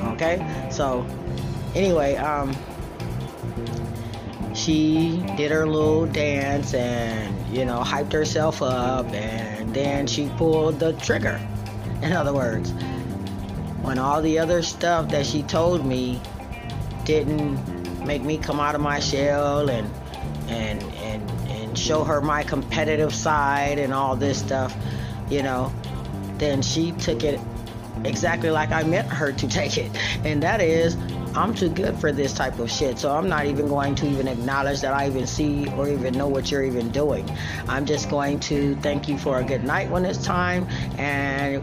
Okay? 0.00 0.68
So, 0.70 1.06
anyway, 1.74 2.16
um, 2.16 2.54
she 4.60 5.22
did 5.36 5.50
her 5.50 5.66
little 5.66 6.06
dance 6.06 6.74
and, 6.74 7.56
you 7.56 7.64
know, 7.64 7.80
hyped 7.80 8.12
herself 8.12 8.60
up, 8.60 9.06
and 9.06 9.74
then 9.74 10.06
she 10.06 10.28
pulled 10.36 10.78
the 10.78 10.92
trigger. 10.94 11.40
In 12.02 12.12
other 12.12 12.32
words, 12.32 12.72
when 13.82 13.98
all 13.98 14.20
the 14.20 14.38
other 14.38 14.62
stuff 14.62 15.08
that 15.10 15.24
she 15.24 15.42
told 15.42 15.86
me 15.86 16.20
didn't 17.04 18.04
make 18.04 18.22
me 18.22 18.36
come 18.36 18.60
out 18.60 18.74
of 18.74 18.80
my 18.80 19.00
shell 19.00 19.70
and 19.70 19.90
and 20.48 20.82
and 20.82 21.30
and 21.48 21.78
show 21.78 22.04
her 22.04 22.20
my 22.20 22.42
competitive 22.42 23.14
side 23.14 23.78
and 23.78 23.94
all 23.94 24.16
this 24.16 24.38
stuff, 24.38 24.74
you 25.30 25.42
know, 25.42 25.72
then 26.36 26.60
she 26.60 26.92
took 26.92 27.22
it 27.22 27.40
exactly 28.04 28.50
like 28.50 28.70
I 28.72 28.82
meant 28.82 29.08
her 29.08 29.32
to 29.32 29.48
take 29.60 29.78
it. 29.78 29.90
And 30.24 30.42
that 30.42 30.60
is, 30.60 30.96
I'm 31.34 31.54
too 31.54 31.68
good 31.68 31.96
for 31.98 32.12
this 32.12 32.32
type 32.32 32.58
of 32.58 32.70
shit. 32.70 32.98
So 32.98 33.14
I'm 33.14 33.28
not 33.28 33.46
even 33.46 33.68
going 33.68 33.94
to 33.96 34.06
even 34.06 34.26
acknowledge 34.26 34.80
that 34.80 34.92
I 34.92 35.06
even 35.06 35.26
see 35.26 35.68
or 35.74 35.88
even 35.88 36.16
know 36.16 36.28
what 36.28 36.50
you're 36.50 36.64
even 36.64 36.90
doing. 36.90 37.28
I'm 37.68 37.86
just 37.86 38.10
going 38.10 38.40
to 38.40 38.74
thank 38.76 39.08
you 39.08 39.16
for 39.16 39.38
a 39.38 39.44
good 39.44 39.64
night 39.64 39.90
when 39.90 40.04
it's 40.04 40.24
time. 40.24 40.66
And 40.98 41.62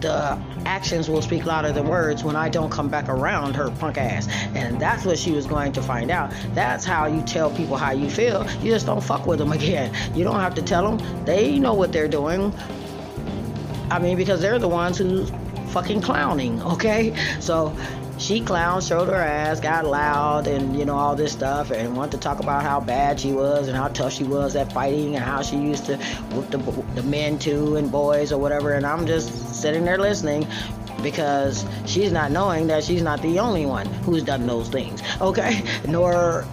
the 0.00 0.38
actions 0.66 1.08
will 1.08 1.22
speak 1.22 1.46
louder 1.46 1.72
than 1.72 1.88
words 1.88 2.24
when 2.24 2.36
I 2.36 2.48
don't 2.48 2.70
come 2.70 2.88
back 2.88 3.08
around 3.08 3.54
her 3.54 3.70
punk 3.70 3.96
ass. 3.96 4.28
And 4.54 4.80
that's 4.80 5.04
what 5.04 5.18
she 5.18 5.30
was 5.30 5.46
going 5.46 5.72
to 5.72 5.82
find 5.82 6.10
out. 6.10 6.32
That's 6.54 6.84
how 6.84 7.06
you 7.06 7.22
tell 7.22 7.50
people 7.50 7.76
how 7.76 7.92
you 7.92 8.10
feel. 8.10 8.46
You 8.60 8.70
just 8.70 8.86
don't 8.86 9.02
fuck 9.02 9.26
with 9.26 9.38
them 9.38 9.52
again. 9.52 9.94
You 10.14 10.24
don't 10.24 10.40
have 10.40 10.54
to 10.56 10.62
tell 10.62 10.96
them. 10.96 11.24
They 11.24 11.58
know 11.58 11.72
what 11.74 11.92
they're 11.92 12.08
doing. 12.08 12.52
I 13.90 13.98
mean, 13.98 14.16
because 14.16 14.40
they're 14.40 14.58
the 14.58 14.68
ones 14.68 14.98
who's 14.98 15.30
fucking 15.68 16.02
clowning, 16.02 16.60
okay? 16.62 17.14
So 17.40 17.76
she 18.18 18.40
clown 18.40 18.80
showed 18.80 19.08
her 19.08 19.14
ass, 19.14 19.60
got 19.60 19.84
loud, 19.86 20.46
and 20.46 20.78
you 20.78 20.84
know 20.84 20.96
all 20.96 21.16
this 21.16 21.32
stuff, 21.32 21.70
and 21.70 21.96
wanted 21.96 22.12
to 22.12 22.18
talk 22.18 22.40
about 22.40 22.62
how 22.62 22.80
bad 22.80 23.20
she 23.20 23.32
was 23.32 23.68
and 23.68 23.76
how 23.76 23.88
tough 23.88 24.12
she 24.12 24.24
was 24.24 24.56
at 24.56 24.72
fighting 24.72 25.16
and 25.16 25.24
how 25.24 25.42
she 25.42 25.56
used 25.56 25.86
to 25.86 25.96
whoop 26.32 26.50
the, 26.50 26.58
the 26.94 27.02
men 27.02 27.38
too 27.38 27.76
and 27.76 27.90
boys 27.90 28.32
or 28.32 28.38
whatever. 28.38 28.72
And 28.72 28.86
I'm 28.86 29.06
just 29.06 29.54
sitting 29.54 29.84
there 29.84 29.98
listening 29.98 30.46
because 31.02 31.66
she's 31.86 32.12
not 32.12 32.30
knowing 32.30 32.66
that 32.68 32.82
she's 32.82 33.02
not 33.02 33.20
the 33.22 33.38
only 33.38 33.66
one 33.66 33.86
who's 33.86 34.22
done 34.22 34.46
those 34.46 34.68
things. 34.68 35.02
Okay, 35.20 35.62
nor 35.86 36.44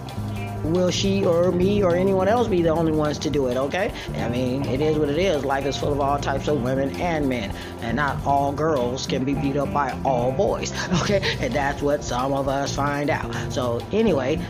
will 0.64 0.90
she 0.90 1.24
or 1.24 1.52
me 1.52 1.82
or 1.82 1.94
anyone 1.94 2.28
else 2.28 2.48
be 2.48 2.62
the 2.62 2.68
only 2.70 2.92
ones 2.92 3.18
to 3.18 3.30
do 3.30 3.48
it, 3.48 3.56
okay? 3.56 3.92
I 4.14 4.28
mean, 4.28 4.64
it 4.66 4.80
is 4.80 4.98
what 4.98 5.08
it 5.08 5.18
is. 5.18 5.44
Life 5.44 5.66
is 5.66 5.76
full 5.76 5.92
of 5.92 6.00
all 6.00 6.18
types 6.18 6.48
of 6.48 6.62
women 6.62 6.94
and 7.00 7.28
men, 7.28 7.54
and 7.80 7.96
not 7.96 8.24
all 8.26 8.52
girls 8.52 9.06
can 9.06 9.24
be 9.24 9.34
beat 9.34 9.56
up 9.56 9.72
by 9.72 9.98
all 10.04 10.32
boys, 10.32 10.72
okay? 11.02 11.36
And 11.40 11.52
that's 11.52 11.82
what 11.82 12.04
some 12.04 12.32
of 12.32 12.48
us 12.48 12.74
find 12.74 13.10
out. 13.10 13.34
So, 13.52 13.80
anyway, 13.92 14.40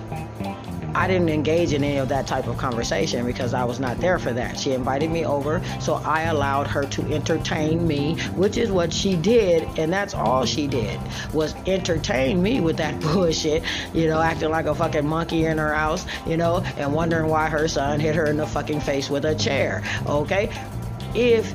I 0.95 1.07
didn't 1.07 1.29
engage 1.29 1.73
in 1.73 1.83
any 1.85 1.99
of 1.99 2.09
that 2.09 2.27
type 2.27 2.47
of 2.47 2.59
conversation 2.59 3.25
because 3.27 3.55
I 3.55 3.65
was 3.65 3.81
not 3.81 3.99
there 3.99 4.19
for 4.19 4.33
that. 4.33 4.59
She 4.59 4.73
invited 4.73 5.11
me 5.11 5.25
over, 5.25 5.63
so 5.81 5.95
I 5.95 6.23
allowed 6.23 6.67
her 6.69 6.85
to 6.85 7.03
entertain 7.13 7.87
me, 7.87 8.17
which 8.35 8.57
is 8.57 8.71
what 8.71 8.93
she 8.93 9.17
did, 9.17 9.63
and 9.79 9.93
that's 9.93 10.15
all 10.15 10.45
she 10.45 10.67
did 10.67 11.01
was 11.33 11.55
entertain 11.67 12.43
me 12.43 12.61
with 12.61 12.77
that 12.77 13.01
bullshit, 13.01 13.63
you 13.95 14.07
know, 14.07 14.21
acting 14.21 14.51
like 14.51 14.67
a 14.67 14.75
fucking 14.75 15.07
monkey 15.07 15.47
in 15.47 15.59
her 15.59 15.75
house, 15.75 16.07
you 16.27 16.37
know, 16.37 16.59
and 16.77 16.93
wondering 16.93 17.29
why 17.29 17.49
her 17.49 17.69
son 17.69 18.01
hit 18.01 18.15
her 18.15 18.27
in 18.27 18.37
the 18.37 18.47
fucking 18.47 18.81
face 18.81 19.09
with 19.09 19.25
a 19.25 19.35
chair. 19.35 19.83
Okay? 20.07 20.51
If 21.15 21.55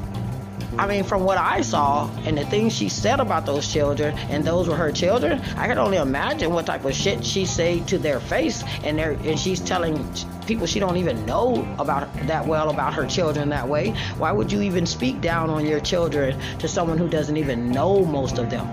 I 0.77 0.85
mean, 0.85 1.03
from 1.03 1.23
what 1.23 1.37
I 1.37 1.61
saw 1.61 2.09
and 2.25 2.37
the 2.37 2.45
things 2.45 2.73
she 2.73 2.87
said 2.87 3.19
about 3.19 3.45
those 3.45 3.71
children, 3.71 4.15
and 4.29 4.43
those 4.43 4.67
were 4.67 4.75
her 4.75 4.91
children, 4.91 5.41
I 5.57 5.67
can 5.67 5.77
only 5.79 5.97
imagine 5.97 6.51
what 6.53 6.67
type 6.67 6.85
of 6.85 6.93
shit 6.93 7.25
she 7.25 7.45
say 7.45 7.79
to 7.85 7.97
their 7.97 8.19
face, 8.19 8.63
and 8.83 8.99
they 8.99 9.15
and 9.29 9.39
she's 9.39 9.59
telling 9.59 9.97
people 10.45 10.65
she 10.65 10.79
don't 10.79 10.97
even 10.97 11.25
know 11.25 11.67
about 11.79 12.13
that 12.27 12.45
well 12.45 12.69
about 12.69 12.93
her 12.93 13.05
children 13.05 13.49
that 13.49 13.67
way. 13.67 13.89
Why 14.17 14.31
would 14.31 14.51
you 14.51 14.61
even 14.61 14.85
speak 14.85 15.19
down 15.19 15.49
on 15.49 15.65
your 15.65 15.79
children 15.79 16.39
to 16.59 16.67
someone 16.67 16.97
who 16.97 17.09
doesn't 17.09 17.37
even 17.37 17.69
know 17.71 18.05
most 18.05 18.37
of 18.37 18.49
them? 18.49 18.65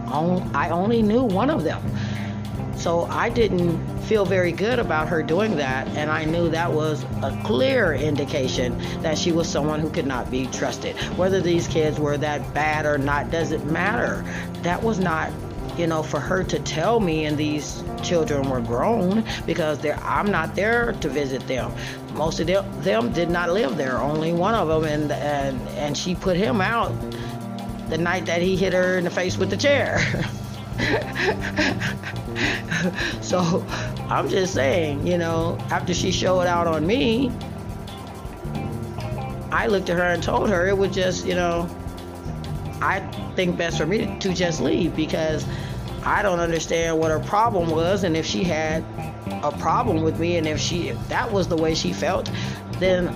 I 0.55 0.71
only 0.71 1.03
knew 1.03 1.23
one 1.23 1.51
of 1.51 1.64
them. 1.64 1.83
So 2.77 3.05
I 3.05 3.29
didn't 3.29 4.03
feel 4.03 4.25
very 4.25 4.53
good 4.53 4.79
about 4.79 5.09
her 5.09 5.23
doing 5.23 5.57
that, 5.57 5.89
and 5.97 6.11
I 6.11 6.25
knew 6.25 6.51
that 6.51 6.73
was 6.73 7.05
a 7.23 7.41
clear 7.45 7.95
indication 7.95 8.79
that 9.03 9.17
she 9.17 9.33
was 9.33 9.49
someone 9.49 9.81
who 9.81 9.91
could 9.91 10.07
not 10.07 10.31
be 10.31 10.47
trusted. 10.49 10.97
Whether 11.17 11.41
these 11.41 11.67
kids 11.67 11.99
were 11.99 12.19
that 12.19 12.53
bad 12.53 12.85
or 12.85 12.99
not 12.99 13.31
doesn't 13.31 13.71
matter. 13.71 14.25
That 14.63 14.83
was 14.83 14.99
not 14.99 15.31
you 15.77 15.87
know, 15.87 16.03
for 16.03 16.21
her 16.21 16.45
to 16.45 16.59
tell 16.61 17.01
me, 17.01 17.25
and 17.25 17.37
these 17.37 17.83
children 18.03 18.49
were 18.49 18.61
grown 18.61 19.25
because 19.47 19.85
I'm 19.85 20.31
not 20.31 20.55
there 20.55 20.93
to 20.93 21.09
visit 21.09 21.47
them. 21.49 21.73
Most 22.13 22.39
of 22.41 22.47
them, 22.47 22.83
them 22.83 23.13
did 23.13 23.29
not 23.29 23.51
live 23.51 23.77
there. 23.77 23.99
Only 23.99 24.33
one 24.33 24.55
of 24.55 24.69
them, 24.69 24.85
and 24.85 25.11
and 25.11 25.69
and 25.71 25.97
she 25.97 26.15
put 26.15 26.37
him 26.37 26.61
out 26.61 26.93
the 27.89 27.99
night 27.99 28.27
that 28.27 28.41
he 28.41 28.57
hit 28.57 28.73
her 28.73 28.99
in 28.99 29.05
the 29.05 29.11
face 29.11 29.37
with 29.37 29.51
the 29.51 29.57
chair. 29.57 30.01
so 33.23 33.65
I'm 34.09 34.29
just 34.29 34.55
saying, 34.55 35.07
you 35.07 35.19
know, 35.19 35.59
after 35.71 35.95
she 35.95 36.11
showed 36.11 36.47
out 36.47 36.67
on 36.67 36.87
me, 36.87 37.31
I 39.53 39.69
looked 39.69 39.89
at 39.89 39.97
her 39.97 40.03
and 40.03 40.23
told 40.23 40.51
her 40.51 40.67
it 40.67 40.77
was 40.77 40.95
just, 40.95 41.27
you 41.27 41.35
know, 41.35 41.69
I 42.83 43.01
think 43.37 43.57
best 43.57 43.79
for 43.79 43.87
me 43.87 44.19
to 44.19 44.35
just 44.35 44.61
leave 44.61 44.97
because 44.97 45.47
I 46.05 46.23
don't 46.23 46.41
understand 46.41 46.99
what 46.99 47.11
her 47.11 47.21
problem 47.21 47.71
was 47.71 48.05
and 48.05 48.17
if 48.17 48.27
she 48.27 48.45
had 48.45 48.85
a 49.43 49.53
problem 49.53 50.03
with 50.03 50.19
me 50.19 50.37
and 50.37 50.47
if 50.47 50.59
she 50.59 50.89
if 50.89 51.09
that 51.09 51.31
was 51.31 51.49
the 51.49 51.57
way 51.57 51.75
she 51.75 51.93
felt, 51.93 52.31
then 52.79 53.15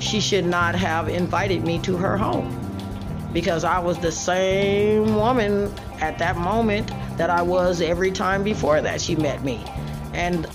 she 0.00 0.20
should 0.20 0.46
not 0.46 0.74
have 0.74 1.08
invited 1.08 1.64
me 1.64 1.78
to 1.80 1.96
her 1.96 2.16
home 2.16 2.60
because 3.32 3.64
I 3.64 3.78
was 3.78 3.98
the 3.98 4.12
same 4.12 5.14
woman 5.14 5.72
at 6.04 6.18
that 6.18 6.36
moment 6.36 6.88
that 7.16 7.30
I 7.30 7.40
was 7.40 7.80
every 7.80 8.12
time 8.12 8.44
before 8.44 8.82
that 8.82 9.00
she 9.00 9.16
met 9.16 9.42
me. 9.42 9.64
And 10.12 10.46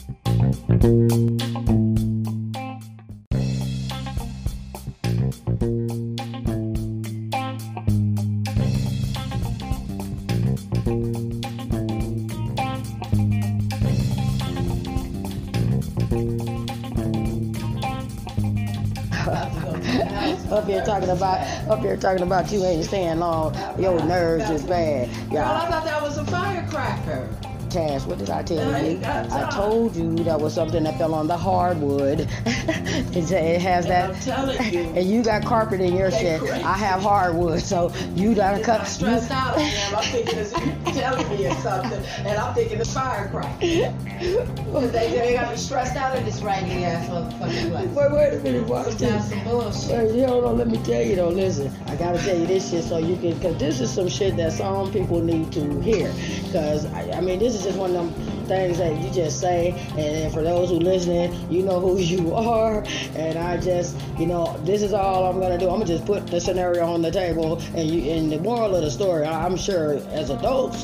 talking 21.17 21.65
about 21.65 21.71
up 21.71 21.79
here 21.79 21.97
talking 21.97 22.23
about 22.23 22.51
you 22.51 22.63
ain't 22.63 22.85
staying 22.85 23.19
long. 23.19 23.55
Your 23.79 24.03
nerves 24.03 24.49
is 24.49 24.63
bad. 24.63 25.09
Yeah. 25.31 25.49
Well, 25.49 25.61
I 25.61 25.69
thought 25.69 25.85
that 25.85 26.01
was 26.01 26.17
a 26.17 26.25
firecracker. 26.25 27.48
Cash, 27.69 28.05
what 28.05 28.17
did 28.17 28.29
I 28.31 28.41
tell 28.41 28.83
you? 28.83 28.99
I 29.03 29.49
told 29.51 29.95
you 29.95 30.15
that 30.23 30.39
was 30.39 30.55
something 30.55 30.83
that 30.83 30.97
fell 30.97 31.13
on 31.13 31.27
the 31.27 31.37
hardwood. 31.37 32.21
it 32.45 33.61
has 33.61 33.85
that. 33.87 34.25
You. 34.73 34.79
And 34.99 35.09
you 35.09 35.23
got 35.23 35.45
carpet 35.45 35.81
in 35.81 35.95
your 35.95 36.11
shit. 36.11 36.41
I 36.41 36.73
have 36.73 37.01
hardwood, 37.01 37.61
so 37.61 37.93
you 38.15 38.33
gotta 38.33 38.63
cut. 38.63 38.81
I'm 38.81 38.85
stressed 38.85 39.31
out 39.31 39.57
I 39.57 39.61
am. 39.61 39.95
I'm 39.95 40.03
thinking 40.03 40.37
it's 40.39 40.51
telling 40.97 41.29
me 41.29 41.47
or 41.47 41.53
something, 41.55 42.03
and 42.25 42.37
I'm 42.37 42.53
thinking 42.53 42.79
it's 42.79 42.93
firecracker. 42.93 43.57
Because 43.59 44.91
they, 44.91 45.11
they 45.11 45.33
got 45.33 45.51
me 45.51 45.57
stressed 45.57 45.95
out 45.95 46.17
in 46.17 46.25
this 46.25 46.41
raggedy 46.41 46.83
ass 46.85 47.07
motherfucking 47.09 47.69
place. 47.69 47.89
Wait, 47.89 48.11
wait 48.11 48.33
a 48.33 48.39
minute, 48.43 48.67
watch 48.67 48.95
this. 48.95 49.29
some 49.29 49.43
bullshit. 49.43 50.13
Wait, 50.13 50.27
hold 50.27 50.45
on, 50.45 50.57
let 50.57 50.67
me 50.67 50.77
tell 50.83 51.01
you 51.01 51.15
though. 51.15 51.29
Listen, 51.29 51.71
I 51.87 51.95
gotta 51.95 52.19
tell 52.19 52.37
you 52.37 52.47
this 52.47 52.69
shit 52.69 52.83
so 52.83 52.97
you 52.97 53.15
can, 53.17 53.35
because 53.35 53.57
this 53.57 53.79
is 53.79 53.91
some 53.91 54.09
shit 54.09 54.35
that 54.37 54.53
some 54.53 54.91
people 54.91 55.21
need 55.21 55.51
to 55.53 55.79
hear. 55.81 56.11
Because 56.43 56.85
I, 56.87 57.11
I 57.11 57.21
mean, 57.21 57.39
this 57.39 57.55
is 57.55 57.58
just 57.63 57.77
one 57.77 57.95
of 57.95 57.95
them 57.95 58.29
things 58.45 58.79
that 58.79 58.99
you 58.99 59.09
just 59.11 59.39
say, 59.39 59.71
and 59.97 60.33
for 60.33 60.41
those 60.41 60.69
who 60.69 60.79
listening, 60.79 61.33
you 61.51 61.63
know 61.63 61.79
who 61.79 61.97
you 61.97 62.33
are. 62.49 62.83
And 63.15 63.37
I 63.37 63.57
just, 63.57 63.95
you 64.17 64.25
know, 64.25 64.59
this 64.65 64.81
is 64.81 64.93
all 64.93 65.25
I'm 65.25 65.39
gonna 65.39 65.57
do. 65.57 65.65
I'm 65.69 65.75
gonna 65.75 65.85
just 65.85 66.05
put 66.05 66.27
the 66.27 66.41
scenario 66.41 66.85
on 66.85 67.01
the 67.01 67.11
table, 67.11 67.61
and 67.75 67.89
you. 67.89 68.09
The 68.29 68.39
moral 68.39 68.75
of 68.75 68.83
the 68.83 68.91
story, 68.91 69.25
I'm 69.25 69.55
sure 69.55 69.93
as 70.09 70.29
adults, 70.29 70.83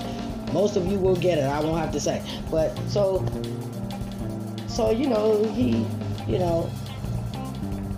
most 0.54 0.78
of 0.78 0.88
you 0.88 0.98
will 0.98 1.16
get 1.16 1.38
it. 1.38 1.44
I 1.44 1.60
won't 1.60 1.80
have 1.80 1.92
to 1.92 2.00
say. 2.00 2.24
But 2.50 2.78
so, 2.88 3.26
so 4.68 4.92
you 4.92 5.08
know, 5.08 5.44
he, 5.52 5.86
you 6.28 6.40
know, 6.40 6.70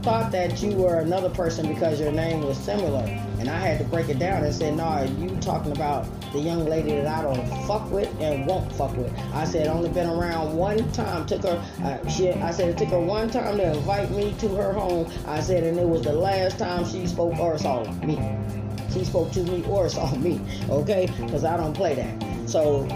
thought 0.01 0.31
that 0.31 0.61
you 0.61 0.71
were 0.71 0.99
another 0.99 1.29
person 1.29 1.67
because 1.67 1.99
your 1.99 2.11
name 2.11 2.41
was 2.41 2.57
similar. 2.57 3.03
And 3.39 3.49
I 3.49 3.59
had 3.59 3.77
to 3.79 3.83
break 3.85 4.09
it 4.09 4.19
down 4.19 4.43
and 4.43 4.55
say, 4.55 4.71
nah, 4.71 5.03
you 5.03 5.29
talking 5.41 5.71
about 5.73 6.07
the 6.31 6.39
young 6.39 6.65
lady 6.65 6.91
that 6.91 7.07
I 7.07 7.21
don't 7.21 7.67
fuck 7.67 7.89
with 7.91 8.09
and 8.19 8.45
won't 8.45 8.71
fuck 8.73 8.95
with. 8.97 9.13
I 9.33 9.45
said 9.45 9.67
only 9.67 9.89
been 9.89 10.09
around 10.09 10.55
one 10.55 10.91
time. 10.91 11.25
Took 11.25 11.43
her. 11.43 11.63
Uh, 11.83 12.09
she. 12.09 12.31
I 12.31 12.51
said 12.51 12.69
it 12.69 12.77
took 12.77 12.89
her 12.89 12.99
one 12.99 13.29
time 13.29 13.57
to 13.57 13.73
invite 13.73 14.11
me 14.11 14.35
to 14.39 14.49
her 14.55 14.73
home. 14.73 15.11
I 15.25 15.41
said, 15.41 15.63
and 15.63 15.77
it 15.77 15.87
was 15.87 16.03
the 16.03 16.13
last 16.13 16.59
time 16.59 16.85
she 16.85 17.07
spoke 17.07 17.37
or 17.39 17.57
saw 17.57 17.83
me. 18.01 18.17
She 18.91 19.03
spoke 19.03 19.31
to 19.33 19.43
me 19.43 19.63
or 19.65 19.89
saw 19.89 20.13
me. 20.15 20.41
Okay, 20.69 21.09
because 21.17 21.43
I 21.43 21.57
don't 21.57 21.73
play 21.73 21.95
that. 21.95 22.49
So 22.49 22.87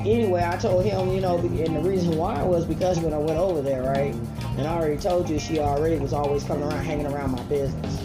anyway, 0.00 0.44
I 0.44 0.56
told 0.56 0.84
him, 0.84 1.10
you 1.12 1.20
know, 1.20 1.38
and 1.38 1.76
the 1.76 1.80
reason 1.80 2.16
why 2.16 2.42
was 2.42 2.64
because 2.64 2.98
when 3.00 3.12
I 3.12 3.18
went 3.18 3.38
over 3.38 3.60
there, 3.60 3.82
right, 3.82 4.14
and 4.56 4.66
I 4.66 4.74
already 4.74 4.96
told 4.96 5.28
you 5.28 5.38
she 5.38 5.58
already 5.58 5.96
was 5.96 6.12
always 6.12 6.44
coming 6.44 6.64
around, 6.64 6.84
hanging 6.84 7.06
around 7.06 7.32
my 7.32 7.42
business. 7.44 8.02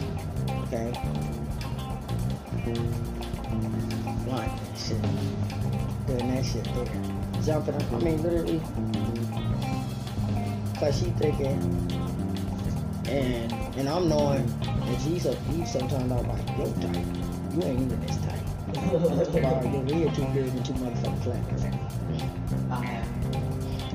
Okay. 0.68 1.21
That 6.42 6.50
shit 6.50 6.64
there. 6.74 7.44
Jumping 7.44 7.76
I 7.76 7.98
mean, 8.00 8.22
literally. 8.24 8.62
Cause 10.80 11.00
she 11.00 11.06
thinking, 11.12 11.62
and 13.08 13.52
and 13.78 13.90
I'm 13.90 14.10
knowing 14.10 14.46
that 14.62 15.02
she's 15.02 15.26
a 15.26 15.36
beef 15.50 15.68
sometimes 15.68 16.12
I'm 16.12 16.28
like, 16.28 16.48
yo 16.58 16.74
tight. 16.82 17.06
You 17.54 17.64
ain't 17.64 17.82
even 17.82 18.02
this 18.02 18.18
tight. 18.18 18.42
wow, 19.44 19.62
your 19.64 20.00
ear 20.00 20.12
too 20.16 20.26
big 20.34 20.48
and 20.48 20.66
too 20.66 20.74
motherfucking 20.74 21.24
flat. 21.24 21.44
Ah. 22.72 23.11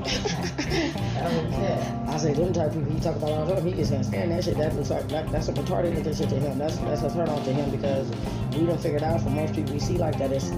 I 2.16 2.18
say 2.18 2.32
them 2.32 2.52
type 2.52 2.68
of 2.68 2.74
people 2.74 2.92
he 2.92 3.00
talk 3.00 3.16
about 3.16 3.30
all 3.30 3.46
the 3.46 3.54
time. 3.54 3.66
He 3.66 3.74
just 3.74 3.90
can't 3.90 4.04
stand 4.04 4.30
that 4.30 4.44
shit. 4.44 4.56
That 4.56 4.74
looks 4.76 4.90
like 4.90 5.08
that, 5.08 5.30
that's 5.32 5.48
a 5.48 5.52
retarded 5.52 5.96
looking 5.96 6.14
shit 6.14 6.28
to 6.28 6.36
him. 6.36 6.58
That's 6.58 6.76
that's 6.78 7.02
a 7.02 7.10
turn 7.10 7.28
off 7.28 7.44
to 7.44 7.52
him 7.52 7.70
because 7.70 8.08
we 8.54 8.66
don't 8.66 8.80
figure 8.80 8.98
it 8.98 9.02
out 9.02 9.20
for 9.20 9.30
most 9.30 9.54
people 9.54 9.74
we 9.74 9.80
see 9.80 9.98
like 9.98 10.18
that. 10.18 10.32
It's 10.32 10.50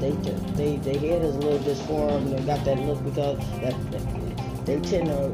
they 0.00 0.10
they 0.56 0.76
they 0.76 0.98
head 0.98 1.22
is 1.22 1.36
a 1.36 1.38
little 1.38 1.58
disformed. 1.60 2.28
And 2.28 2.38
they 2.38 2.44
got 2.44 2.64
that 2.64 2.78
look 2.80 3.02
because 3.04 3.38
that, 3.60 3.92
that 3.92 4.66
they 4.66 4.80
tend 4.80 5.06
to 5.06 5.28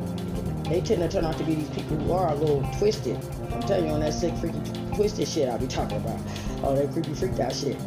they 0.69 0.83
tend 0.83 1.01
to 1.03 1.09
turn 1.09 1.25
out 1.25 1.39
to 1.39 1.45
be 1.45 1.55
these 1.55 1.71
people 1.71 1.97
who 1.97 2.13
are 2.13 2.29
a 2.29 2.35
little 2.35 2.63
twisted. 2.79 3.17
I'm 3.51 3.63
telling 3.63 3.87
you 3.87 3.93
on 3.93 4.01
that 4.01 4.13
sick 4.13 4.35
freaky 4.37 4.61
twisted 4.95 5.27
shit 5.27 5.49
I 5.49 5.57
be 5.57 5.67
talking 5.67 5.97
about. 5.97 6.21
Oh, 6.63 6.77
that 6.77 6.93
creepy 6.93 7.15
freaked 7.15 7.41
out 7.41 7.55
shit. 7.55 7.79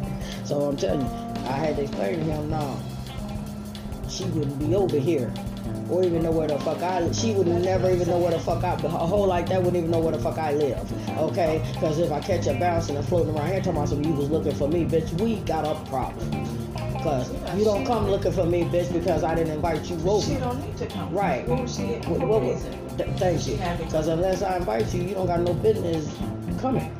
So 0.44 0.68
I'm 0.68 0.76
telling 0.76 1.00
you, 1.00 1.48
I 1.48 1.52
had 1.52 1.76
to 1.76 1.82
explain 1.82 2.18
to 2.18 2.24
him, 2.24 2.50
no, 2.50 2.78
she 4.08 4.24
wouldn't 4.24 4.58
be 4.58 4.74
over 4.74 4.98
here. 4.98 5.32
Or 5.88 6.02
even 6.02 6.22
know 6.22 6.32
where 6.32 6.48
the 6.48 6.58
fuck 6.58 6.82
I 6.82 7.10
She 7.12 7.32
would 7.32 7.46
never 7.46 7.90
even 7.90 8.08
know 8.08 8.18
where 8.18 8.32
the 8.32 8.40
fuck 8.40 8.64
I 8.64 8.76
Her 8.76 8.88
whole 8.88 9.26
like 9.26 9.48
that 9.48 9.58
wouldn't 9.58 9.76
even 9.76 9.90
know 9.90 10.00
where 10.00 10.12
the 10.12 10.18
fuck 10.18 10.38
I 10.38 10.52
live. 10.52 10.78
Okay? 11.18 11.64
Because 11.74 11.98
if 11.98 12.10
I 12.10 12.20
catch 12.20 12.46
her 12.46 12.58
bouncing 12.58 12.96
and 12.96 13.06
floating 13.06 13.36
around 13.36 13.48
here 13.48 13.58
talking 13.58 13.72
about 13.72 13.88
some 13.88 14.04
you 14.04 14.12
was 14.12 14.30
looking 14.30 14.54
for 14.54 14.68
me, 14.68 14.84
bitch, 14.84 15.12
we 15.20 15.36
got 15.40 15.64
a 15.64 15.74
problem. 15.88 16.28
Because 16.92 17.30
you 17.56 17.64
don't 17.64 17.86
come 17.86 18.08
looking 18.10 18.32
for 18.32 18.44
me, 18.44 18.64
bitch, 18.64 18.92
because 18.92 19.22
I 19.22 19.34
didn't 19.34 19.52
invite 19.52 19.88
you 19.88 19.96
over. 20.08 20.26
She 20.26 20.34
don't 20.38 20.60
need 20.60 20.76
to 20.78 20.86
come. 20.86 21.12
Right. 21.14 21.46
What 21.46 21.62
was 21.62 21.76
she? 21.76 21.82
What, 21.82 22.20
what, 22.20 22.42
what, 22.42 22.98
th- 22.98 23.18
thank 23.18 23.46
you. 23.46 23.56
Because 23.84 24.08
unless 24.08 24.42
I 24.42 24.56
invite 24.56 24.92
you, 24.92 25.02
you 25.02 25.14
don't 25.14 25.26
got 25.26 25.40
no 25.40 25.54
business 25.54 26.12
coming. 26.60 26.90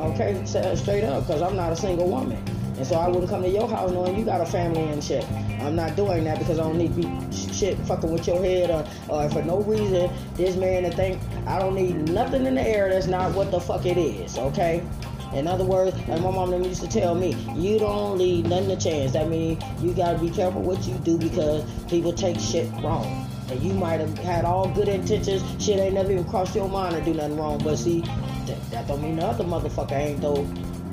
Okay? 0.00 0.44
Straight 0.76 1.04
up, 1.04 1.26
because 1.26 1.40
I'm 1.40 1.56
not 1.56 1.72
a 1.72 1.76
single 1.76 2.08
woman. 2.08 2.44
And 2.78 2.86
so 2.86 2.94
I 2.94 3.08
wouldn't 3.08 3.28
come 3.28 3.42
to 3.42 3.48
your 3.48 3.68
house 3.68 3.90
knowing 3.90 4.16
you 4.16 4.24
got 4.24 4.40
a 4.40 4.46
family 4.46 4.84
and 4.84 5.02
shit. 5.02 5.28
I'm 5.60 5.74
not 5.74 5.96
doing 5.96 6.22
that 6.24 6.38
because 6.38 6.60
I 6.60 6.62
don't 6.62 6.78
need 6.78 6.94
to 6.94 7.02
be 7.02 7.52
shit 7.52 7.76
fucking 7.80 8.08
with 8.08 8.28
your 8.28 8.40
head 8.40 8.70
or, 8.70 8.86
or 9.08 9.28
for 9.30 9.42
no 9.42 9.62
reason 9.62 10.08
this 10.34 10.54
man 10.54 10.84
to 10.84 10.92
think 10.92 11.20
I 11.44 11.58
don't 11.58 11.74
need 11.74 12.08
nothing 12.08 12.46
in 12.46 12.54
the 12.54 12.62
air 12.62 12.88
that's 12.88 13.08
not 13.08 13.34
what 13.34 13.50
the 13.50 13.58
fuck 13.58 13.84
it 13.84 13.98
is, 13.98 14.38
okay? 14.38 14.86
In 15.32 15.48
other 15.48 15.64
words, 15.64 15.96
like 16.06 16.22
my 16.22 16.30
mom 16.30 16.52
used 16.62 16.80
to 16.82 16.88
tell 16.88 17.16
me, 17.16 17.34
you 17.56 17.80
don't 17.80 18.16
leave 18.16 18.46
nothing 18.46 18.68
to 18.68 18.76
chance. 18.76 19.12
That 19.12 19.28
means 19.28 19.62
you 19.82 19.92
gotta 19.92 20.18
be 20.18 20.30
careful 20.30 20.62
what 20.62 20.86
you 20.86 20.94
do 20.98 21.18
because 21.18 21.64
people 21.88 22.12
take 22.12 22.38
shit 22.38 22.70
wrong. 22.80 23.28
And 23.50 23.60
you 23.60 23.74
might 23.74 23.98
have 23.98 24.16
had 24.18 24.44
all 24.44 24.68
good 24.68 24.88
intentions, 24.88 25.42
shit 25.62 25.80
ain't 25.80 25.94
never 25.94 26.12
even 26.12 26.24
crossed 26.24 26.54
your 26.54 26.68
mind 26.68 26.94
to 26.94 27.02
do 27.02 27.12
nothing 27.12 27.36
wrong. 27.36 27.58
But 27.58 27.76
see, 27.76 28.02
that, 28.46 28.70
that 28.70 28.86
don't 28.86 29.02
mean 29.02 29.16
the 29.16 29.26
other 29.26 29.44
motherfucker 29.44 29.92
ain't 29.92 30.20
though 30.20 30.46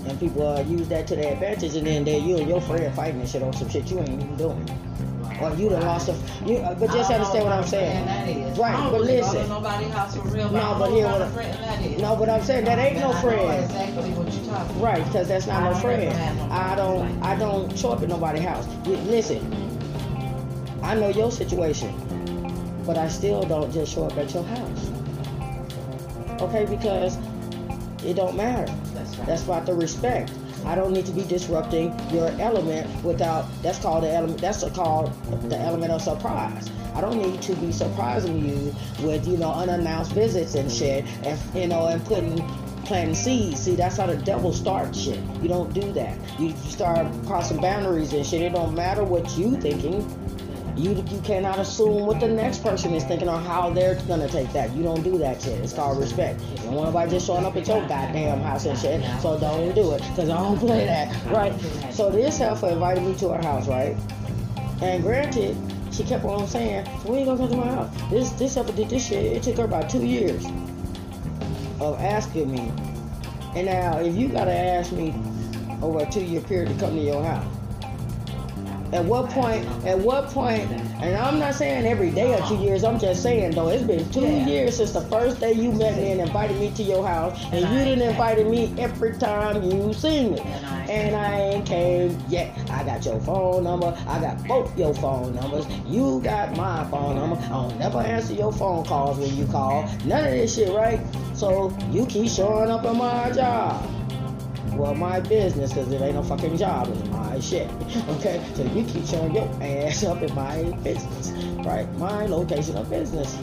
and 0.07 0.19
people 0.19 0.47
uh, 0.47 0.61
use 0.61 0.87
that 0.89 1.07
to 1.07 1.15
their 1.15 1.33
advantage, 1.33 1.75
and 1.75 1.87
then 1.87 2.03
they 2.03 2.19
you 2.19 2.37
and 2.37 2.47
your 2.47 2.61
friend 2.61 2.93
fighting 2.95 3.19
and 3.19 3.29
shit 3.29 3.41
on 3.41 3.53
some 3.53 3.69
shit 3.69 3.89
you 3.89 3.99
ain't 3.99 4.09
even 4.09 4.37
doing. 4.37 4.69
Or 5.41 5.53
you 5.55 5.67
done 5.67 5.81
lost 5.81 6.07
a, 6.07 6.15
you, 6.45 6.57
uh, 6.57 6.75
but 6.75 6.91
just 6.91 7.11
understand 7.11 7.43
what 7.43 7.53
I'm 7.53 7.65
saying. 7.65 8.55
Right, 8.55 8.89
but 8.89 9.01
listen. 9.01 9.49
nobody 9.49 9.85
house 9.85 10.15
for 10.15 10.21
real. 10.29 10.49
No, 10.49 10.77
but 10.79 10.91
here 10.91 11.07
what 11.07 11.23
I, 11.23 11.95
no, 11.97 12.15
but 12.15 12.29
I'm 12.29 12.41
saying 12.41 12.63
that 12.65 12.79
ain't 12.79 12.99
no 12.99 13.11
friend. 13.13 13.65
Exactly 13.65 14.11
what 14.11 14.31
you 14.31 14.39
talking 14.45 14.75
about. 14.77 14.81
Right, 14.81 15.03
because 15.05 15.27
that's 15.27 15.47
not 15.47 15.63
no 15.63 15.77
friend. 15.79 16.09
I 16.53 16.75
don't, 16.75 17.21
I 17.21 17.35
don't 17.35 17.77
show 17.77 17.91
up 17.91 18.01
at 18.01 18.07
nobody's 18.07 18.43
house. 18.43 18.65
Listen, 18.85 19.41
I 20.81 20.95
know 20.95 21.09
your 21.09 21.31
situation, 21.31 21.93
but 22.85 22.97
I 22.97 23.09
still 23.09 23.43
don't 23.43 23.73
just 23.73 23.93
show 23.93 24.05
up 24.05 24.15
at 24.17 24.33
your 24.33 24.43
house. 24.43 24.91
Okay, 26.41 26.65
because 26.65 27.17
it 28.05 28.13
don't 28.13 28.37
matter. 28.37 28.71
That's, 29.25 29.43
about 29.43 29.65
the 29.65 29.73
respect. 29.73 30.31
I 30.65 30.75
don't 30.75 30.93
need 30.93 31.05
to 31.05 31.11
be 31.11 31.23
disrupting 31.23 31.97
your 32.09 32.29
element 32.39 33.03
without. 33.03 33.45
That's 33.61 33.79
called 33.79 34.03
the 34.03 34.11
element. 34.11 34.41
That's 34.41 34.63
called 34.71 35.13
the 35.49 35.57
element 35.57 35.91
of 35.91 36.01
surprise. 36.01 36.69
I 36.95 37.01
don't 37.01 37.17
need 37.17 37.41
to 37.43 37.55
be 37.55 37.71
surprising 37.71 38.45
you 38.45 38.73
with 39.05 39.27
you 39.27 39.37
know 39.37 39.51
unannounced 39.53 40.13
visits 40.13 40.55
and 40.55 40.71
shit, 40.71 41.05
and 41.23 41.39
you 41.53 41.67
know, 41.67 41.87
and 41.87 42.03
putting 42.05 42.37
planting 42.85 43.15
seeds. 43.15 43.61
See, 43.61 43.75
that's 43.75 43.97
how 43.97 44.05
the 44.07 44.17
devil 44.17 44.53
starts 44.53 44.99
shit. 44.99 45.19
You 45.41 45.49
don't 45.49 45.73
do 45.73 45.91
that. 45.93 46.17
You 46.39 46.55
start 46.69 47.07
crossing 47.25 47.59
boundaries 47.59 48.13
and 48.13 48.25
shit. 48.25 48.41
It 48.41 48.53
don't 48.53 48.73
matter 48.73 49.03
what 49.03 49.37
you 49.37 49.59
thinking. 49.59 50.01
You 50.75 50.91
you 51.09 51.21
cannot 51.21 51.57
assume 51.57 52.05
what 52.05 52.19
the 52.19 52.27
next 52.27 52.61
person 52.61 52.93
is 52.93 53.03
thinking 53.05 53.29
or 53.29 53.39
how 53.39 53.69
they're 53.69 53.95
gonna 54.07 54.27
take 54.27 54.51
that. 54.51 54.75
You 54.75 54.83
don't 54.83 55.03
do 55.03 55.17
that 55.19 55.41
shit. 55.41 55.59
It's 55.61 55.71
called 55.71 55.99
respect. 55.99 56.41
You 56.41 56.57
don't 56.57 56.73
want 56.73 56.87
nobody 56.89 57.11
just 57.11 57.27
showing 57.27 57.45
up 57.45 57.55
at 57.55 57.65
your 57.67 57.79
goddamn 57.87 58.41
house 58.41 58.65
and 58.65 58.77
shit. 58.77 59.01
So 59.21 59.39
don't 59.39 59.73
do 59.73 59.93
it, 59.93 60.01
cause 60.15 60.29
I 60.29 60.37
don't 60.37 60.59
play 60.67 60.85
that, 60.85 61.31
right? 61.31 61.53
So 61.93 62.09
this 62.09 62.39
heifer 62.39 62.69
invited 62.69 63.03
me 63.03 63.15
to 63.15 63.29
her 63.29 63.41
house, 63.41 63.67
right? 63.67 63.95
And 64.81 65.01
granted, 65.01 65.55
she 65.93 66.03
kept 66.03 66.25
on 66.25 66.45
saying, 66.45 66.85
so 66.85 67.11
when 67.11 67.19
you 67.19 67.25
gonna 67.25 67.37
come 67.37 67.49
to 67.51 67.57
my 67.57 67.67
house? 67.67 68.09
This 68.09 68.31
this 68.31 68.55
heifer 68.55 68.73
did 68.73 68.89
this 68.89 69.07
shit. 69.07 69.23
It 69.23 69.43
took 69.43 69.57
her 69.57 69.63
about 69.63 69.89
two 69.89 70.05
years 70.05 70.45
of 71.79 71.97
asking 72.01 72.51
me. 72.51 72.71
And 73.55 73.67
now, 73.67 73.99
if 73.99 74.13
you 74.13 74.27
gotta 74.27 74.51
ask 74.51 74.91
me 74.91 75.15
over 75.81 75.99
a 75.99 76.11
two-year 76.11 76.41
period 76.41 76.67
to 76.67 76.75
come 76.75 76.95
to 76.95 77.01
your 77.01 77.23
house, 77.23 77.54
at 78.95 79.03
what 79.03 79.29
point? 79.29 79.65
At 79.85 79.99
what 79.99 80.29
point? 80.29 80.71
And 80.71 81.17
I'm 81.17 81.37
not 81.37 81.53
saying 81.55 81.85
every 81.85 82.11
day 82.11 82.33
or 82.33 82.47
two 82.47 82.55
years. 82.55 82.85
I'm 82.85 82.97
just 82.97 83.21
saying 83.21 83.51
though, 83.51 83.67
it's 83.67 83.83
been 83.83 84.09
two 84.11 84.21
yeah. 84.21 84.47
years 84.47 84.77
since 84.77 84.91
the 84.91 85.01
first 85.01 85.41
day 85.41 85.51
you 85.51 85.71
met 85.73 85.97
me 85.97 86.11
and 86.11 86.21
invited 86.21 86.57
me 86.57 86.71
to 86.71 86.83
your 86.83 87.05
house, 87.05 87.43
and, 87.45 87.65
and 87.65 87.73
you 87.73 87.83
didn't 87.83 88.07
invite 88.07 88.45
me 88.47 88.73
every 88.77 89.17
time 89.17 89.63
you 89.63 89.93
seen 89.93 90.33
me. 90.33 90.39
And 90.39 90.65
I, 90.65 90.85
and 90.85 91.15
I 91.15 91.39
ain't 91.39 91.65
came 91.65 92.17
yet. 92.29 92.57
I 92.71 92.83
got 92.83 93.05
your 93.05 93.19
phone 93.19 93.65
number. 93.65 93.93
I 94.07 94.19
got 94.19 94.41
both 94.47 94.77
your 94.77 94.93
phone 94.93 95.35
numbers. 95.35 95.67
You 95.85 96.21
got 96.23 96.55
my 96.55 96.89
phone 96.89 97.17
number. 97.17 97.35
I 97.35 97.49
don't 97.49 97.77
never 97.77 97.99
answer 97.99 98.33
your 98.33 98.53
phone 98.53 98.85
calls 98.85 99.17
when 99.17 99.35
you 99.35 99.45
call. 99.47 99.83
None 100.05 100.23
of 100.23 100.31
this 100.31 100.55
shit, 100.55 100.73
right? 100.73 101.01
So 101.33 101.77
you 101.91 102.05
keep 102.05 102.29
showing 102.29 102.71
up 102.71 102.85
at 102.85 102.95
my 102.95 103.31
job 103.31 103.94
well, 104.77 104.93
my 104.93 105.19
business, 105.19 105.73
because 105.73 105.91
it 105.91 106.01
ain't 106.01 106.15
no 106.15 106.23
fucking 106.23 106.57
job, 106.57 106.87
it's 106.89 107.09
my 107.09 107.39
shit. 107.39 107.69
Okay? 108.15 108.43
So 108.55 108.63
you 108.63 108.83
keep 108.85 109.05
showing 109.05 109.33
your 109.33 109.49
ass 109.61 110.03
up 110.03 110.21
in 110.21 110.33
my 110.35 110.63
business, 110.83 111.31
right? 111.65 111.91
My 111.97 112.25
location 112.25 112.77
of 112.77 112.89
business. 112.89 113.35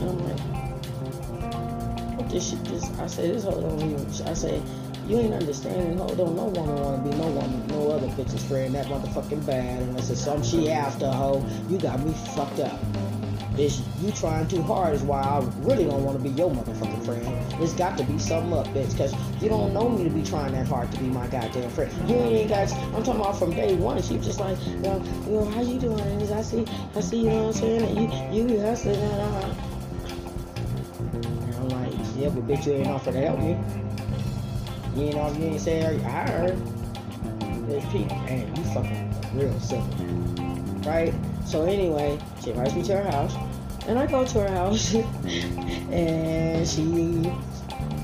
And 0.00 0.10
I'm 0.10 0.18
like, 0.18 0.40
what 2.18 2.28
this 2.28 2.50
shit, 2.50 2.64
this, 2.64 2.84
I 2.98 3.06
say, 3.06 3.30
this 3.30 3.44
whole 3.44 3.60
don't 3.60 3.80
even, 3.80 4.06
I 4.26 4.34
say, 4.34 4.60
you 5.06 5.18
ain't 5.18 5.34
understanding, 5.34 5.96
no, 5.96 6.08
don't 6.08 6.34
no 6.34 6.46
woman 6.46 6.76
want 6.76 7.04
to 7.04 7.10
be 7.10 7.16
no 7.16 7.28
woman, 7.28 7.66
no 7.68 7.90
other 7.90 8.08
bitch's 8.08 8.44
friend, 8.44 8.74
that 8.74 8.86
motherfucking 8.86 9.46
bad, 9.46 9.82
And 9.82 9.90
unless 9.90 10.10
it's 10.10 10.22
some 10.22 10.42
she 10.42 10.70
after, 10.70 11.10
hoe, 11.10 11.44
you 11.68 11.78
got 11.78 12.00
me 12.00 12.12
fucked 12.34 12.60
up. 12.60 12.80
It's 13.56 13.80
you 14.00 14.10
trying 14.10 14.48
too 14.48 14.62
hard 14.62 14.94
is 14.94 15.02
why 15.02 15.22
I 15.22 15.38
really 15.58 15.84
don't 15.84 16.02
want 16.02 16.18
to 16.18 16.22
be 16.22 16.30
your 16.30 16.50
motherfucking 16.50 17.04
friend. 17.04 17.62
It's 17.62 17.72
got 17.72 17.96
to 17.98 18.04
be 18.04 18.18
something 18.18 18.52
up, 18.52 18.66
bitch, 18.68 18.90
because 18.92 19.14
you 19.40 19.48
don't 19.48 19.72
know 19.72 19.88
me 19.88 20.02
to 20.02 20.10
be 20.10 20.24
trying 20.24 20.52
that 20.52 20.66
hard 20.66 20.90
to 20.90 20.98
be 20.98 21.06
my 21.06 21.28
goddamn 21.28 21.70
friend. 21.70 21.92
You 22.10 22.16
ain't 22.16 22.48
got. 22.48 22.72
I'm 22.72 23.04
talking 23.04 23.20
about 23.20 23.38
from 23.38 23.50
day 23.50 23.76
one. 23.76 24.02
She 24.02 24.18
just 24.18 24.40
like, 24.40 24.58
yo, 24.66 25.00
yo, 25.28 25.44
how 25.44 25.62
you 25.62 25.78
doing? 25.78 26.00
I 26.32 26.42
see, 26.42 26.66
I 26.96 27.00
see, 27.00 27.18
you 27.18 27.30
know 27.30 27.44
what 27.44 27.56
I'm 27.56 27.62
saying? 27.62 28.32
You, 28.32 28.48
you 28.48 28.60
hustling, 28.60 28.96
uh. 28.96 29.54
I'm 31.60 31.68
like, 31.68 31.92
yeah, 32.16 32.30
but 32.30 32.48
bitch, 32.48 32.66
you 32.66 32.72
ain't 32.72 32.88
offer 32.88 33.12
to 33.12 33.20
help 33.20 33.38
me. 33.38 33.56
You 34.96 35.12
know, 35.12 35.32
you 35.32 35.44
ain't 35.44 35.60
say 35.60 35.84
I 35.84 36.28
heard. 36.28 36.58
There's 37.68 37.84
people, 37.92 38.16
and 38.26 38.58
you 38.58 38.64
fucking 38.74 39.14
real 39.34 39.60
simple, 39.60 39.94
right? 40.90 41.14
So 41.44 41.64
anyway, 41.64 42.18
she 42.42 42.50
invites 42.50 42.74
me 42.74 42.82
to 42.84 42.96
her 42.96 43.10
house, 43.10 43.34
and 43.86 43.98
I 43.98 44.06
go 44.06 44.24
to 44.24 44.40
her 44.40 44.50
house, 44.50 44.94
and 45.24 46.66
she 46.66 47.32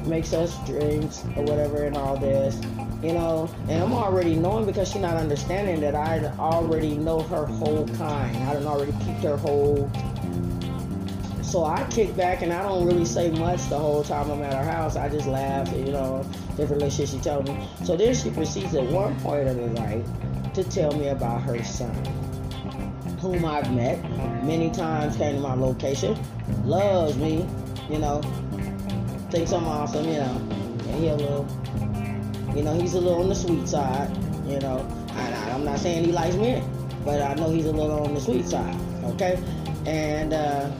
makes 0.07 0.33
us 0.33 0.57
drinks 0.67 1.25
or 1.37 1.45
whatever 1.45 1.85
and 1.85 1.97
all 1.97 2.17
this, 2.17 2.61
you 3.03 3.13
know. 3.13 3.49
And 3.69 3.83
I'm 3.83 3.93
already 3.93 4.35
knowing 4.35 4.67
because 4.67 4.91
she's 4.93 5.01
not 5.01 5.17
understanding 5.17 5.81
that 5.81 5.95
I 5.95 6.25
already 6.39 6.97
know 6.97 7.21
her 7.21 7.47
whole 7.47 7.87
kind. 7.89 8.37
I 8.37 8.55
done 8.55 8.67
already 8.67 8.93
peeped 9.05 9.23
her 9.25 9.37
whole. 9.37 9.91
So 11.43 11.65
I 11.65 11.85
kick 11.91 12.17
back 12.17 12.43
and 12.43 12.53
I 12.53 12.63
don't 12.63 12.87
really 12.87 13.05
say 13.05 13.31
much 13.31 13.69
the 13.69 13.79
whole 13.79 14.05
time 14.05 14.31
I'm 14.31 14.43
at 14.43 14.55
her 14.55 14.71
house. 14.71 14.97
I 14.97 15.09
just 15.09 15.27
laugh, 15.27 15.73
you 15.75 15.93
know, 15.93 16.25
different 16.57 16.83
little 16.83 16.91
shit 16.91 17.09
she 17.09 17.19
told 17.19 17.49
me. 17.49 17.69
So 17.85 17.97
then 17.97 18.15
she 18.15 18.31
proceeds 18.31 18.75
at 18.75 18.85
one 18.85 19.19
point 19.21 19.49
of 19.49 19.57
the 19.57 19.67
night 19.69 20.05
to 20.55 20.63
tell 20.63 20.93
me 20.93 21.09
about 21.09 21.43
her 21.43 21.63
son 21.65 22.30
whom 23.21 23.45
I've 23.45 23.71
met 23.75 24.03
many 24.45 24.71
times, 24.71 25.17
came 25.17 25.35
to 25.37 25.41
my 25.41 25.55
location, 25.55 26.19
loves 26.65 27.17
me, 27.17 27.47
you 27.91 27.99
know, 27.99 28.23
thinks 29.31 29.53
I'm 29.53 29.67
awesome, 29.67 30.07
you 30.07 30.15
know, 30.15 30.37
and 30.89 30.95
he 30.95 31.09
a 31.09 31.17
little, 31.17 31.47
you 32.57 32.63
know, 32.63 32.75
he's 32.75 32.95
a 32.95 33.01
little 33.01 33.21
on 33.21 33.29
the 33.29 33.35
sweet 33.35 33.69
side, 33.69 34.11
you 34.47 34.59
know. 34.59 34.87
I, 35.13 35.51
I'm 35.51 35.65
not 35.65 35.79
saying 35.79 36.05
he 36.05 36.13
likes 36.13 36.35
men, 36.37 36.65
but 37.05 37.21
I 37.21 37.35
know 37.35 37.51
he's 37.51 37.67
a 37.67 37.73
little 37.73 38.05
on 38.05 38.15
the 38.15 38.21
sweet 38.21 38.47
side, 38.47 38.75
okay? 39.05 39.39
And 39.85 40.33
uh, 40.33 40.71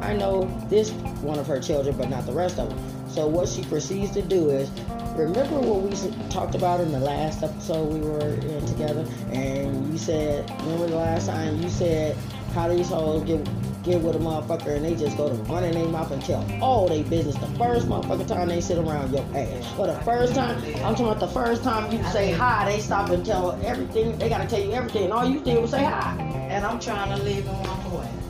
I 0.00 0.14
know 0.14 0.44
this 0.70 0.90
one 1.20 1.38
of 1.38 1.46
her 1.46 1.60
children, 1.60 1.96
but 1.98 2.08
not 2.08 2.24
the 2.24 2.32
rest 2.32 2.58
of 2.58 2.70
them. 2.70 3.08
So 3.08 3.26
what 3.26 3.48
she 3.48 3.62
proceeds 3.64 4.12
to 4.12 4.22
do 4.22 4.48
is 4.48 4.70
remember 5.14 5.60
what 5.60 5.82
we 5.82 6.28
talked 6.30 6.54
about 6.54 6.80
in 6.80 6.90
the 6.90 7.00
last 7.00 7.42
episode 7.42 7.92
we 7.92 8.00
were 8.00 8.34
in 8.34 8.66
together 8.66 9.06
and 9.32 9.92
you 9.92 9.98
said 9.98 10.48
remember 10.62 10.86
the 10.86 10.96
last 10.96 11.26
time 11.26 11.60
you 11.60 11.68
said 11.68 12.16
how 12.54 12.68
these 12.68 12.88
hoes 12.88 13.22
get 13.24 13.46
get 13.82 14.00
with 14.00 14.14
a 14.16 14.18
motherfucker 14.18 14.76
and 14.76 14.84
they 14.84 14.94
just 14.94 15.16
go 15.16 15.28
to 15.28 15.34
running 15.44 15.72
their 15.72 15.88
mouth 15.88 16.10
and 16.12 16.24
tell 16.24 16.46
all 16.62 16.88
their 16.88 17.02
business 17.04 17.34
the 17.36 17.46
first 17.58 17.88
motherfucking 17.88 18.28
time 18.28 18.48
they 18.48 18.60
sit 18.60 18.78
around 18.78 19.12
your 19.12 19.24
ass. 19.36 19.72
But 19.76 19.86
the 19.86 20.04
first 20.04 20.34
time, 20.34 20.56
I'm 20.84 20.94
talking 20.94 21.06
about 21.06 21.20
the 21.20 21.28
first 21.28 21.64
time 21.64 21.90
you 21.92 22.02
say 22.04 22.30
hi, 22.32 22.70
they 22.70 22.80
stop 22.80 23.10
and 23.10 23.26
tell 23.26 23.52
everything. 23.64 24.16
They 24.18 24.28
gotta 24.28 24.48
tell 24.48 24.60
you 24.60 24.72
everything, 24.72 25.04
and 25.04 25.12
all 25.12 25.28
you 25.28 25.40
did 25.40 25.60
was 25.60 25.72
say 25.72 25.84
hi. 25.84 26.16
And 26.48 26.64
I'm 26.64 26.78
trying 26.78 27.16
to 27.16 27.24
live 27.24 27.44
in 27.44 27.52
one 27.52 28.00
way. 28.00 28.22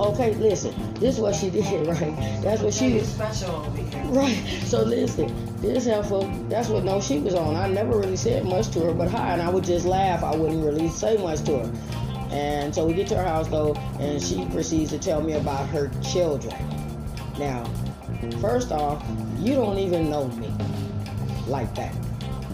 Okay, 0.00 0.34
listen. 0.36 0.74
This 0.94 1.16
is 1.16 1.20
what 1.20 1.34
she 1.34 1.50
did, 1.50 1.86
right? 1.86 2.16
That's 2.42 2.62
what 2.62 2.72
she 2.72 2.94
was 2.94 3.08
special 3.08 3.50
over 3.56 3.76
here. 3.76 4.04
Right. 4.04 4.42
So 4.64 4.82
listen, 4.82 5.28
this 5.60 5.86
heifer, 5.86 6.20
that's 6.48 6.68
what 6.68 6.84
no 6.84 7.00
she 7.00 7.18
was 7.18 7.34
on. 7.34 7.56
I 7.56 7.68
never 7.68 7.98
really 7.98 8.16
said 8.16 8.44
much 8.44 8.70
to 8.70 8.80
her, 8.80 8.94
but 8.94 9.08
hi, 9.10 9.32
and 9.34 9.42
I 9.42 9.50
would 9.50 9.64
just 9.64 9.86
laugh. 9.86 10.22
I 10.24 10.34
wouldn't 10.34 10.64
really 10.64 10.88
say 10.88 11.16
much 11.16 11.42
to 11.44 11.58
her. 11.58 11.72
And 12.30 12.74
so 12.74 12.86
we 12.86 12.94
get 12.94 13.08
to 13.08 13.16
her 13.16 13.24
house 13.24 13.48
though, 13.48 13.74
and 13.98 14.22
she 14.22 14.46
proceeds 14.46 14.90
to 14.90 14.98
tell 14.98 15.20
me 15.20 15.34
about 15.34 15.68
her 15.68 15.90
children. 16.02 16.54
Now, 17.38 17.64
first 18.40 18.72
off, 18.72 19.04
you 19.38 19.54
don't 19.54 19.78
even 19.78 20.10
know 20.10 20.28
me 20.28 20.52
like 21.46 21.74
that. 21.74 21.94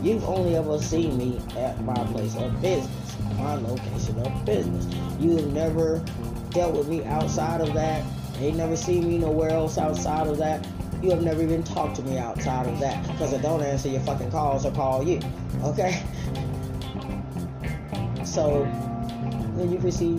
You've 0.02 0.24
only 0.24 0.56
ever 0.56 0.78
seen 0.78 1.16
me 1.16 1.40
at 1.56 1.82
my 1.84 1.94
place 1.94 2.36
of 2.36 2.60
business, 2.60 3.16
my 3.36 3.54
location 3.54 4.18
of 4.20 4.44
business. 4.44 4.86
You've 5.20 5.52
never 5.52 6.02
dealt 6.50 6.76
with 6.76 6.88
me 6.88 7.04
outside 7.04 7.60
of 7.60 7.72
that. 7.74 8.04
Ain't 8.38 8.56
never 8.56 8.76
seen 8.76 9.08
me 9.08 9.18
nowhere 9.18 9.50
else 9.50 9.78
outside 9.78 10.26
of 10.26 10.38
that. 10.38 10.66
You 11.06 11.12
have 11.12 11.22
never 11.22 11.40
even 11.40 11.62
talked 11.62 11.94
to 11.96 12.02
me 12.02 12.18
outside 12.18 12.66
of 12.66 12.80
that 12.80 13.06
because 13.06 13.32
I 13.32 13.40
don't 13.40 13.62
answer 13.62 13.88
your 13.88 14.00
fucking 14.00 14.32
calls 14.32 14.66
or 14.66 14.72
call 14.72 15.04
you. 15.04 15.20
Okay? 15.62 16.02
So 18.24 18.64
then 19.56 19.70
you 19.70 19.78
can 19.78 19.92
see 19.92 20.14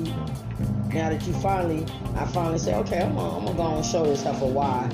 Now 0.93 1.09
that 1.09 1.27
you 1.27 1.33
finally, 1.33 1.85
I 2.15 2.23
finally 2.27 2.57
say, 2.57 2.73
okay, 2.75 3.01
I'm 3.01 3.17
I'm 3.17 3.43
gonna 3.43 3.57
go 3.57 3.75
and 3.75 3.85
show 3.85 4.05
this 4.05 4.21
stuff 4.21 4.39
for 4.39 4.49
why 4.49 4.89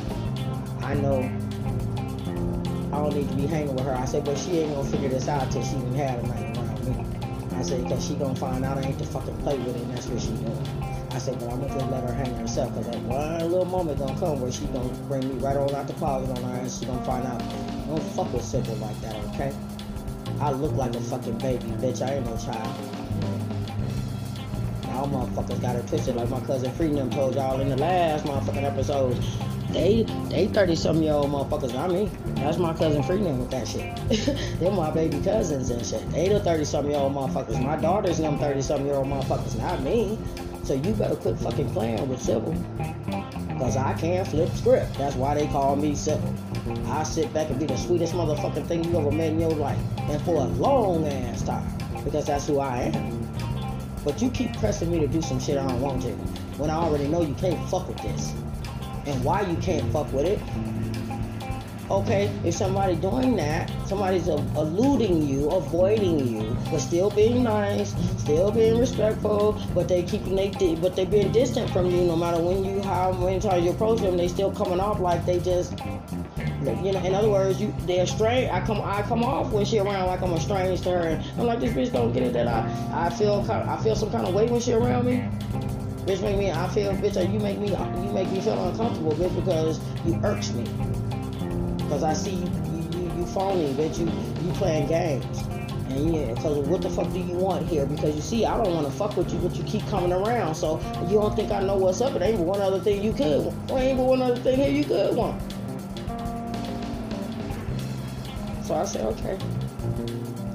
I 0.81 0.95
know 0.95 1.19
I 2.91 2.97
don't 2.97 3.15
need 3.15 3.29
to 3.29 3.35
be 3.35 3.45
hanging 3.45 3.75
with 3.75 3.85
her. 3.85 3.93
I 3.93 4.05
said, 4.05 4.25
but 4.25 4.35
she 4.39 4.61
ain't 4.61 4.73
gonna 4.73 4.89
figure 4.89 5.09
this 5.09 5.27
out 5.27 5.51
till 5.51 5.63
she 5.63 5.75
even 5.75 5.93
had 5.93 6.17
a 6.17 6.27
night 6.27 6.57
around 6.57 6.87
me. 6.87 7.55
I 7.55 7.61
said, 7.61 7.83
because 7.83 8.03
she 8.03 8.15
gonna 8.15 8.35
find 8.35 8.65
out 8.65 8.79
I 8.79 8.81
ain't 8.81 8.97
to 8.97 9.05
fucking 9.05 9.37
play 9.43 9.59
with 9.59 9.75
it, 9.75 9.81
and 9.83 9.91
that's 9.91 10.07
what 10.07 10.19
she 10.19 10.29
doing. 10.29 10.92
I 11.27 11.35
but 11.35 11.53
I'm 11.53 11.67
gonna 11.67 11.89
let 11.89 12.03
her 12.03 12.13
hang 12.13 12.35
herself, 12.35 12.73
because 12.73 12.87
that 12.87 13.01
one 13.03 13.39
little 13.39 13.65
moment 13.65 13.99
gonna 13.99 14.19
come 14.19 14.41
where 14.41 14.51
she 14.51 14.65
gonna 14.67 14.89
bring 15.07 15.27
me 15.27 15.35
right 15.35 15.55
on 15.55 15.73
out 15.73 15.87
the 15.87 15.93
closet 15.93 16.29
on 16.37 16.43
her, 16.43 16.59
and 16.59 16.71
she 16.71 16.85
gonna 16.85 17.03
find 17.05 17.25
out. 17.25 17.39
Don't 17.87 18.03
fuck 18.13 18.33
with 18.33 18.43
Sybil 18.43 18.75
like 18.75 18.99
that, 19.01 19.15
okay? 19.33 19.53
I 20.41 20.51
look 20.51 20.73
like 20.73 20.95
a 20.95 20.99
fucking 20.99 21.37
baby, 21.37 21.65
bitch. 21.79 22.05
I 22.05 22.15
ain't 22.15 22.25
no 22.25 22.35
child. 22.37 22.75
Y'all 24.85 25.07
motherfuckers 25.07 25.61
got 25.61 25.75
it 25.75 25.87
twisted 25.87 26.15
like 26.15 26.29
my 26.29 26.39
cousin 26.41 26.71
Freedom 26.73 27.09
told 27.09 27.35
y'all 27.35 27.59
in 27.61 27.69
the 27.69 27.77
last 27.77 28.25
motherfucking 28.25 28.63
episode. 28.63 29.17
They 29.71 30.03
they 30.29 30.47
30 30.47 30.75
some 30.75 31.01
year 31.01 31.13
old 31.13 31.31
motherfuckers, 31.31 31.73
not 31.73 31.89
me. 31.89 32.11
That's 32.35 32.57
my 32.57 32.73
cousin 32.73 33.01
Freedom 33.01 33.39
with 33.39 33.49
that 33.51 33.67
shit. 33.67 33.95
They're 34.59 34.71
my 34.71 34.91
baby 34.91 35.19
cousins 35.21 35.69
and 35.69 35.85
shit. 35.85 36.07
They 36.11 36.27
the 36.27 36.41
30 36.41 36.65
some 36.65 36.89
year 36.89 36.99
old 36.99 37.13
motherfuckers. 37.13 37.63
My 37.63 37.77
daughter's 37.77 38.17
them 38.17 38.37
30 38.37 38.61
some 38.61 38.85
year 38.85 38.95
old 38.95 39.07
motherfuckers, 39.07 39.57
not 39.57 39.81
me. 39.81 40.19
So 40.63 40.75
you 40.75 40.93
better 40.93 41.15
quit 41.15 41.37
fucking 41.39 41.71
playing 41.71 42.07
with 42.07 42.21
Sybil. 42.21 42.55
Cause 43.59 43.75
I 43.75 43.93
can't 43.93 44.25
flip 44.27 44.49
script. 44.51 44.97
That's 44.97 45.15
why 45.15 45.35
they 45.35 45.47
call 45.47 45.75
me 45.75 45.93
Sybil. 45.93 46.33
I 46.87 47.03
sit 47.03 47.33
back 47.33 47.49
and 47.49 47.59
be 47.59 47.65
the 47.65 47.77
sweetest 47.77 48.13
motherfucking 48.13 48.67
thing 48.67 48.83
you 48.85 48.97
ever 48.97 49.11
met 49.11 49.31
in 49.31 49.39
your 49.41 49.51
life. 49.51 49.79
And 49.97 50.21
for 50.23 50.35
a 50.35 50.45
long 50.45 51.05
ass 51.07 51.43
time. 51.43 51.67
Because 52.03 52.25
that's 52.25 52.47
who 52.47 52.59
I 52.59 52.91
am. 52.93 53.29
But 54.05 54.21
you 54.21 54.29
keep 54.29 54.57
pressing 54.57 54.89
me 54.89 54.99
to 54.99 55.07
do 55.07 55.21
some 55.21 55.39
shit 55.39 55.57
I 55.57 55.67
don't 55.67 55.81
want 55.81 56.01
to. 56.03 56.11
When 56.57 56.69
I 56.69 56.75
already 56.75 57.07
know 57.07 57.21
you 57.21 57.33
can't 57.35 57.69
fuck 57.69 57.87
with 57.87 57.97
this. 57.97 58.33
And 59.05 59.21
why 59.23 59.41
you 59.41 59.57
can't 59.57 59.91
fuck 59.91 60.11
with 60.13 60.25
it. 60.25 60.39
Okay, 61.93 62.31
if 62.43 62.55
somebody 62.55 62.95
doing 62.95 63.35
that, 63.35 63.71
somebody's 63.85 64.27
eluding 64.27 65.27
you, 65.27 65.47
avoiding 65.51 66.27
you, 66.27 66.57
but 66.71 66.79
still 66.79 67.11
being 67.11 67.43
nice, 67.43 67.93
still 68.17 68.49
being 68.49 68.79
respectful, 68.79 69.61
but 69.75 69.87
they 69.87 70.01
keeping 70.01 70.35
they 70.35 70.49
but 70.81 70.95
they 70.95 71.05
being 71.05 71.31
distant 71.31 71.69
from 71.69 71.91
you 71.91 72.01
no 72.01 72.15
matter 72.15 72.41
when 72.41 72.65
you 72.65 72.81
how 72.81 73.11
many 73.11 73.39
times 73.39 73.63
you 73.63 73.69
approach 73.69 74.01
them, 74.01 74.17
they 74.17 74.27
still 74.27 74.51
coming 74.51 74.79
off 74.79 74.99
like 74.99 75.23
they 75.27 75.39
just 75.39 75.77
you 76.81 76.91
know, 76.93 77.03
in 77.03 77.13
other 77.13 77.29
words, 77.29 77.61
you 77.61 77.71
they're 77.85 78.07
strange. 78.07 78.49
I 78.49 78.65
come 78.65 78.81
I 78.81 79.03
come 79.03 79.23
off 79.23 79.51
when 79.51 79.63
she 79.63 79.77
around 79.77 80.07
like 80.07 80.23
I'm 80.23 80.33
a 80.33 80.39
strange 80.39 80.81
to 80.81 80.89
her. 80.89 81.07
And 81.09 81.23
I'm 81.39 81.45
like 81.45 81.59
this 81.59 81.73
bitch 81.73 81.93
don't 81.93 82.11
get 82.11 82.23
it 82.23 82.33
that 82.33 82.47
I 82.47 83.05
I 83.05 83.11
feel 83.11 83.45
I 83.51 83.77
feel 83.83 83.95
some 83.95 84.09
kind 84.09 84.27
of 84.27 84.33
way 84.33 84.47
when 84.47 84.61
she 84.61 84.73
around 84.73 85.05
me. 85.05 85.29
Bitch 86.07 86.23
make 86.23 86.39
me 86.39 86.49
I 86.49 86.67
feel 86.69 86.91
bitch 86.93 87.31
you 87.31 87.39
make 87.39 87.59
me 87.59 87.69
you 87.69 88.11
make 88.13 88.31
me 88.31 88.41
feel 88.41 88.67
uncomfortable 88.67 89.11
bitch 89.11 89.35
because 89.35 89.79
you 90.07 90.19
irks 90.23 90.51
me. 90.53 90.65
Cause 91.93 92.01
I 92.01 92.13
see 92.13 92.31
you 92.31 92.49
you, 92.91 93.03
you, 93.17 93.25
phony 93.27 93.71
bitch 93.75 93.99
you 93.99 94.05
you 94.43 94.51
playing 94.53 94.87
games. 94.87 95.41
And 95.89 96.15
yeah, 96.15 96.33
because 96.33 96.67
what 96.67 96.81
the 96.81 96.89
fuck 96.89 97.13
do 97.13 97.19
you 97.19 97.35
want 97.35 97.67
here? 97.67 97.85
Because 97.85 98.15
you 98.15 98.21
see, 98.23 98.45
I 98.47 98.57
don't 98.57 98.73
want 98.73 98.87
to 98.87 98.91
fuck 98.91 99.15
with 99.15 99.31
you, 99.31 99.37
but 99.37 99.55
you 99.55 99.63
keep 99.65 99.85
coming 99.89 100.11
around. 100.11 100.55
So 100.55 100.79
you 101.07 101.19
don't 101.19 101.35
think 101.35 101.51
I 101.51 101.61
know 101.61 101.77
what's 101.77 102.01
up. 102.01 102.15
It 102.15 102.23
ain't 102.23 102.39
but 102.39 102.47
one 102.47 102.61
other 102.61 102.79
thing 102.79 103.03
you 103.03 103.13
could. 103.13 103.45
Well, 103.69 103.77
ain't 103.77 103.99
but 103.99 104.05
one 104.07 104.23
other 104.23 104.37
thing 104.37 104.57
here 104.57 104.71
you 104.71 104.83
could 104.85 105.15
want. 105.15 105.39
So 108.65 108.73
I 108.73 108.85
said, 108.85 109.05
okay. 109.13 109.37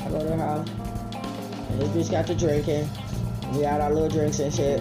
I 0.05 0.11
go 0.11 0.19
to 0.19 0.29
her 0.29 0.37
house. 0.39 0.69
And 1.71 1.81
this 1.81 2.09
bitch 2.09 2.11
got 2.11 2.27
to 2.27 2.35
drinking. 2.35 2.89
We 3.53 3.63
had 3.63 3.81
our 3.81 3.95
little 3.95 4.09
drinks 4.09 4.41
and 4.41 4.53
shit. 4.53 4.81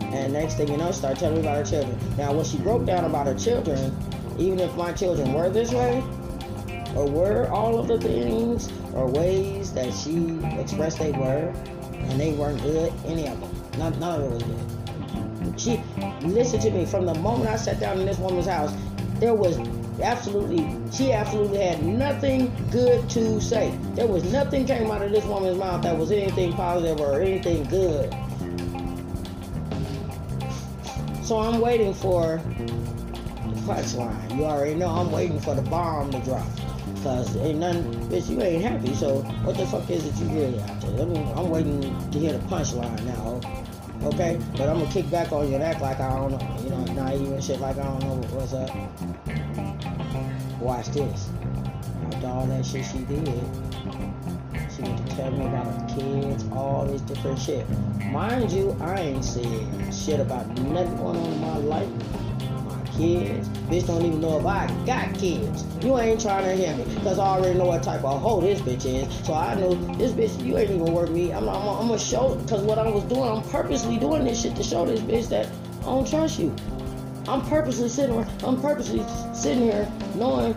And 0.00 0.32
next 0.32 0.54
thing 0.54 0.68
you 0.68 0.78
know, 0.78 0.92
start 0.92 1.18
telling 1.18 1.34
me 1.34 1.40
about 1.42 1.58
her 1.58 1.70
children. 1.70 2.16
Now, 2.16 2.32
when 2.32 2.46
she 2.46 2.56
broke 2.56 2.86
down 2.86 3.04
about 3.04 3.26
her 3.26 3.34
children, 3.34 3.94
even 4.38 4.60
if 4.60 4.74
my 4.76 4.92
children 4.92 5.32
were 5.32 5.50
this 5.50 5.72
way, 5.72 6.02
or 6.94 7.08
were 7.08 7.48
all 7.48 7.78
of 7.78 7.88
the 7.88 7.98
things 7.98 8.72
or 8.94 9.06
ways 9.06 9.72
that 9.74 9.92
she 9.92 10.38
expressed 10.60 10.98
they 10.98 11.12
were, 11.12 11.52
and 11.92 12.18
they 12.18 12.32
weren't 12.32 12.60
good, 12.62 12.92
any 13.06 13.26
of 13.28 13.40
them. 13.40 13.50
None, 13.78 13.98
none 14.00 14.20
of 14.20 14.26
it 14.26 14.34
was 14.34 14.42
good. 14.42 15.60
She 15.60 15.82
listened 16.26 16.62
to 16.62 16.70
me 16.70 16.86
from 16.86 17.06
the 17.06 17.14
moment 17.14 17.50
I 17.50 17.56
sat 17.56 17.80
down 17.80 17.98
in 18.00 18.06
this 18.06 18.18
woman's 18.18 18.46
house. 18.46 18.72
There 19.18 19.34
was 19.34 19.58
absolutely, 20.00 20.76
she 20.92 21.12
absolutely 21.12 21.58
had 21.58 21.82
nothing 21.82 22.52
good 22.70 23.10
to 23.10 23.40
say. 23.40 23.76
There 23.94 24.06
was 24.06 24.24
nothing 24.32 24.66
came 24.66 24.90
out 24.90 25.02
of 25.02 25.10
this 25.10 25.24
woman's 25.24 25.58
mouth 25.58 25.82
that 25.82 25.96
was 25.96 26.12
anything 26.12 26.52
positive 26.52 27.00
or 27.00 27.20
anything 27.20 27.64
good. 27.64 28.14
So 31.24 31.38
I'm 31.40 31.60
waiting 31.60 31.92
for 31.92 32.40
punchline. 33.68 34.36
You 34.36 34.44
already 34.44 34.74
know 34.74 34.88
I'm 34.88 35.12
waiting 35.12 35.38
for 35.38 35.54
the 35.54 35.62
bomb 35.62 36.10
to 36.12 36.20
drop. 36.20 36.46
Cause 37.02 37.36
ain't 37.36 37.58
nothing, 37.58 37.84
bitch, 38.08 38.28
you 38.28 38.40
ain't 38.42 38.62
happy. 38.62 38.94
So 38.94 39.20
what 39.44 39.56
the 39.56 39.66
fuck 39.66 39.88
is 39.90 40.06
it 40.06 40.14
you 40.16 40.28
really 40.30 40.52
there? 40.52 41.02
I 41.02 41.04
mean, 41.04 41.32
I'm 41.36 41.50
waiting 41.50 41.80
to 42.10 42.18
hear 42.18 42.32
the 42.32 42.38
punchline 42.46 43.04
now. 43.04 43.40
Okay, 44.08 44.40
but 44.52 44.68
I'm 44.68 44.78
gonna 44.78 44.90
kick 44.90 45.10
back 45.10 45.32
on 45.32 45.48
you 45.48 45.54
and 45.56 45.62
act 45.62 45.80
like 45.80 46.00
I 46.00 46.08
don't 46.08 46.32
know, 46.32 46.56
you 46.62 46.70
know, 46.70 46.84
naive 46.94 47.32
and 47.32 47.44
shit, 47.44 47.60
like 47.60 47.76
I 47.78 47.82
don't 47.82 48.00
know 48.00 48.14
what's 48.30 48.54
up. 48.54 48.70
Watch 50.60 50.88
this. 50.88 51.28
After 52.12 52.26
all 52.26 52.46
that 52.46 52.64
shit 52.64 52.86
she 52.86 52.98
did, 53.00 53.26
she 54.74 54.82
went 54.82 55.06
to 55.06 55.16
tell 55.16 55.30
me 55.30 55.46
about 55.46 55.66
her 55.66 55.94
kids, 55.94 56.44
all 56.52 56.86
this 56.86 57.02
different 57.02 57.38
shit. 57.38 57.66
Mind 58.10 58.50
you, 58.50 58.76
I 58.80 59.00
ain't 59.00 59.24
said 59.24 59.94
shit 59.94 60.20
about 60.20 60.46
nothing 60.48 60.96
going 60.96 61.16
on 61.16 61.32
in 61.32 61.40
my 61.40 61.56
life. 61.58 62.27
Kids. 62.98 63.48
Bitch 63.70 63.86
don't 63.86 64.04
even 64.04 64.20
know 64.20 64.40
if 64.40 64.44
I 64.44 64.66
got 64.84 65.14
kids. 65.14 65.64
You 65.84 65.96
ain't 65.98 66.20
trying 66.20 66.44
to 66.44 66.54
hear 66.56 66.76
me. 66.76 66.82
Because 66.96 67.20
I 67.20 67.26
already 67.26 67.56
know 67.56 67.66
what 67.66 67.84
type 67.84 68.02
of 68.02 68.20
hoe 68.20 68.40
this 68.40 68.60
bitch 68.60 68.84
is. 68.86 69.24
So 69.24 69.34
I 69.34 69.54
know 69.54 69.74
this 69.94 70.10
bitch, 70.10 70.44
you 70.44 70.58
ain't 70.58 70.70
even 70.70 70.92
worth 70.92 71.10
me. 71.10 71.32
I'm, 71.32 71.48
I'm, 71.48 71.68
I'm 71.68 71.86
gonna 71.86 71.98
show, 71.98 72.34
because 72.34 72.62
what 72.62 72.76
I 72.76 72.88
was 72.88 73.04
doing, 73.04 73.22
I'm 73.22 73.42
purposely 73.50 73.98
doing 73.98 74.24
this 74.24 74.42
shit 74.42 74.56
to 74.56 74.64
show 74.64 74.84
this 74.84 74.98
bitch 74.98 75.28
that 75.28 75.46
I 75.82 75.84
don't 75.84 76.08
trust 76.08 76.40
you. 76.40 76.52
I'm 77.28 77.40
purposely 77.42 77.88
sitting 77.88 78.16
here, 78.16 78.26
I'm 78.42 78.60
purposely 78.60 79.04
sitting 79.32 79.62
here 79.62 79.88
knowing 80.16 80.56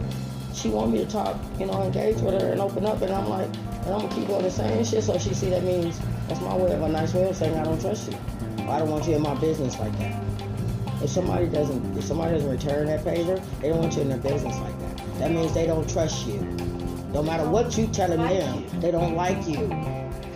she 0.53 0.69
want 0.69 0.91
me 0.91 0.97
to 0.99 1.05
talk, 1.05 1.37
you 1.59 1.67
know, 1.67 1.83
engage 1.83 2.21
with 2.21 2.41
her 2.41 2.51
and 2.51 2.59
open 2.59 2.85
up 2.85 3.01
and 3.03 3.13
I'm 3.13 3.29
like, 3.29 3.47
and 3.85 3.93
I'm 3.93 4.01
gonna 4.01 4.15
keep 4.15 4.29
on 4.29 4.41
the 4.41 4.49
same 4.49 4.83
shit 4.83 5.03
so 5.03 5.17
she 5.19 5.33
see 5.33 5.49
that 5.49 5.63
means 5.63 5.99
that's 6.27 6.41
my 6.41 6.55
way 6.55 6.71
of 6.73 6.81
a 6.81 6.89
nice 6.89 7.13
way 7.13 7.29
of 7.29 7.35
saying 7.35 7.57
I 7.57 7.63
don't 7.63 7.79
trust 7.79 8.11
you. 8.11 8.17
I 8.69 8.79
don't 8.79 8.89
want 8.89 9.05
you 9.05 9.15
in 9.15 9.21
my 9.21 9.35
business 9.35 9.77
like 9.79 9.95
that. 9.99 10.30
If 11.03 11.09
somebody 11.09 11.47
doesn't 11.47 11.97
if 11.97 12.03
somebody 12.03 12.35
doesn't 12.35 12.49
return 12.49 12.87
that 12.87 13.03
favor, 13.03 13.41
they 13.61 13.69
don't 13.69 13.79
want 13.79 13.95
you 13.95 14.01
in 14.01 14.09
their 14.09 14.17
business 14.17 14.57
like 14.59 14.79
that. 14.79 14.97
That 15.19 15.31
means 15.31 15.53
they 15.53 15.65
don't 15.67 15.89
trust 15.89 16.27
you. 16.27 16.39
No 17.13 17.21
matter 17.21 17.47
what 17.49 17.77
you 17.77 17.87
telling 17.87 18.21
them, 18.21 18.65
they 18.79 18.91
don't 18.91 19.15
like 19.15 19.47
you. 19.47 19.71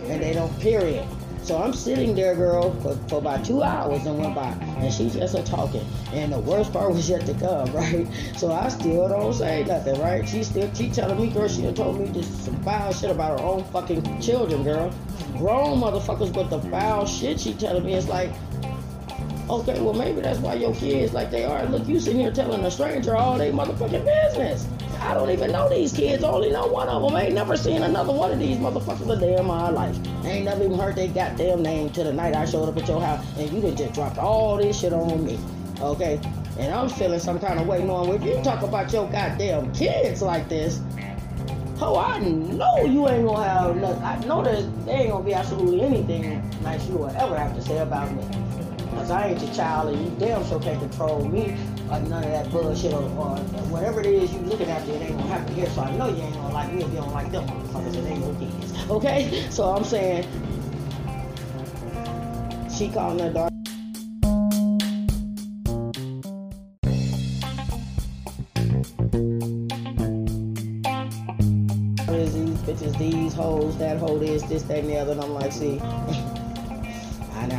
And 0.08 0.22
they 0.22 0.32
don't 0.32 0.60
period. 0.60 1.06
So 1.46 1.62
I'm 1.62 1.72
sitting 1.72 2.16
there, 2.16 2.34
girl, 2.34 2.72
for, 2.80 2.96
for 3.08 3.18
about 3.18 3.44
two 3.44 3.62
hours 3.62 4.04
and 4.04 4.18
went 4.18 4.34
by, 4.34 4.48
and 4.48 4.92
she's 4.92 5.14
just 5.14 5.36
a 5.36 5.44
talking. 5.44 5.86
And 6.12 6.32
the 6.32 6.40
worst 6.40 6.72
part 6.72 6.92
was 6.92 7.08
yet 7.08 7.24
to 7.26 7.34
come, 7.34 7.72
right? 7.72 8.08
So 8.36 8.50
I 8.50 8.68
still 8.68 9.08
don't 9.08 9.32
say 9.32 9.62
nothing, 9.62 10.00
right? 10.00 10.28
She 10.28 10.42
still 10.42 10.68
she 10.74 10.90
telling 10.90 11.20
me, 11.20 11.28
girl, 11.28 11.46
she 11.46 11.62
done 11.62 11.74
told 11.74 12.00
me 12.00 12.06
this 12.06 12.26
some 12.44 12.60
foul 12.64 12.92
shit 12.92 13.12
about 13.12 13.38
her 13.38 13.46
own 13.46 13.62
fucking 13.66 14.20
children, 14.20 14.64
girl. 14.64 14.92
Grown 15.38 15.78
motherfuckers, 15.78 16.34
but 16.34 16.50
the 16.50 16.60
foul 16.68 17.06
shit 17.06 17.38
she 17.38 17.54
telling 17.54 17.84
me 17.84 17.94
is 17.94 18.08
like, 18.08 18.32
okay, 19.48 19.80
well 19.80 19.94
maybe 19.94 20.20
that's 20.20 20.38
why 20.38 20.54
your 20.54 20.74
kids 20.74 21.12
like 21.12 21.30
they 21.30 21.44
are. 21.44 21.64
Look, 21.66 21.86
you 21.86 22.00
sitting 22.00 22.20
here 22.20 22.32
telling 22.32 22.64
a 22.64 22.70
stranger 22.70 23.16
all 23.16 23.38
they 23.38 23.50
motherfucking 23.50 24.04
business. 24.04 24.66
I 25.00 25.14
don't 25.14 25.30
even 25.30 25.52
know 25.52 25.68
these 25.68 25.92
kids. 25.92 26.24
Only 26.24 26.50
know 26.50 26.66
one 26.66 26.88
of 26.88 27.02
them. 27.02 27.14
I 27.14 27.24
ain't 27.24 27.34
never 27.34 27.56
seen 27.56 27.82
another 27.82 28.12
one 28.12 28.32
of 28.32 28.38
these 28.38 28.56
motherfuckers 28.56 29.16
a 29.16 29.20
day 29.20 29.36
in 29.36 29.46
my 29.46 29.68
life. 29.70 29.96
I 30.24 30.28
ain't 30.28 30.44
never 30.46 30.64
even 30.64 30.78
heard 30.78 30.96
their 30.96 31.08
goddamn 31.08 31.62
name 31.62 31.90
till 31.90 32.04
the 32.04 32.12
night 32.12 32.34
I 32.34 32.44
showed 32.44 32.68
up 32.68 32.76
at 32.76 32.88
your 32.88 33.00
house 33.00 33.24
and 33.38 33.50
you 33.50 33.60
done 33.60 33.76
just 33.76 33.94
dropped 33.94 34.18
all 34.18 34.56
this 34.56 34.80
shit 34.80 34.92
on 34.92 35.24
me. 35.24 35.38
Okay? 35.80 36.20
And 36.58 36.74
I'm 36.74 36.88
feeling 36.88 37.20
some 37.20 37.38
kind 37.38 37.60
of 37.60 37.66
way 37.66 37.84
knowing 37.84 38.20
if 38.20 38.24
you 38.24 38.42
talk 38.42 38.62
about 38.62 38.92
your 38.92 39.08
goddamn 39.10 39.72
kids 39.74 40.22
like 40.22 40.48
this, 40.48 40.80
oh, 41.80 41.98
I 41.98 42.18
know 42.18 42.84
you 42.84 43.08
ain't 43.08 43.26
gonna 43.26 43.48
have 43.48 43.76
nothing. 43.76 44.02
I 44.02 44.18
know 44.24 44.42
that 44.42 44.86
there 44.86 44.98
ain't 44.98 45.10
gonna 45.10 45.24
be 45.24 45.34
absolutely 45.34 45.82
anything 45.82 46.42
nice 46.62 46.86
you 46.88 46.96
will 46.96 47.10
ever 47.10 47.36
have 47.36 47.54
to 47.54 47.62
say 47.62 47.78
about 47.78 48.10
me. 48.12 48.45
Cause 48.96 49.10
I 49.10 49.28
ain't 49.28 49.42
your 49.42 49.54
child 49.54 49.94
and 49.94 50.04
you 50.04 50.10
damn 50.18 50.44
sure 50.46 50.58
can't 50.58 50.80
control 50.80 51.22
me 51.28 51.54
or 51.90 52.00
none 52.00 52.24
of 52.24 52.30
that 52.30 52.50
bullshit 52.50 52.94
or, 52.94 53.02
or 53.02 53.36
whatever 53.68 54.00
it 54.00 54.06
is 54.06 54.32
you 54.32 54.40
looking 54.40 54.70
after, 54.70 54.90
it 54.90 55.02
ain't 55.02 55.18
gonna 55.18 55.28
happen 55.28 55.54
here. 55.54 55.68
So 55.70 55.82
I 55.82 55.94
know 55.96 56.08
you 56.08 56.22
ain't 56.22 56.34
gonna 56.34 56.54
like 56.54 56.72
me 56.72 56.82
if 56.82 56.88
you 56.88 56.96
don't 56.96 57.12
like 57.12 57.30
them 57.30 57.46
motherfuckers. 57.46 57.94
It 57.94 58.06
ain't 58.06 58.24
your 58.24 58.34
kids. 58.34 58.72
Okay? 58.90 59.46
So 59.50 59.64
I'm 59.64 59.84
saying 59.84 60.24
she 62.74 62.88
calling 62.88 63.18
her 63.18 63.32
daughter. 63.32 63.54
These 72.08 72.58
bitches, 72.62 72.98
these 72.98 73.34
hoes, 73.34 73.76
that 73.78 73.98
hoe, 73.98 74.18
this, 74.18 74.42
this, 74.44 74.62
that, 74.64 74.78
and 74.78 74.88
the 74.88 74.96
other. 74.96 75.12
And 75.12 75.20
I'm 75.20 75.34
like, 75.34 75.52
see, 75.52 75.80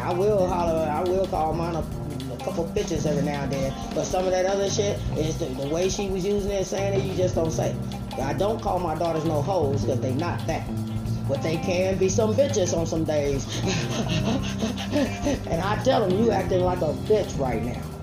I 0.08 0.14
will 0.14 0.48
holler, 0.48 0.90
I 0.90 1.04
will 1.04 1.28
call 1.28 1.52
mine 1.52 1.76
a, 1.76 1.80
a 1.80 2.38
couple 2.38 2.64
bitches 2.74 3.06
every 3.06 3.24
now 3.24 3.44
and 3.44 3.52
then. 3.52 3.74
But 3.94 4.06
some 4.06 4.24
of 4.24 4.32
that 4.32 4.46
other 4.46 4.70
shit 4.70 4.98
is 5.18 5.38
the, 5.38 5.48
the 5.48 5.68
way 5.68 5.90
she 5.90 6.08
was 6.08 6.26
using 6.26 6.50
it, 6.50 6.64
saying 6.64 6.98
it, 6.98 7.04
you 7.04 7.14
just 7.14 7.36
don't 7.36 7.52
say. 7.52 7.76
I 8.18 8.32
don't 8.32 8.62
call 8.62 8.80
my 8.80 8.96
daughters 8.96 9.26
no 9.26 9.42
hoes 9.42 9.84
because 9.84 10.00
they 10.00 10.14
not 10.14 10.48
that. 10.48 10.66
But 11.28 11.44
they 11.44 11.58
can 11.58 11.98
be 11.98 12.08
some 12.08 12.34
bitches 12.34 12.74
on 12.74 12.86
some 12.86 13.04
days. 13.04 13.46
and 15.46 15.62
I 15.62 15.84
tell 15.84 16.08
them, 16.08 16.18
you 16.18 16.32
acting 16.32 16.62
like 16.62 16.80
a 16.80 16.94
bitch 17.10 17.38
right 17.38 17.62
now. 17.62 17.97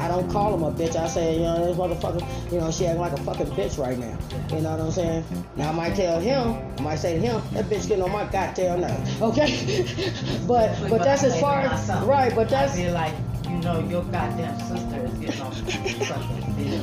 I 0.00 0.08
don't 0.08 0.30
call 0.30 0.54
him 0.54 0.62
a 0.62 0.72
bitch. 0.72 0.96
I 0.96 1.06
say, 1.08 1.34
you 1.34 1.42
know, 1.42 1.66
this 1.66 1.76
motherfucker, 1.76 2.50
you 2.50 2.58
know, 2.58 2.70
she 2.70 2.86
acting 2.86 3.00
like 3.02 3.12
a 3.12 3.18
fucking 3.22 3.48
bitch 3.48 3.78
right 3.78 3.98
now. 3.98 4.18
You 4.54 4.62
know 4.62 4.70
what 4.70 4.80
I'm 4.80 4.90
saying? 4.90 5.24
Now 5.56 5.68
I 5.68 5.72
might 5.72 5.94
tell 5.94 6.18
him, 6.18 6.56
I 6.78 6.82
might 6.82 6.96
say 6.96 7.14
to 7.14 7.20
him, 7.20 7.42
that 7.52 7.66
bitch 7.66 7.86
getting 7.86 8.02
on 8.02 8.10
my 8.10 8.24
goddamn 8.24 8.80
nerves. 8.80 9.20
Okay? 9.20 9.84
but 10.48 10.74
but 10.88 11.02
that's 11.02 11.22
as 11.22 11.38
far 11.38 11.60
as 11.60 11.88
right. 12.06 12.34
But 12.34 12.48
that's 12.48 12.78
I 12.78 12.88
like 12.90 13.14
you 13.44 13.58
know 13.58 13.80
your 13.88 14.02
goddamn 14.04 14.58
sister 14.60 15.04
is 15.04 15.12
getting 15.14 15.40
on 15.42 15.52
bitch. 15.52 16.40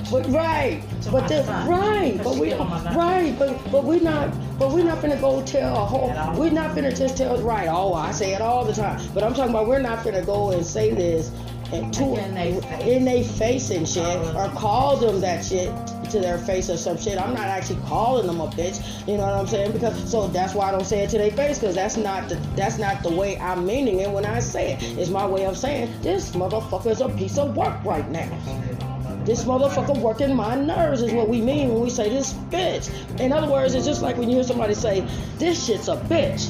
But 0.11 0.27
right, 0.29 0.81
To 1.03 1.11
but 1.11 1.27
the, 1.27 1.43
right, 1.67 2.19
but 2.23 2.35
we 2.37 2.49
get 2.49 2.59
on 2.59 2.69
my 2.69 2.83
nerves. 2.83 2.95
right, 2.95 3.37
but 3.37 3.71
but 3.71 3.83
we're 3.83 3.99
not, 3.99 4.31
but 4.57 4.71
we're 4.71 4.83
not 4.83 5.01
gonna 5.01 5.19
go 5.19 5.43
tell 5.43 5.75
a 5.75 5.85
whole. 5.85 6.09
We're 6.37 6.51
not 6.51 6.75
finna 6.75 6.97
just 6.97 7.17
tell 7.17 7.37
right. 7.41 7.67
Oh, 7.67 7.93
I 7.93 8.11
say 8.11 8.33
it 8.33 8.41
all 8.41 8.63
the 8.65 8.73
time, 8.73 8.99
but 9.13 9.23
I'm 9.23 9.33
talking 9.33 9.51
about 9.51 9.67
we're 9.67 9.79
not 9.79 10.03
gonna 10.03 10.23
go 10.25 10.51
and 10.51 10.65
say 10.65 10.93
this 10.93 11.31
to 11.71 12.15
in 12.15 12.33
they 12.33 12.59
face. 12.61 12.83
in 12.83 13.05
they 13.05 13.23
face 13.23 13.69
and 13.71 13.87
shit, 13.87 14.03
Oh. 14.03 14.33
or 14.35 14.49
call 14.59 14.97
them 14.97 15.19
that 15.21 15.43
shit 15.45 15.71
to 16.11 16.19
their 16.19 16.37
face 16.37 16.69
or 16.69 16.77
some 16.77 16.97
shit. 16.97 17.19
I'm 17.21 17.33
not 17.33 17.47
actually 17.47 17.81
calling 17.87 18.27
them 18.27 18.39
a 18.39 18.47
bitch. 18.47 18.81
You 19.07 19.17
know 19.17 19.23
what 19.23 19.33
I'm 19.33 19.47
saying? 19.47 19.73
Because 19.73 20.09
so 20.09 20.27
that's 20.27 20.53
why 20.53 20.69
I 20.69 20.71
don't 20.71 20.85
say 20.85 21.03
it 21.03 21.09
to 21.11 21.17
their 21.17 21.31
face 21.31 21.59
because 21.59 21.75
that's 21.75 21.97
not 21.97 22.29
the 22.29 22.35
that's 22.55 22.77
not 22.77 23.03
the 23.03 23.09
way 23.11 23.37
I'm 23.39 23.65
meaning 23.65 23.99
it 23.99 24.09
when 24.09 24.25
I 24.25 24.39
say 24.39 24.73
it. 24.73 24.83
It's 24.97 25.09
my 25.09 25.25
way 25.25 25.45
of 25.45 25.57
saying 25.57 25.91
this 26.01 26.31
motherfucker's 26.31 27.01
a 27.01 27.09
piece 27.09 27.37
of 27.37 27.55
work 27.55 27.83
right 27.83 28.09
now. 28.09 28.29
This 29.25 29.43
motherfucker 29.43 29.97
working 29.97 30.33
my 30.33 30.55
nerves 30.55 31.01
is 31.01 31.11
what 31.11 31.27
we 31.27 31.41
mean 31.41 31.73
when 31.73 31.81
we 31.83 31.89
say 31.89 32.07
this 32.09 32.31
bitch. 32.31 32.89
In 33.19 33.33
other 33.33 33.51
words, 33.51 33.75
it's 33.75 33.85
just 33.85 34.01
like 34.01 34.15
when 34.15 34.29
you 34.29 34.35
hear 34.35 34.43
somebody 34.45 34.73
say, 34.73 35.05
this 35.37 35.65
shit's 35.65 35.89
a 35.89 35.97
bitch. 35.97 36.49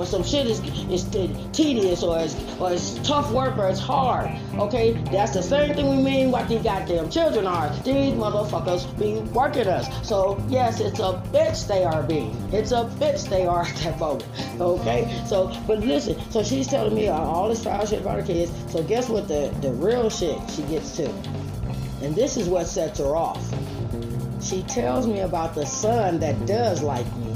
When 0.00 0.08
some 0.08 0.24
shit 0.24 0.46
is, 0.46 0.60
is 0.88 1.04
tedious 1.52 2.02
or 2.02 2.20
it's, 2.20 2.34
or 2.58 2.72
it's 2.72 2.94
tough 3.06 3.30
work 3.32 3.58
or 3.58 3.68
it's 3.68 3.78
hard. 3.78 4.30
Okay? 4.54 4.92
That's 5.12 5.34
the 5.34 5.42
same 5.42 5.74
thing 5.74 5.90
we 5.90 6.02
mean 6.02 6.30
what 6.30 6.48
these 6.48 6.62
goddamn 6.62 7.10
children 7.10 7.46
are. 7.46 7.68
These 7.84 8.14
motherfuckers 8.14 8.98
be 8.98 9.20
working 9.32 9.66
us. 9.66 10.08
So, 10.08 10.42
yes, 10.48 10.80
it's 10.80 11.00
a 11.00 11.22
bitch 11.34 11.68
they 11.68 11.84
are 11.84 12.02
being. 12.02 12.34
It's 12.50 12.72
a 12.72 12.88
bitch 12.98 13.28
they 13.28 13.44
are 13.44 13.60
at 13.66 13.76
that 13.76 13.98
moment. 13.98 14.24
Okay? 14.58 15.22
So, 15.26 15.54
but 15.66 15.80
listen, 15.80 16.18
so 16.30 16.42
she's 16.42 16.66
telling 16.66 16.94
me 16.94 17.08
all 17.08 17.50
this 17.50 17.62
foul 17.62 17.84
shit 17.84 18.00
about 18.00 18.20
her 18.20 18.26
kids. 18.26 18.50
So, 18.72 18.82
guess 18.82 19.10
what 19.10 19.28
the, 19.28 19.54
the 19.60 19.70
real 19.70 20.08
shit 20.08 20.38
she 20.48 20.62
gets 20.62 20.96
to? 20.96 21.10
And 22.00 22.16
this 22.16 22.38
is 22.38 22.48
what 22.48 22.68
sets 22.68 23.00
her 23.00 23.14
off. 23.14 23.46
She 24.42 24.62
tells 24.62 25.06
me 25.06 25.20
about 25.20 25.54
the 25.54 25.66
son 25.66 26.20
that 26.20 26.46
does 26.46 26.82
like 26.82 27.04
me. 27.18 27.26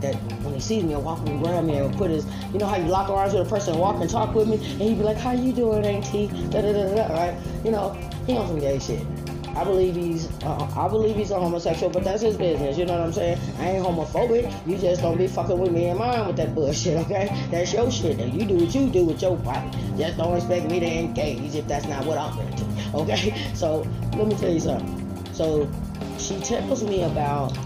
That 0.00 0.35
he 0.56 0.60
sees 0.62 0.82
me 0.82 0.94
and 0.94 1.04
walk 1.04 1.18
and 1.28 1.42
grab 1.42 1.64
me 1.64 1.76
and 1.76 1.94
put 1.96 2.10
his, 2.10 2.26
you 2.52 2.58
know 2.58 2.66
how 2.66 2.76
you 2.76 2.86
lock 2.86 3.10
arms 3.10 3.34
with 3.34 3.46
a 3.46 3.50
person 3.50 3.74
and 3.74 3.80
walk 3.80 4.00
and 4.00 4.08
talk 4.08 4.34
with 4.34 4.48
me, 4.48 4.54
and 4.54 4.82
he'd 4.82 4.98
be 4.98 5.04
like, 5.04 5.18
"How 5.18 5.32
you 5.32 5.52
doing, 5.52 5.84
Auntie?" 5.84 6.28
Da 6.50 6.62
da 6.62 6.72
da 6.72 6.94
da. 6.94 7.14
Right? 7.14 7.36
You 7.64 7.70
know, 7.70 7.92
he 8.26 8.36
on 8.36 8.48
some 8.48 8.58
gay 8.58 8.78
shit. 8.78 9.06
I 9.54 9.64
believe 9.64 9.96
he's, 9.96 10.28
uh, 10.42 10.70
I 10.76 10.86
believe 10.86 11.16
he's 11.16 11.30
a 11.30 11.38
homosexual, 11.40 11.90
but 11.90 12.04
that's 12.04 12.22
his 12.22 12.36
business. 12.36 12.76
You 12.76 12.84
know 12.84 12.92
what 12.92 13.06
I'm 13.06 13.12
saying? 13.12 13.38
I 13.58 13.70
ain't 13.70 13.86
homophobic. 13.86 14.52
You 14.66 14.76
just 14.76 15.00
don't 15.00 15.16
be 15.16 15.26
fucking 15.26 15.58
with 15.58 15.72
me 15.72 15.86
and 15.86 15.98
mine 15.98 16.26
with 16.26 16.36
that 16.36 16.54
bullshit, 16.54 16.98
okay? 17.04 17.48
That's 17.50 17.72
your 17.72 17.90
shit, 17.90 18.18
and 18.18 18.34
you 18.34 18.46
do 18.46 18.56
what 18.56 18.74
you 18.74 18.88
do 18.88 19.06
with 19.06 19.22
your 19.22 19.36
body. 19.38 19.70
Just 19.96 20.18
don't 20.18 20.36
expect 20.36 20.70
me 20.70 20.80
to 20.80 20.86
engage 20.86 21.54
if 21.54 21.66
that's 21.66 21.86
not 21.86 22.04
what 22.04 22.18
I'm 22.18 22.38
into, 22.38 22.66
okay? 22.94 23.34
So 23.54 23.86
let 24.14 24.26
me 24.26 24.36
tell 24.36 24.52
you 24.52 24.60
something. 24.60 25.34
So 25.34 25.70
she 26.18 26.38
tells 26.40 26.82
me 26.84 27.02
about 27.04 27.56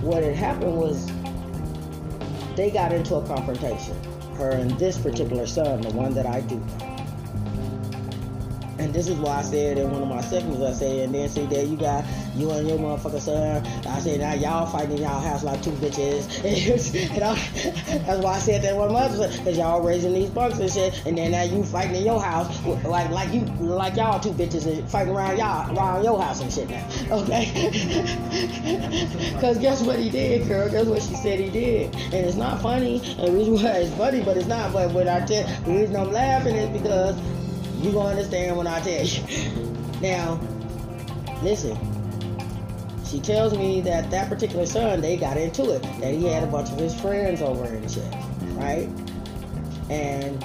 what 0.00 0.22
had 0.22 0.34
happened 0.34 0.76
was 0.76 1.10
they 2.56 2.70
got 2.70 2.92
into 2.92 3.16
a 3.16 3.26
confrontation. 3.26 3.96
Her 4.34 4.50
and 4.50 4.70
this 4.72 4.98
particular 4.98 5.46
son, 5.46 5.80
the 5.82 5.90
one 5.90 6.14
that 6.14 6.26
I 6.26 6.40
do 6.40 6.56
know. 6.56 6.89
And 8.80 8.94
this 8.94 9.08
is 9.08 9.18
why 9.18 9.36
I 9.38 9.42
said 9.42 9.76
in 9.76 9.90
one 9.90 10.02
of 10.02 10.08
my 10.08 10.22
segments, 10.22 10.62
I 10.62 10.72
said, 10.72 11.04
and 11.04 11.14
then 11.14 11.28
see 11.28 11.44
that 11.46 11.66
you 11.66 11.76
got 11.76 12.02
you 12.34 12.50
and 12.50 12.66
your 12.66 12.78
motherfucker 12.78 13.20
son. 13.20 13.66
I 13.86 14.00
said 14.00 14.20
now 14.20 14.32
y'all 14.32 14.66
fighting 14.66 14.96
in 14.96 15.02
y'all 15.02 15.20
house 15.20 15.44
like 15.44 15.62
two 15.62 15.72
bitches. 15.72 16.24
and 17.14 17.22
I, 17.22 17.34
that's 18.06 18.24
why 18.24 18.34
I 18.36 18.38
said 18.38 18.62
that 18.62 18.74
one 18.74 18.88
of 18.88 18.94
my 18.94 19.00
other 19.00 19.28
because 19.36 19.58
y'all 19.58 19.82
raising 19.82 20.14
these 20.14 20.30
bunks 20.30 20.58
and 20.58 20.70
shit. 20.70 21.06
And 21.06 21.18
then 21.18 21.32
now 21.32 21.42
you 21.42 21.62
fighting 21.64 21.96
in 21.96 22.04
your 22.04 22.22
house 22.22 22.64
like 22.84 23.10
like 23.10 23.32
you 23.34 23.40
like 23.60 23.96
y'all 23.96 24.18
two 24.18 24.32
bitches 24.32 24.66
and 24.66 24.88
fighting 24.90 25.14
around 25.14 25.36
y'all 25.36 25.76
around 25.76 26.02
your 26.02 26.20
house 26.20 26.40
and 26.40 26.52
shit 26.52 26.68
now. 26.68 26.86
Okay? 27.20 27.50
Because 29.34 29.58
guess 29.58 29.82
what 29.82 29.98
he 29.98 30.10
did, 30.10 30.48
girl? 30.48 30.68
Guess 30.70 30.86
what 30.86 31.02
she 31.02 31.14
said 31.16 31.40
he 31.40 31.50
did? 31.50 31.94
And 31.94 32.14
it's 32.14 32.36
not 32.36 32.60
funny. 32.62 33.00
And 33.18 33.28
the 33.28 33.32
reason 33.32 33.54
why 33.54 33.78
it's 33.78 33.94
funny, 33.94 34.22
but 34.22 34.36
it's 34.36 34.46
not. 34.46 34.72
But 34.72 34.92
what 34.92 35.08
I 35.08 35.24
tell 35.24 35.46
the 35.64 35.72
reason 35.72 35.96
I'm 35.96 36.12
laughing 36.12 36.56
is 36.56 36.80
because 36.80 37.16
you 37.82 37.92
gonna 37.92 38.10
understand 38.10 38.56
when 38.56 38.66
I 38.66 38.80
tell 38.80 39.04
you. 39.04 39.22
Now, 40.00 40.40
listen. 41.42 41.78
She 43.04 43.18
tells 43.18 43.58
me 43.58 43.80
that 43.80 44.08
that 44.12 44.28
particular 44.28 44.66
son, 44.66 45.00
they 45.00 45.16
got 45.16 45.36
into 45.36 45.70
it. 45.74 45.82
That 46.00 46.14
he 46.14 46.26
had 46.26 46.44
a 46.44 46.46
bunch 46.46 46.70
of 46.70 46.78
his 46.78 46.94
friends 47.00 47.42
over 47.42 47.64
and 47.64 47.90
shit, 47.90 48.04
right? 48.54 48.88
And 49.90 50.40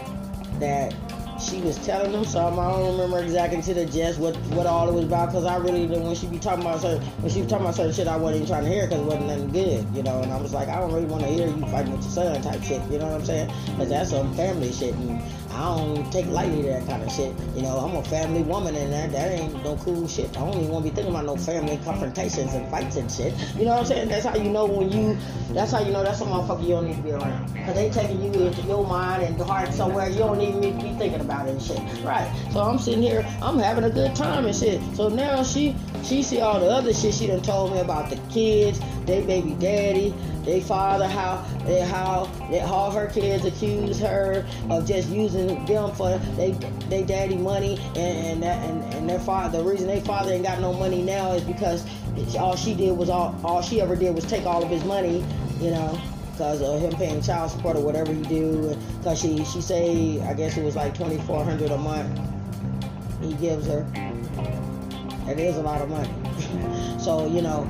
that 0.59 0.95
she 1.39 1.61
was 1.61 1.77
telling 1.86 2.11
them 2.11 2.25
something. 2.25 2.59
I 2.59 2.71
don't 2.71 2.93
remember 2.93 3.19
exactly 3.19 3.61
to 3.61 3.73
the 3.75 3.86
gist 3.86 4.19
what 4.19 4.36
what 4.55 4.65
all 4.65 4.89
it 4.89 4.93
was 4.93 5.05
about 5.05 5.27
because 5.27 5.45
I 5.45 5.57
really 5.57 5.86
didn't. 5.86 6.05
When 6.05 6.15
she 6.15 6.25
be 6.25 6.39
talking 6.39 6.61
about 6.61 6.81
certain 6.81 7.05
when 7.21 7.31
she 7.31 7.41
was 7.41 7.49
talking 7.51 7.65
about 7.65 7.75
certain 7.75 7.93
shit, 7.93 8.07
I 8.07 8.17
wasn't 8.17 8.38
even 8.43 8.47
trying 8.47 8.63
to 8.63 8.69
hear 8.69 8.88
because 8.88 9.01
it 9.01 9.05
wasn't 9.05 9.27
nothing 9.27 9.51
good, 9.51 9.95
you 9.95 10.01
know. 10.01 10.21
And 10.23 10.31
I 10.31 10.41
was 10.41 10.53
like, 10.53 10.67
I 10.67 10.79
don't 10.79 10.91
really 10.91 11.05
want 11.05 11.21
to 11.21 11.29
hear 11.29 11.47
you 11.47 11.61
fighting 11.67 11.91
with 11.91 12.01
your 12.01 12.11
son 12.11 12.41
type 12.41 12.63
shit, 12.63 12.81
you 12.89 12.97
know 12.97 13.05
what 13.05 13.21
I'm 13.21 13.25
saying? 13.25 13.51
Because 13.65 13.89
that's 13.89 14.09
some 14.09 14.33
family 14.33 14.71
shit, 14.71 14.95
and 14.95 15.21
I 15.56 15.78
don't 15.78 16.12
take 16.12 16.28
lightly 16.28 16.64
to 16.64 16.68
that 16.70 16.88
kind 16.88 17.01
of 17.01 17.12
shit. 17.12 17.34
You 17.56 17.62
know, 17.62 17.78
I'm 17.78 17.95
a 17.95 18.03
family 18.03 18.43
woman, 18.43 18.76
and 18.76 18.91
that 18.91 19.12
that 19.14 19.32
ain't 19.32 19.64
no 19.64 19.78
cool 19.78 20.08
shit. 20.08 20.30
I 20.38 20.41
don't 20.41 20.58
even 20.58 20.70
want 20.70 20.86
to 20.86 20.91
be 20.91 20.95
thinking 20.95 21.14
about 21.14 21.26
no 21.26 21.38
family 21.38 21.80
confrontations 21.84 22.53
and 22.53 22.70
fights 22.70 22.97
and 22.97 23.10
shit. 23.10 23.34
You 23.56 23.64
know 23.66 23.72
what 23.72 23.80
I'm 23.80 23.86
saying? 23.86 24.10
That's 24.10 24.26
how 24.26 24.36
you 24.36 24.49
know 24.49 24.66
when 24.66 24.91
you. 24.91 25.18
That's 25.53 25.72
how 25.72 25.80
you 25.80 25.91
know 25.91 26.03
that's 26.03 26.20
a 26.22 26.26
motherfucker 26.26 26.64
you 26.64 26.70
don't 26.70 26.88
need 26.88 26.97
to 26.97 27.01
be 27.01 27.12
around. 27.12 27.56
Cause 27.66 27.76
they 27.76 27.89
taking 27.89 28.22
you 28.22 28.47
into 28.47 28.62
your 28.64 28.86
mind 28.86 29.24
and 29.24 29.41
heart 29.41 29.74
somewhere 29.74 30.10
you 30.10 30.18
don't 30.18 30.41
even 30.41 30.60
need 30.60 30.78
to 30.80 30.84
be 30.84 30.93
thinking 30.93 31.22
about 31.22 31.47
it 31.47 31.51
and 31.51 31.62
shit. 31.62 31.80
Right. 32.03 32.30
So 32.51 32.60
I'm 32.62 32.78
sitting 32.78 33.01
here, 33.01 33.26
I'm 33.41 33.58
having 33.58 33.86
a 33.86 33.89
good 33.89 34.16
time 34.16 34.45
and 34.45 34.56
shit. 34.56 34.82
So 34.95 35.08
now 35.08 35.43
she 35.43 35.76
she 36.06 36.22
see 36.22 36.39
all 36.39 36.60
the 36.60 36.68
other 36.68 36.93
shit 36.93 37.14
she 37.14 37.28
done 37.28 37.41
told 37.41 37.74
me 37.74 37.80
about 37.80 38.10
the 38.10 38.16
kids, 38.32 38.80
they 39.06 39.22
baby 39.22 39.56
daddy, 39.60 40.14
they 40.43 40.62
father, 40.62 41.08
how 41.08 41.43
they 41.66 41.82
how 41.82 42.26
they, 42.49 42.60
how 42.60 42.91
her 42.91 43.08
kids 43.08 43.45
accuse 43.45 43.99
her 43.99 44.45
of 44.70 44.88
just 44.88 45.10
using 45.10 45.66
them 45.66 45.91
for 45.93 46.18
they 46.38 46.51
they 46.89 47.03
daddy 47.03 47.38
money 47.38 47.80
and 47.95 48.43
and 48.43 48.43
and, 48.43 48.93
and 48.93 49.10
their 49.10 49.20
father. 49.20 49.58
The 49.60 49.64
reason 49.64 49.88
they 49.88 50.01
father 50.01 50.32
ain't 50.32 50.43
got 50.43 50.60
no 50.62 50.74
money 50.74 51.01
now 51.01 51.34
is 51.34 51.43
because 51.43 51.86
all 52.38 52.56
she 52.56 52.76
did 52.76 52.95
was 52.97 53.10
all 53.10 53.36
all 53.43 53.62
she 53.62 53.82
ever 53.82 53.95
did 53.95 54.14
was 54.14 54.26
take 54.26 54.45
all 54.45 54.64
of 54.64 54.70
his 54.70 54.84
money, 54.86 55.24
you 55.60 55.72
know 55.72 55.99
because 56.36 56.62
of 56.62 56.82
him 56.82 56.91
paying 56.91 57.22
child 57.22 57.49
support 57.49 57.78
or 57.78 57.80
whatever 57.80 58.14
he 58.14 58.22
do. 58.24 58.76
Because 58.97 59.22
she 59.22 59.43
she 59.45 59.62
say 59.62 60.22
I 60.24 60.34
guess 60.34 60.58
it 60.58 60.64
was 60.64 60.76
like 60.76 60.93
twenty 60.93 61.18
four 61.20 61.43
hundred 61.43 61.72
a 61.72 61.78
month 61.78 62.20
he 63.22 63.34
gives 63.36 63.68
her. 63.68 63.86
That 65.26 65.39
is 65.39 65.57
a 65.57 65.61
lot 65.61 65.82
of 65.82 65.89
money. 65.89 66.09
so 66.99 67.28
you 67.28 67.41
know, 67.41 67.67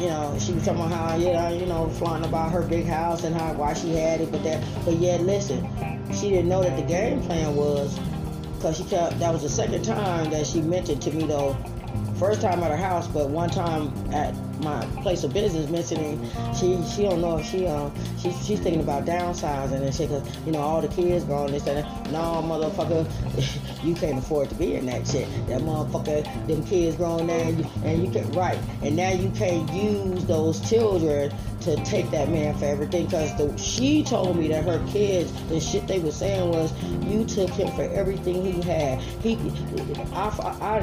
you 0.00 0.08
know 0.08 0.36
she 0.38 0.52
was 0.52 0.64
talking 0.64 0.82
about 0.82 0.92
how 0.92 1.16
you 1.16 1.32
know 1.32 1.48
you 1.48 1.66
know 1.66 1.88
flaunting 1.90 2.28
about 2.28 2.52
her 2.52 2.62
big 2.62 2.86
house 2.86 3.24
and 3.24 3.34
how 3.34 3.52
why 3.54 3.74
she 3.74 3.94
had 3.94 4.20
it, 4.20 4.30
but 4.30 4.42
that 4.44 4.62
but 4.84 4.96
yet 4.96 5.22
listen, 5.22 5.66
she 6.12 6.30
didn't 6.30 6.48
know 6.48 6.62
that 6.62 6.76
the 6.76 6.82
game 6.82 7.22
plan 7.22 7.54
was 7.54 7.98
Cause 8.60 8.76
she 8.76 8.84
kept. 8.84 9.18
That 9.20 9.32
was 9.32 9.42
the 9.42 9.48
second 9.48 9.84
time 9.84 10.30
that 10.30 10.46
she 10.46 10.60
mentioned 10.60 11.00
to 11.02 11.12
me 11.12 11.24
though. 11.24 11.56
First 12.18 12.40
time 12.40 12.62
at 12.64 12.70
her 12.72 12.76
house, 12.76 13.06
but 13.06 13.30
one 13.30 13.48
time 13.48 13.92
at 14.12 14.34
my 14.60 14.84
place 15.02 15.24
of 15.24 15.32
business 15.32 15.68
mentioning 15.70 16.18
she 16.54 16.82
she 16.94 17.02
don't 17.02 17.20
know 17.20 17.38
if 17.38 17.46
she 17.46 17.66
um 17.66 17.92
she, 18.18 18.32
she's 18.32 18.60
thinking 18.60 18.80
about 18.80 19.04
downsizing 19.04 19.82
and 19.82 19.94
shit 19.94 20.08
cause 20.08 20.46
you 20.46 20.52
know 20.52 20.60
all 20.60 20.80
the 20.80 20.88
kids 20.88 21.24
grown 21.24 21.50
this 21.52 21.66
and 21.66 21.86
no 22.12 22.42
motherfucker 22.42 23.06
you 23.82 23.94
can't 23.94 24.18
afford 24.18 24.48
to 24.48 24.54
be 24.54 24.74
in 24.74 24.86
that 24.86 25.06
shit. 25.06 25.28
That 25.46 25.60
motherfucker 25.62 26.24
them 26.46 26.64
kids 26.64 26.96
grown 26.96 27.26
there 27.26 27.48
and 27.48 27.58
you, 27.58 27.70
and 27.84 28.04
you 28.04 28.10
can 28.10 28.30
right. 28.32 28.58
And 28.82 28.96
now 28.96 29.10
you 29.10 29.30
can't 29.30 29.70
use 29.72 30.24
those 30.24 30.68
children 30.68 31.32
to 31.60 31.76
take 31.84 32.10
that 32.10 32.28
man 32.28 32.56
for 32.56 32.66
everything 32.66 33.06
because 33.06 33.60
she 33.60 34.02
told 34.02 34.36
me 34.36 34.48
that 34.48 34.64
her 34.64 34.84
kids 34.88 35.32
the 35.48 35.60
shit 35.60 35.86
they 35.86 35.98
were 35.98 36.10
saying 36.10 36.50
was 36.50 36.72
you 37.04 37.24
took 37.24 37.50
him 37.50 37.74
for 37.74 37.82
everything 37.94 38.44
he 38.44 38.62
had 38.62 39.00
he 39.22 39.36
our, 40.12 40.32
our, 40.60 40.82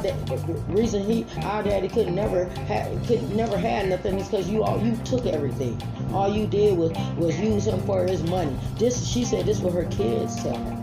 reason 0.68 1.04
he 1.04 1.26
our 1.44 1.64
daddy 1.64 1.88
could 1.88 2.12
never 2.12 2.46
had 2.68 2.92
could 3.06 3.36
never 3.36 3.58
had 3.58 3.88
nothing 3.88 4.20
is 4.20 4.28
because 4.28 4.50
you 4.50 4.64
all 4.64 4.82
you 4.84 4.96
took 5.04 5.26
everything. 5.26 5.82
All 6.12 6.34
you 6.34 6.48
did 6.48 6.78
was 6.78 6.92
was 7.18 7.40
use 7.40 7.66
him 7.68 7.82
for 7.82 8.04
his 8.04 8.24
money. 8.24 8.56
This 8.78 9.08
she 9.08 9.24
said 9.24 9.46
this 9.46 9.60
was 9.60 9.74
her 9.74 9.86
kids 9.86 10.36
tell 10.42 10.58
her. 10.58 10.82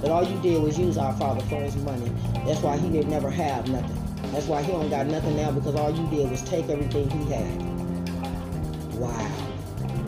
That 0.00 0.10
all 0.10 0.24
you 0.24 0.40
did 0.40 0.62
was 0.62 0.78
use 0.78 0.96
our 0.96 1.12
father 1.14 1.42
for 1.42 1.60
his 1.60 1.76
money. 1.76 2.10
That's 2.46 2.60
why 2.60 2.78
he 2.78 2.88
did 2.88 3.08
never 3.08 3.30
have 3.30 3.68
nothing. 3.68 4.32
That's 4.32 4.46
why 4.46 4.62
he 4.62 4.72
don't 4.72 4.88
got 4.88 5.06
nothing 5.06 5.36
now 5.36 5.50
because 5.50 5.74
all 5.74 5.90
you 5.90 6.06
did 6.08 6.30
was 6.30 6.42
take 6.42 6.68
everything 6.68 7.10
he 7.10 7.32
had. 7.32 7.69
Wow. 9.00 9.50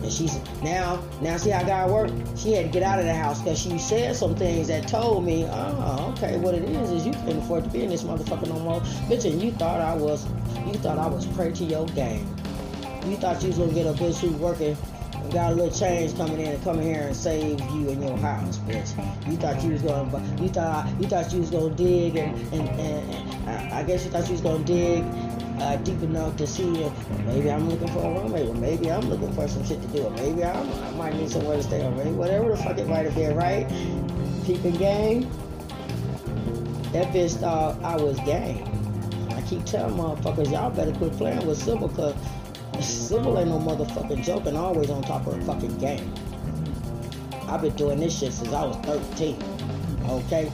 And 0.02 0.12
she's 0.12 0.38
now, 0.62 1.02
now 1.22 1.38
see 1.38 1.48
how 1.48 1.62
God 1.62 1.90
worked? 1.90 2.38
She 2.38 2.52
had 2.52 2.66
to 2.66 2.70
get 2.70 2.82
out 2.82 2.98
of 2.98 3.06
the 3.06 3.14
house 3.14 3.40
because 3.40 3.58
she 3.58 3.78
said 3.78 4.14
some 4.14 4.36
things 4.36 4.68
that 4.68 4.86
told 4.86 5.24
me, 5.24 5.46
oh, 5.48 6.12
okay, 6.16 6.36
what 6.36 6.54
it 6.54 6.64
is 6.64 6.90
is 6.90 7.06
you 7.06 7.12
can't 7.12 7.38
afford 7.38 7.64
to 7.64 7.70
be 7.70 7.84
in 7.84 7.88
this 7.88 8.02
motherfucker 8.02 8.48
no 8.48 8.58
more. 8.58 8.80
Bitch, 9.08 9.24
and 9.24 9.40
you 9.40 9.50
thought 9.52 9.80
I 9.80 9.94
was, 9.94 10.26
you 10.66 10.74
thought 10.74 10.98
I 10.98 11.06
was 11.06 11.24
prey 11.26 11.52
to 11.52 11.64
your 11.64 11.86
game. 11.86 12.28
You 13.06 13.16
thought 13.16 13.40
you 13.40 13.48
was 13.48 13.58
gonna 13.58 13.72
get 13.72 13.86
a 13.86 13.92
bitch 13.92 14.18
who's 14.18 14.32
working 14.32 14.76
and 15.14 15.32
got 15.32 15.52
a 15.52 15.54
little 15.54 15.70
change 15.70 16.14
coming 16.16 16.40
in 16.40 16.52
and 16.52 16.62
coming 16.62 16.86
here 16.86 17.06
and 17.06 17.16
save 17.16 17.60
you 17.60 17.88
in 17.88 18.02
your 18.02 18.18
house, 18.18 18.58
bitch. 18.58 18.92
You 19.30 19.38
thought 19.38 19.62
you 19.62 19.70
was 19.70 19.82
gonna, 19.82 20.42
you 20.42 20.48
thought, 20.48 20.86
you 21.00 21.08
thought 21.08 21.32
you 21.32 21.40
was 21.40 21.50
gonna 21.50 21.74
dig 21.74 22.16
and, 22.16 22.36
and, 22.52 22.68
and, 22.68 23.48
and 23.48 23.72
I 23.72 23.82
guess 23.84 24.04
you 24.04 24.10
thought 24.10 24.26
you 24.26 24.32
was 24.32 24.42
gonna 24.42 24.64
dig 24.64 25.02
uh, 25.62 25.76
deep 25.76 26.02
enough 26.02 26.36
to 26.36 26.46
see 26.46 26.82
if 26.82 27.08
maybe 27.20 27.50
I'm 27.50 27.68
looking 27.68 27.88
for 27.88 28.00
a 28.00 28.20
roommate, 28.20 28.48
or 28.48 28.54
maybe 28.54 28.90
I'm 28.90 29.08
looking 29.08 29.32
for 29.32 29.46
some 29.46 29.64
shit 29.64 29.80
to 29.80 29.88
do, 29.88 30.02
or 30.02 30.10
maybe 30.10 30.44
I'm, 30.44 30.68
I 30.82 30.90
might 30.90 31.14
need 31.14 31.30
somewhere 31.30 31.56
to 31.56 31.62
stay, 31.62 31.84
or 31.84 31.90
maybe 31.92 32.10
whatever 32.10 32.50
the 32.50 32.56
fuck 32.56 32.78
it 32.78 32.88
might 32.88 33.04
have 33.04 33.14
been, 33.14 33.36
right? 33.36 33.68
Peeping 34.44 34.74
game. 34.74 35.30
That 36.92 37.12
bitch 37.14 37.36
thought 37.36 37.82
I 37.82 37.96
was 37.96 38.18
game. 38.20 38.64
I 39.30 39.40
keep 39.42 39.64
telling 39.64 39.94
motherfuckers, 39.94 40.50
y'all 40.50 40.70
better 40.70 40.92
quit 40.92 41.12
playing 41.12 41.46
with 41.46 41.58
Sybil, 41.58 41.88
cause 41.90 42.14
Sybil 42.80 43.38
ain't 43.38 43.48
no 43.48 43.60
motherfucking 43.60 44.24
joke 44.24 44.46
and 44.46 44.56
always 44.56 44.90
on 44.90 45.02
top 45.02 45.26
of 45.28 45.40
a 45.40 45.44
fucking 45.44 45.78
game. 45.78 46.12
I've 47.46 47.62
been 47.62 47.76
doing 47.76 48.00
this 48.00 48.18
shit 48.18 48.32
since 48.32 48.52
I 48.52 48.64
was 48.64 48.76
13, 48.78 49.40
okay? 50.08 50.50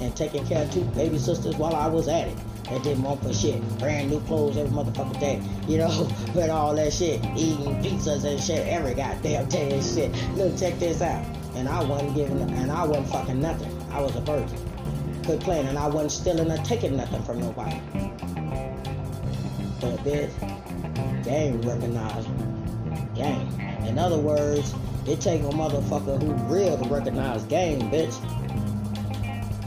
And 0.00 0.14
taking 0.16 0.46
care 0.46 0.62
of 0.62 0.72
two 0.72 0.84
baby 0.94 1.18
sisters 1.18 1.56
while 1.56 1.74
I 1.74 1.88
was 1.88 2.06
at 2.06 2.28
it 2.28 2.38
that 2.70 2.82
didn't 2.84 3.02
for 3.20 3.32
shit. 3.34 3.60
Brand 3.78 4.10
new 4.10 4.20
clothes 4.20 4.56
every 4.56 4.70
motherfucking 4.70 5.18
day. 5.18 5.42
You 5.66 5.78
know, 5.78 6.08
but 6.34 6.50
all 6.50 6.74
that 6.76 6.92
shit. 6.92 7.24
Eating 7.36 7.82
pizzas 7.82 8.24
and 8.24 8.40
shit 8.40 8.66
every 8.68 8.94
goddamn 8.94 9.48
day 9.48 9.72
and 9.72 9.84
shit. 9.84 10.12
Look, 10.36 10.56
check 10.56 10.78
this 10.78 11.02
out. 11.02 11.24
And 11.54 11.68
I 11.68 11.82
wasn't 11.82 12.14
giving, 12.14 12.40
and 12.40 12.70
I 12.70 12.84
wasn't 12.84 13.08
fucking 13.08 13.40
nothing. 13.40 13.76
I 13.90 14.00
was 14.00 14.14
a 14.14 14.20
virgin. 14.20 14.58
Quit 15.24 15.40
playing, 15.40 15.66
and 15.66 15.76
I 15.76 15.88
wasn't 15.88 16.12
stealing 16.12 16.50
or 16.50 16.64
taking 16.64 16.96
nothing 16.96 17.22
from 17.24 17.40
nobody. 17.40 17.80
But 19.80 19.98
bitch, 20.04 21.24
game 21.24 21.60
recognized 21.62 22.28
game. 23.14 23.48
In 23.86 23.98
other 23.98 24.18
words, 24.18 24.74
it 25.06 25.20
take 25.20 25.40
a 25.42 25.46
motherfucker 25.46 26.22
who 26.22 26.32
real 26.54 26.78
to 26.78 26.88
recognize 26.88 27.42
game, 27.44 27.80
bitch. 27.90 28.14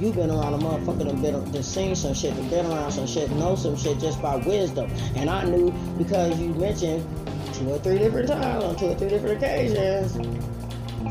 You 0.04 0.12
been 0.12 0.30
around 0.30 0.54
a 0.54 0.58
motherfucker 0.58 1.06
that 1.06 1.22
been 1.22 1.50
that 1.54 1.64
seen 1.64 1.96
some 1.96 2.14
shit, 2.14 2.36
that 2.36 2.50
been 2.50 2.66
around 2.66 2.92
some 2.92 3.08
shit, 3.08 3.32
know 3.32 3.56
some 3.56 3.78
shit 3.78 4.00
just 4.00 4.22
by 4.22 4.36
wisdom. 4.36 4.92
And 5.16 5.30
I 5.30 5.46
knew 5.46 5.72
because 5.98 6.38
you 6.38 6.54
mentioned 6.56 7.08
two 7.54 7.70
or 7.70 7.80
three 7.80 8.00
different 8.00 8.28
times 8.28 8.66
on 8.66 8.76
two 8.76 8.88
or 8.88 8.96
three 8.96 9.08
different 9.08 9.38
occasions 9.42 10.12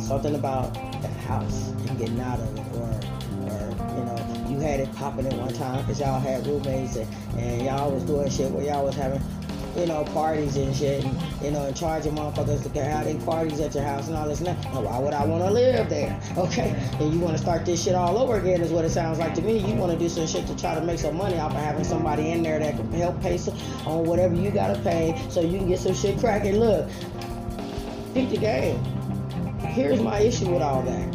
something 0.06 0.34
about 0.34 0.74
the 1.00 1.08
house 1.08 1.68
and 1.70 1.98
getting 1.98 2.20
out 2.20 2.38
of 2.38 2.58
it, 2.58 2.66
or 2.76 2.90
or 3.48 3.70
you 3.96 4.04
know 4.04 4.46
you 4.50 4.60
had 4.60 4.80
it 4.80 4.94
popping 4.96 5.26
at 5.26 5.38
one 5.38 5.54
time 5.54 5.80
because 5.80 5.98
y'all 5.98 6.20
had 6.20 6.46
roommates 6.46 6.96
and, 6.96 7.08
and 7.38 7.62
y'all 7.62 7.90
was 7.90 8.02
doing 8.02 8.28
shit 8.28 8.50
where 8.50 8.62
y'all 8.62 8.84
was 8.84 8.94
having 8.94 9.22
you 9.76 9.86
know, 9.86 10.04
parties 10.04 10.56
and 10.56 10.74
shit, 10.74 11.04
you 11.42 11.50
know, 11.50 11.66
and 11.66 11.76
charging 11.76 12.14
motherfuckers 12.14 12.70
to 12.70 12.84
have 12.84 13.04
their 13.04 13.18
parties 13.24 13.60
at 13.60 13.74
your 13.74 13.84
house 13.84 14.08
and 14.08 14.16
all 14.16 14.28
this 14.28 14.38
and 14.38 14.48
that. 14.48 14.62
Now, 14.64 14.82
why 14.82 14.98
would 14.98 15.14
I 15.14 15.24
want 15.24 15.42
to 15.44 15.50
live 15.50 15.88
there? 15.88 16.20
Okay? 16.42 16.74
And 16.98 17.12
you 17.12 17.20
want 17.20 17.36
to 17.36 17.42
start 17.42 17.64
this 17.64 17.82
shit 17.82 17.94
all 17.94 18.18
over 18.18 18.36
again, 18.36 18.60
is 18.62 18.70
what 18.70 18.84
it 18.84 18.90
sounds 18.90 19.18
like 19.18 19.34
to 19.34 19.42
me. 19.42 19.58
You 19.58 19.74
want 19.74 19.92
to 19.92 19.98
do 19.98 20.08
some 20.08 20.26
shit 20.26 20.46
to 20.46 20.56
try 20.56 20.74
to 20.74 20.80
make 20.80 20.98
some 20.98 21.16
money 21.16 21.38
off 21.38 21.52
of 21.52 21.58
having 21.58 21.84
somebody 21.84 22.30
in 22.30 22.42
there 22.42 22.58
that 22.58 22.76
can 22.76 22.92
help 22.92 23.20
pay 23.22 23.38
some, 23.38 23.56
on 23.86 24.04
whatever 24.04 24.34
you 24.34 24.50
got 24.50 24.74
to 24.74 24.82
pay 24.82 25.20
so 25.30 25.40
you 25.40 25.58
can 25.58 25.68
get 25.68 25.78
some 25.78 25.94
shit 25.94 26.18
cracking. 26.18 26.56
Look, 26.56 26.88
beat 28.12 28.30
the 28.30 28.38
game. 28.38 28.82
Here's 29.60 30.00
my 30.00 30.20
issue 30.20 30.50
with 30.50 30.62
all 30.62 30.82
that. 30.82 31.14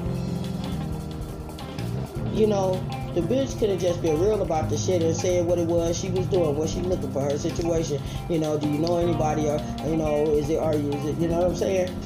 You 2.34 2.48
know, 2.48 2.82
the 3.18 3.24
bitch 3.24 3.58
could 3.58 3.70
have 3.70 3.82
just 3.82 4.00
been 4.04 4.20
real 4.20 4.44
about 4.44 4.70
the 4.70 4.78
shit 4.78 5.02
and 5.02 5.16
said 5.16 5.44
what 5.44 5.58
it 5.58 5.66
was 5.66 5.98
she 5.98 6.12
was 6.12 6.28
doing, 6.28 6.56
what 6.56 6.70
she 6.70 6.82
looking 6.82 7.12
for, 7.12 7.24
her 7.24 7.36
situation. 7.36 8.00
You 8.30 8.38
know, 8.38 8.60
do 8.60 8.70
you 8.70 8.78
know 8.78 9.00
anybody 9.00 9.48
or 9.50 9.60
you 9.88 9.98
know, 9.98 10.26
is 10.30 10.52
it 10.52 10.60
are 10.60 10.76
you 10.76 10.94
is 10.94 11.06
it 11.06 11.18
you 11.18 11.28
know 11.28 11.40
what 11.40 11.48
I'm 11.48 11.56
saying? 11.56 12.00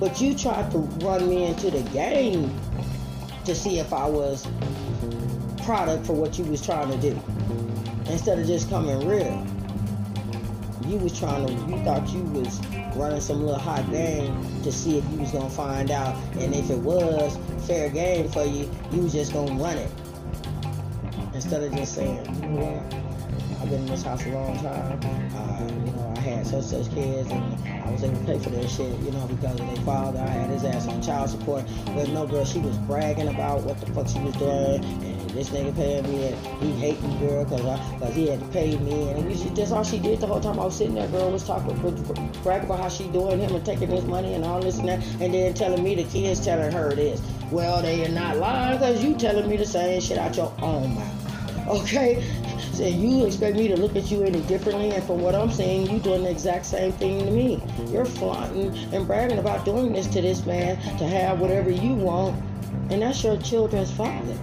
But 0.00 0.20
you 0.20 0.36
tried 0.36 0.72
to 0.72 0.78
run 0.78 1.28
me 1.28 1.44
into 1.44 1.70
the 1.70 1.82
game 1.90 2.52
to 3.44 3.54
see 3.54 3.78
if 3.78 3.92
I 3.92 4.08
was 4.08 4.44
product 5.62 6.04
for 6.04 6.14
what 6.14 6.36
you 6.36 6.46
was 6.46 6.60
trying 6.60 6.90
to 6.90 6.98
do. 6.98 7.16
Instead 8.10 8.40
of 8.40 8.46
just 8.48 8.68
coming 8.70 9.06
real. 9.06 9.46
You 10.84 10.98
was 10.98 11.16
trying 11.16 11.46
to 11.46 11.52
you 11.52 11.84
thought 11.84 12.08
you 12.08 12.24
was 12.24 12.60
running 12.96 13.20
some 13.20 13.42
little 13.42 13.58
hot 13.58 13.88
game 13.90 14.62
to 14.62 14.72
see 14.72 14.98
if 14.98 15.10
you 15.10 15.18
was 15.18 15.30
gonna 15.32 15.50
find 15.50 15.90
out 15.90 16.16
and 16.38 16.54
if 16.54 16.70
it 16.70 16.78
was 16.78 17.38
fair 17.66 17.88
game 17.90 18.28
for 18.30 18.44
you, 18.44 18.70
you 18.90 19.02
was 19.02 19.12
just 19.12 19.32
gonna 19.32 19.54
run 19.54 19.78
it. 19.78 19.90
Instead 21.34 21.62
of 21.62 21.74
just 21.74 21.94
saying, 21.94 22.24
you 22.42 22.48
know 22.48 22.64
what, 22.64 23.02
I've 23.62 23.70
been 23.70 23.82
in 23.82 23.86
this 23.86 24.02
house 24.02 24.26
a 24.26 24.30
long 24.30 24.56
time. 24.58 25.00
Uh, 25.36 25.68
you 25.86 25.92
know, 25.92 26.14
I 26.16 26.20
had 26.20 26.46
such 26.46 26.64
such 26.64 26.92
kids, 26.92 27.30
and 27.30 27.68
I 27.68 27.90
was 27.92 28.02
able 28.02 28.18
to 28.18 28.24
pay 28.24 28.38
for 28.40 28.50
their 28.50 28.68
shit. 28.68 28.98
You 29.00 29.12
know, 29.12 29.26
because 29.28 29.60
of 29.60 29.66
their 29.66 29.84
father. 29.84 30.18
I 30.18 30.26
had 30.26 30.50
his 30.50 30.64
ass 30.64 30.88
on 30.88 31.00
child 31.00 31.30
support. 31.30 31.64
But 31.86 32.08
no 32.08 32.26
girl, 32.26 32.44
she 32.44 32.58
was 32.58 32.76
bragging 32.78 33.28
about 33.28 33.62
what 33.62 33.80
the 33.80 33.86
fuck 33.92 34.08
she 34.08 34.18
was 34.18 34.34
doing, 34.34 34.82
this 35.34 35.48
nigga 35.50 35.74
paying 35.74 36.04
me, 36.04 36.28
and 36.28 36.62
he 36.62 36.72
hate 36.72 37.02
me, 37.02 37.18
girl, 37.18 37.44
cause 37.44 37.64
I, 37.64 37.98
cause 37.98 38.14
he 38.14 38.28
had 38.28 38.40
to 38.40 38.46
pay 38.46 38.76
me, 38.76 39.10
and 39.10 39.56
that's 39.56 39.72
all 39.72 39.84
she 39.84 39.98
did 39.98 40.20
the 40.20 40.26
whole 40.26 40.40
time 40.40 40.58
I 40.58 40.64
was 40.64 40.76
sitting 40.76 40.94
there. 40.94 41.08
Girl 41.08 41.30
was 41.30 41.44
talking, 41.46 41.74
bragging 42.42 42.66
about 42.66 42.80
how 42.80 42.88
she 42.88 43.08
doing 43.08 43.38
him 43.40 43.54
and 43.54 43.64
taking 43.64 43.88
his 43.88 44.04
money 44.04 44.34
and 44.34 44.44
all 44.44 44.60
this 44.60 44.78
and 44.78 44.88
that, 44.88 45.04
and 45.20 45.34
then 45.34 45.54
telling 45.54 45.82
me 45.82 45.94
the 45.94 46.04
kids 46.04 46.44
telling 46.44 46.72
her 46.72 46.94
this. 46.94 47.22
Well, 47.50 47.82
they 47.82 48.04
are 48.04 48.08
not 48.08 48.36
lying, 48.36 48.78
cause 48.78 49.02
you 49.02 49.14
telling 49.14 49.48
me 49.48 49.56
the 49.56 49.66
same 49.66 50.00
shit 50.00 50.18
out 50.18 50.36
your 50.36 50.52
own 50.60 50.94
mouth. 50.94 51.68
Okay, 51.68 52.22
so 52.72 52.84
you 52.84 53.24
expect 53.24 53.56
me 53.56 53.68
to 53.68 53.76
look 53.76 53.94
at 53.94 54.10
you 54.10 54.24
any 54.24 54.40
differently, 54.42 54.90
and 54.90 55.04
from 55.04 55.20
what 55.22 55.34
I'm 55.34 55.50
saying, 55.50 55.90
you 55.90 55.98
doing 55.98 56.24
the 56.24 56.30
exact 56.30 56.66
same 56.66 56.92
thing 56.92 57.24
to 57.24 57.30
me. 57.30 57.62
You're 57.90 58.04
flaunting 58.04 58.74
and 58.92 59.06
bragging 59.06 59.38
about 59.38 59.64
doing 59.64 59.92
this 59.92 60.06
to 60.08 60.20
this 60.20 60.44
man 60.44 60.76
to 60.98 61.06
have 61.06 61.40
whatever 61.40 61.70
you 61.70 61.94
want, 61.94 62.42
and 62.90 63.02
that's 63.02 63.22
your 63.22 63.36
children's 63.38 63.92
father. 63.92 64.36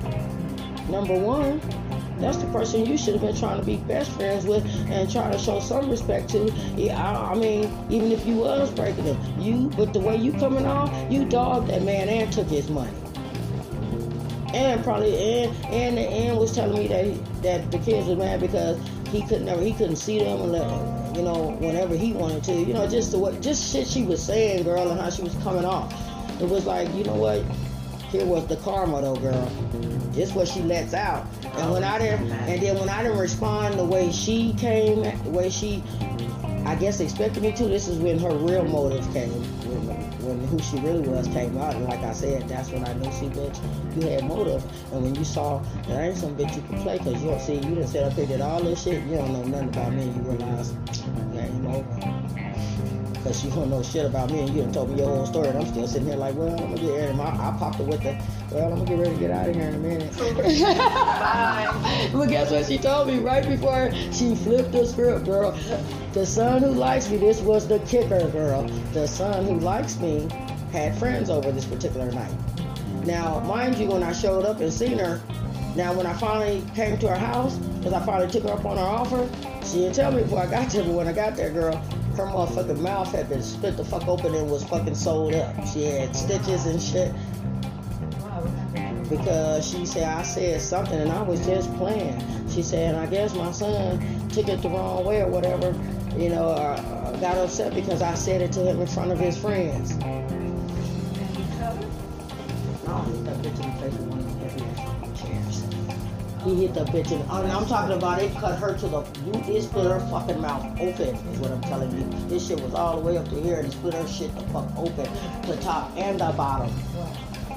Number 0.90 1.18
one, 1.18 1.62
that's 2.20 2.38
the 2.38 2.48
person 2.48 2.86
you 2.86 2.98
should 2.98 3.14
have 3.14 3.22
been 3.22 3.36
trying 3.36 3.60
to 3.60 3.66
be 3.66 3.78
best 3.78 4.12
friends 4.12 4.46
with 4.46 4.66
and 4.90 5.10
trying 5.10 5.32
to 5.32 5.38
show 5.38 5.60
some 5.60 5.90
respect 5.90 6.30
to. 6.32 6.52
Yeah, 6.76 7.02
I, 7.02 7.32
I 7.32 7.36
mean, 7.36 7.72
even 7.90 8.12
if 8.12 8.26
you 8.26 8.36
was 8.36 8.72
breaking 8.72 9.06
them, 9.06 9.40
you, 9.40 9.72
but 9.78 9.94
the 9.94 10.00
way 10.00 10.18
you 10.18 10.34
coming 10.34 10.66
off, 10.66 10.92
you 11.12 11.26
dogged 11.26 11.70
that 11.70 11.84
man 11.84 12.10
and 12.10 12.32
took 12.34 12.48
his 12.48 12.70
money. 12.70 12.92
And 14.54 14.84
probably 14.84 15.16
and 15.16 15.66
and 15.66 15.98
the 15.98 16.02
end 16.02 16.40
was 16.40 16.54
telling 16.54 16.78
me 16.78 16.88
that 16.88 17.06
he, 17.06 17.12
that 17.44 17.72
the 17.72 17.78
kids 17.78 18.08
were 18.08 18.16
mad 18.16 18.40
because 18.40 18.80
he 19.10 19.22
couldn't 19.22 19.46
never 19.46 19.62
he 19.62 19.74
couldn't 19.74 19.98
see 19.98 20.18
them 20.18 20.42
and 20.42 20.52
let, 20.52 21.16
you 21.16 21.22
know 21.22 21.56
whenever 21.60 21.96
he 21.96 22.14
wanted 22.14 22.44
to. 22.46 22.54
You 22.54 22.74
know 22.74 22.88
just 22.88 23.12
the 23.12 23.20
what 23.20 23.42
just 23.42 23.72
shit 23.72 23.88
she 23.88 24.04
was 24.04 24.24
saying 24.24 24.64
girl 24.64 24.90
and 24.90 25.00
how 25.00 25.12
she 25.12 25.22
was 25.22 25.36
coming 25.44 25.66
off. 25.66 25.94
It 26.42 26.50
was 26.50 26.66
like 26.66 26.92
you 26.96 27.04
know 27.04 27.14
what? 27.14 27.44
Here 28.10 28.26
was 28.26 28.48
the 28.48 28.58
karma 28.58 29.02
though 29.02 29.18
girl 29.18 29.99
this 30.12 30.34
what 30.34 30.48
she 30.48 30.62
lets 30.62 30.94
out 30.94 31.28
and 31.44 31.72
when 31.72 31.84
I 31.84 32.00
didn't 32.00 32.32
and 32.32 32.62
then 32.62 32.78
when 32.78 32.90
I 32.90 33.04
didn't 33.04 33.20
respond 33.20 33.78
the 33.80 33.86
way 33.86 34.12
she 34.12 34.54
came 34.54 35.04
the 35.24 35.30
way 35.30 35.50
she 35.50 35.84
I 36.70 36.76
guess 36.76 37.00
expected 37.00 37.42
me 37.42 37.52
to. 37.54 37.64
This 37.68 37.88
is 37.88 37.98
when 37.98 38.20
her 38.20 38.30
real 38.36 38.64
motive 38.64 39.04
came, 39.12 39.32
when, 39.66 39.98
when 40.22 40.48
who 40.50 40.60
she 40.60 40.78
really 40.80 41.08
was 41.08 41.28
came 41.28 41.58
out. 41.58 41.74
And 41.74 41.86
like 41.86 42.02
I 42.02 42.14
said, 42.14 42.48
that's 42.48 42.70
when 42.70 42.86
I 42.86 42.94
knew, 42.94 43.12
see, 43.12 43.28
bitch, 43.28 43.58
you 43.96 44.08
had 44.08 44.26
motive. 44.26 44.64
And 44.92 45.02
when 45.04 45.16
you 45.16 45.24
saw 45.24 45.64
that 45.88 46.00
ain't 46.00 46.18
some 46.18 46.36
bitch 46.36 46.56
you 46.56 46.62
could 46.62 46.78
play, 46.82 46.98
because 47.00 47.22
you 47.24 47.30
don't 47.30 47.42
see, 47.42 47.56
you 47.56 47.62
didn't 47.62 47.88
set 47.88 48.04
up 48.04 48.14
here, 48.14 48.28
did 48.28 48.42
all 48.42 48.62
this 48.62 48.84
shit, 48.84 49.04
you 49.06 49.16
don't 49.16 49.34
know 49.34 49.44
nothing 49.44 49.70
about 49.70 49.94
me, 49.94 50.06
you 50.06 50.22
realize, 50.22 50.74
yeah, 51.34 51.48
you 51.48 51.54
know, 51.54 51.84
because 53.20 53.44
you 53.44 53.52
don't 53.52 53.70
know 53.70 53.84
shit 53.84 54.06
about 54.06 54.32
me, 54.32 54.40
and 54.40 54.50
you 54.50 54.62
done 54.62 54.72
told 54.72 54.90
me 54.90 55.00
your 55.00 55.08
whole 55.08 55.26
story, 55.26 55.50
and 55.50 55.58
I'm 55.58 55.66
still 55.68 55.88
sitting 55.88 56.08
here 56.08 56.16
like, 56.16 56.36
well, 56.36 56.50
I'm 56.52 56.76
gonna 56.76 56.76
get 56.76 57.10
and 57.10 57.22
I, 57.22 57.50
I 57.50 57.58
popped 57.58 57.80
it 57.80 57.88
with 57.88 58.02
the, 58.02 58.18
well, 58.52 58.72
I'm 58.72 58.80
gonna 58.80 58.86
get 58.86 59.00
ready 59.00 59.14
to 59.14 59.20
get 59.20 59.32
out 59.32 59.50
of 59.50 59.56
here 59.56 59.68
in 59.68 59.76
a 59.76 59.80
minute. 59.80 60.18
Bye. 60.18 62.10
but 62.14 62.26
guess 62.28 62.52
what 62.52 62.66
she 62.66 62.78
told 62.78 63.08
me 63.08 63.20
right 63.20 63.46
before 63.46 63.92
she 64.12 64.36
flipped 64.36 64.72
the 64.72 64.86
script, 64.86 65.26
girl? 65.26 65.52
The 66.14 66.26
son 66.26 66.62
who 66.62 66.72
likes 66.72 67.10
me, 67.10 67.18
this 67.18 67.42
was 67.42 67.68
the 67.68 67.80
kicker, 67.80 68.28
girl. 68.30 68.64
The 68.94 69.08
son 69.08 69.46
who 69.46 69.60
likes 69.60 70.00
me 70.00 70.28
had 70.72 70.98
friends 70.98 71.30
over 71.30 71.52
this 71.52 71.66
particular 71.66 72.12
night. 72.12 72.34
Now, 73.06 73.40
mind 73.42 73.78
you, 73.78 73.88
when 73.88 74.04
I 74.04 74.14
showed 74.14 74.46
up 74.46 74.60
and 74.60 74.72
seen 74.72 74.98
her, 75.00 75.22
now 75.76 75.94
when 75.94 76.06
I 76.06 76.14
finally 76.14 76.64
came 76.74 76.98
to 77.00 77.08
her 77.10 77.18
house, 77.18 77.58
because 77.58 77.94
I 77.94 78.06
finally 78.06 78.30
took 78.30 78.44
her 78.44 78.52
up 78.52 78.66
on 78.66 78.78
her 78.78 78.84
offer, 78.84 79.30
she 79.66 79.80
didn't 79.80 79.96
tell 79.96 80.12
me 80.12 80.24
before 80.24 80.40
I 80.40 80.48
got 80.48 80.70
there, 80.70 80.84
but 80.84 80.94
when 80.94 81.08
I 81.08 81.14
got 81.14 81.36
there, 81.36 81.52
girl, 81.52 81.82
her 82.20 82.26
motherfucking 82.26 82.80
mouth 82.80 83.12
had 83.14 83.30
been 83.30 83.42
split 83.42 83.78
the 83.78 83.86
fuck 83.86 84.06
open 84.08 84.36
and 84.36 84.52
was 84.52 84.64
fucking 84.66 84.96
sold 84.96 85.34
up. 85.34 85.56
She 85.68 85.84
had 85.84 86.14
stitches 86.16 86.66
and 86.66 86.82
shit 86.82 87.14
because 89.10 89.68
she 89.68 89.86
said 89.86 90.04
I 90.04 90.24
said 90.24 90.62
something 90.62 91.00
and 91.00 91.12
I 91.12 91.22
was 91.22 91.46
just 91.46 91.74
playing. 91.78 92.22
She 92.50 92.62
said 92.62 92.96
I 92.96 93.06
guess 93.06 93.34
my 93.36 93.52
son 93.52 94.00
took 94.30 94.50
it 94.50 94.62
the 94.62 94.70
wrong 94.70 95.06
way 95.06 95.22
or 95.22 95.28
whatever, 95.28 95.74
you 96.18 96.30
know, 96.30 96.50
or 96.50 96.76
got 97.20 97.38
upset 97.38 97.74
because 97.74 98.02
I 98.02 98.16
said 98.16 98.42
it 98.42 98.52
to 98.54 98.60
him 98.62 98.82
in 98.82 98.88
front 98.88 99.12
of 99.12 99.20
his 99.20 99.38
friends. 99.38 99.94
He 106.44 106.56
hit 106.56 106.74
the 106.74 106.86
bitch 106.86 107.12
and 107.12 107.30
I'm 107.30 107.66
talking 107.66 107.98
about 107.98 108.22
it 108.22 108.34
cut 108.36 108.58
her 108.60 108.78
to 108.78 108.88
the. 108.88 109.02
You, 109.26 109.56
it 109.56 109.64
split 109.64 109.86
her 109.86 110.00
fucking 110.10 110.40
mouth 110.40 110.64
open. 110.80 111.16
Is 111.16 111.40
what 111.40 111.52
I'm 111.52 111.62
telling 111.62 111.92
you. 111.92 112.30
This 112.30 112.48
shit 112.48 112.62
was 112.62 112.74
all 112.74 113.00
the 113.00 113.06
way 113.06 113.18
up 113.18 113.28
to 113.30 113.42
here 113.42 113.58
and 113.58 113.68
it 113.68 113.72
split 113.72 113.94
her 113.94 114.08
shit 114.08 114.34
the 114.36 114.42
fuck 114.54 114.70
open, 114.78 115.10
the 115.48 115.58
top 115.62 115.92
and 115.98 116.20
the 116.20 116.32
bottom. 116.38 116.74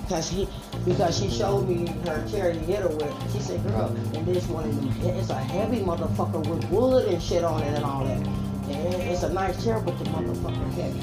Cause 0.08 0.28
he, 0.28 0.48
because 0.84 1.18
she 1.18 1.30
showed 1.30 1.68
me 1.68 1.86
her 2.06 2.26
chair 2.28 2.52
he 2.52 2.58
hit 2.58 2.80
her 2.80 2.88
with. 2.88 3.32
She 3.32 3.40
said, 3.40 3.62
"Girl, 3.68 3.86
and 4.14 4.26
this 4.26 4.46
one 4.48 4.68
it's 5.02 5.30
a 5.30 5.34
heavy 5.34 5.80
motherfucker 5.80 6.46
with 6.46 6.64
wood 6.70 7.06
and 7.06 7.22
shit 7.22 7.44
on 7.44 7.62
it 7.62 7.74
and 7.74 7.84
all 7.84 8.04
that. 8.04 8.18
And 8.18 9.02
it's 9.02 9.22
a 9.22 9.32
nice 9.32 9.62
chair, 9.64 9.80
but 9.80 9.96
the 9.98 10.04
motherfucker 10.06 10.72
heavy." 10.74 11.00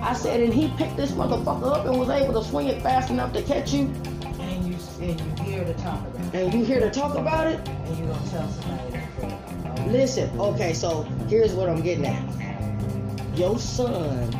I 0.00 0.14
said, 0.14 0.40
and 0.40 0.54
he 0.54 0.68
picked 0.76 0.96
this 0.96 1.10
motherfucker 1.12 1.76
up 1.76 1.86
and 1.86 1.98
was 1.98 2.08
able 2.08 2.40
to 2.40 2.48
swing 2.48 2.68
it 2.68 2.82
fast 2.82 3.10
enough 3.10 3.32
to 3.32 3.42
catch 3.42 3.72
you. 3.72 3.92
And 4.40 4.66
you 4.66 4.76
and 5.00 5.20
you 5.20 5.47
hear 5.58 5.72
the 5.72 5.80
talk 5.80 6.00
about 6.06 6.34
it. 6.34 6.34
And 6.34 6.54
you 6.54 6.64
here 6.64 6.80
to 6.80 6.90
talk 6.90 7.16
about 7.16 7.46
it? 7.46 7.68
And 7.68 7.98
you 7.98 8.06
gonna 8.06 8.30
tell 8.30 8.48
somebody 8.48 8.90
that. 8.92 9.88
Listen, 9.88 10.40
okay, 10.40 10.72
so 10.72 11.02
here's 11.28 11.52
what 11.52 11.68
I'm 11.68 11.80
getting 11.80 12.06
at. 12.06 13.36
Your 13.36 13.58
son, 13.58 14.30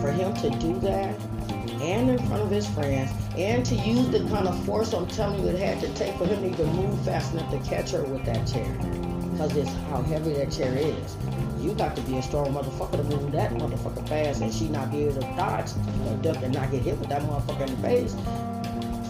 for 0.00 0.12
him 0.12 0.34
to 0.34 0.50
do 0.58 0.78
that, 0.80 1.18
and 1.80 2.10
in 2.10 2.18
front 2.26 2.42
of 2.42 2.50
his 2.50 2.66
friends, 2.68 3.10
and 3.36 3.64
to 3.66 3.74
use 3.74 4.08
the 4.08 4.20
kind 4.28 4.48
of 4.48 4.64
force 4.64 4.92
I'm 4.92 5.06
telling 5.08 5.42
you 5.42 5.48
it 5.48 5.58
had 5.58 5.80
to 5.80 5.92
take 5.94 6.16
for 6.16 6.26
him 6.26 6.42
to 6.42 6.48
even 6.48 6.74
move 6.74 7.04
fast 7.04 7.32
enough 7.32 7.50
to 7.50 7.58
catch 7.68 7.90
her 7.90 8.02
with 8.04 8.24
that 8.26 8.46
chair. 8.46 8.72
Because 9.32 9.56
it's 9.56 9.72
how 9.90 10.02
heavy 10.02 10.32
that 10.34 10.50
chair 10.50 10.74
is. 10.76 11.16
You 11.60 11.74
got 11.74 11.96
to 11.96 12.02
be 12.02 12.16
a 12.18 12.22
strong 12.22 12.54
motherfucker 12.54 12.96
to 12.96 13.04
move 13.04 13.32
that 13.32 13.50
motherfucker 13.52 14.08
fast 14.08 14.40
and 14.40 14.52
she 14.52 14.68
not 14.68 14.90
be 14.90 15.04
able 15.04 15.20
to 15.20 15.36
dodge 15.36 15.70
or 16.06 16.16
duck 16.22 16.42
and 16.42 16.54
not 16.54 16.70
get 16.70 16.82
hit 16.82 16.98
with 16.98 17.08
that 17.08 17.22
motherfucker 17.22 17.68
in 17.68 17.76
the 17.76 17.82
face. 17.82 18.14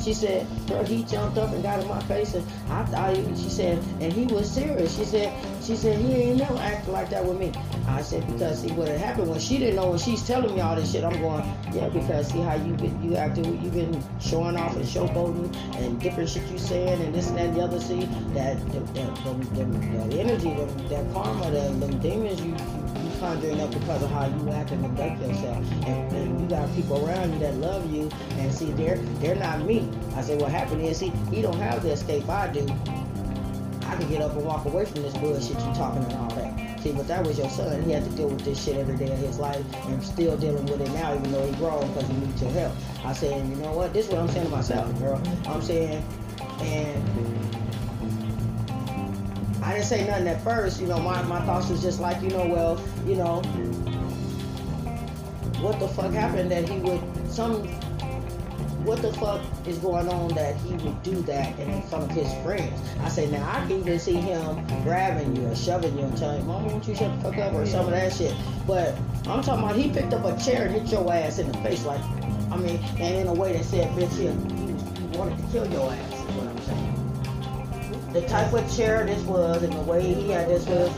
She 0.07 0.15
said, 0.15 0.47
he 0.87 1.03
jumped 1.03 1.37
up 1.37 1.53
and 1.53 1.65
got 1.65 1.81
in 1.81 1.89
my 1.89 2.01
face, 2.05 2.35
and 2.35 2.47
I 2.71 2.85
thought 2.85 3.17
he, 3.17 3.25
she 3.35 3.51
said, 3.51 3.83
and 4.01 4.13
he 4.13 4.27
was 4.27 4.49
serious. 4.49 4.97
She 4.97 5.05
said, 5.05 5.35
she 5.65 5.75
said, 5.75 5.99
he 5.99 6.13
ain't 6.13 6.39
never 6.39 6.57
acted 6.59 6.93
like 6.93 7.11
that 7.11 7.25
with 7.25 7.41
me. 7.41 7.53
I 7.89 8.03
said, 8.03 8.25
because 8.33 8.61
see 8.61 8.71
what 8.71 8.87
had 8.87 9.01
happened 9.01 9.31
when 9.31 9.41
she 9.41 9.59
didn't 9.59 9.75
know 9.75 9.91
when 9.91 9.99
she's 9.99 10.25
telling 10.25 10.55
me 10.55 10.61
all 10.61 10.77
this 10.77 10.93
shit, 10.93 11.03
I'm 11.03 11.21
going, 11.21 11.43
yeah, 11.73 11.89
because 11.89 12.29
see 12.29 12.39
how 12.39 12.55
you 12.55 12.75
been, 12.75 13.03
you 13.03 13.17
acted, 13.17 13.47
you 13.47 13.69
been 13.69 14.01
showing 14.21 14.57
off 14.57 14.77
and 14.77 14.85
showboating 14.85 15.53
and 15.75 16.01
different 16.01 16.31
shit 16.31 16.47
you 16.53 16.59
saying 16.59 17.03
and 17.03 17.13
this 17.13 17.27
and 17.27 17.39
that 17.39 17.47
and 17.47 17.57
the 17.57 17.63
other. 17.63 17.81
See 17.81 18.05
that 18.35 18.65
the, 18.71 18.79
the, 18.79 19.07
the, 19.25 19.65
the, 19.65 20.09
the 20.09 20.21
energy, 20.21 20.55
the, 20.55 20.67
that 20.89 21.13
karma, 21.13 21.51
the, 21.51 21.63
them 21.85 21.99
demons 21.99 22.41
you 22.43 22.55
conjuring 23.19 23.61
up 23.61 23.71
because 23.71 24.03
of 24.03 24.11
how 24.11 24.27
you 24.27 24.51
act 24.51 24.71
and 24.71 24.83
conduct 24.83 25.21
yourself. 25.21 25.73
And, 25.87 26.13
and 26.13 26.41
you 26.41 26.49
got 26.49 26.73
people 26.75 27.07
around 27.07 27.33
you 27.33 27.39
that 27.41 27.55
love 27.57 27.91
you 27.93 28.11
and 28.39 28.53
see 28.53 28.73
they're 28.73 28.97
they're 29.21 29.37
not 29.37 29.63
me. 29.63 29.89
I 30.15 30.23
say 30.23 30.37
what 30.37 30.51
happened 30.51 30.83
is 30.83 30.99
see 30.99 31.13
he 31.31 31.43
don't 31.43 31.59
have 31.59 31.83
the 31.83 31.93
escape 31.93 32.29
I 32.29 32.49
do. 32.49 32.67
I 33.87 33.97
can 33.97 34.09
get 34.09 34.21
up 34.21 34.33
and 34.33 34.45
walk 34.45 34.65
away 34.65 34.85
from 34.85 35.03
this 35.03 35.17
bullshit 35.17 35.51
you 35.51 35.75
talking 35.75 36.03
and 36.05 36.13
all 36.15 36.31
that. 36.31 36.81
See, 36.81 36.93
but 36.93 37.09
that 37.09 37.25
was 37.27 37.39
your 37.39 37.49
son. 37.51 37.83
He 37.83 37.93
had 37.93 38.05
to 38.05 38.11
deal 38.11 38.29
with 38.29 38.45
this 38.45 38.63
shit 38.63 38.77
every 38.77 38.97
day 38.97 39.11
of 39.11 39.19
his 39.19 39.39
life 39.39 39.65
and 39.87 40.03
still 40.03 40.37
dealing 40.37 40.67
with 40.67 40.81
it 40.81 40.91
now, 40.93 41.15
even 41.15 41.33
though 41.33 41.47
he 41.47 41.53
grown 41.57 41.87
because 41.89 42.09
he 42.09 42.15
needs 42.15 42.43
your 42.43 42.51
help. 42.53 42.75
I 43.05 43.13
said, 43.13 43.49
you 43.49 43.57
know 43.57 43.73
what? 43.73 43.93
This 43.93 44.07
is 44.07 44.13
what 44.13 44.21
I'm 44.21 44.29
saying 44.29 44.47
to 44.47 44.53
myself, 44.53 44.99
girl. 44.99 45.23
I'm 45.47 45.63
saying, 45.63 46.05
and 46.61 47.56
I 49.67 49.73
didn't 49.73 49.87
say 49.87 50.07
nothing 50.07 50.29
at 50.29 50.45
first. 50.45 50.81
You 50.81 50.87
know, 50.87 51.01
my, 51.01 51.21
my 51.23 51.45
thoughts 51.45 51.71
was 51.71 51.83
just 51.83 51.99
like, 51.99 52.23
you 52.23 52.31
know, 52.31 52.47
well, 52.47 52.81
you 53.05 53.17
know, 53.17 53.43
what 55.61 55.81
the 55.81 55.89
fuck 55.89 56.13
happened 56.13 56.53
that 56.53 56.69
he 56.69 56.79
would 56.79 57.01
some 57.29 57.67
what 58.85 59.03
the 59.03 59.13
fuck 59.15 59.43
is 59.67 59.79
going 59.79 60.09
on 60.09 60.29
that 60.35 60.55
he 60.59 60.75
would 60.75 61.03
do 61.03 61.21
that 61.23 61.59
in 61.59 61.83
front 61.83 62.05
of 62.05 62.11
his 62.13 62.33
friends? 62.45 62.81
I 63.01 63.09
say 63.09 63.29
now 63.29 63.45
I 63.51 63.67
can 63.67 63.81
even 63.81 63.99
see 63.99 64.15
him 64.15 64.65
grabbing 64.85 65.35
you 65.35 65.49
or 65.49 65.57
shoving 65.57 65.99
you 65.99 66.05
and 66.05 66.17
telling 66.17 66.43
you, 66.43 66.47
Mama, 66.47 66.69
won't 66.69 66.87
you 66.87 66.95
shut 66.95 67.17
the 67.17 67.33
fuck 67.33 67.39
up 67.39 67.53
or 67.53 67.67
some 67.67 67.87
of 67.87 67.91
that 67.91 68.13
shit. 68.13 68.37
But 68.69 68.95
I'm 69.27 69.43
talking 69.43 69.65
about 69.65 69.75
he 69.75 69.91
picked 69.91 70.15
up 70.15 70.25
a 70.25 70.41
chair 70.41 70.67
and 70.67 70.77
hit 70.77 70.93
your 70.93 71.13
ass 71.13 71.41
in 71.41 71.51
the 71.51 71.59
face 71.59 71.85
like 71.85 72.01
I 72.53 72.57
mean, 72.57 72.77
and 72.99 73.17
in 73.17 73.27
a 73.27 73.35
way 73.35 73.55
that 73.55 73.65
said, 73.65 73.91
bitch, 73.99 74.17
he, 74.17 74.29
wanted 75.19 75.39
to 75.39 75.45
kill 75.51 75.67
your 75.73 75.91
ass, 75.91 76.06
The 78.17 78.27
type 78.29 78.51
of 78.55 78.75
chair 78.75 79.05
this 79.05 79.23
was 79.25 79.63
and 79.63 79.75
the 79.75 79.81
way 79.83 80.01
he 80.15 80.31
had 80.31 80.49
this 80.49 80.65
was? 80.65 80.91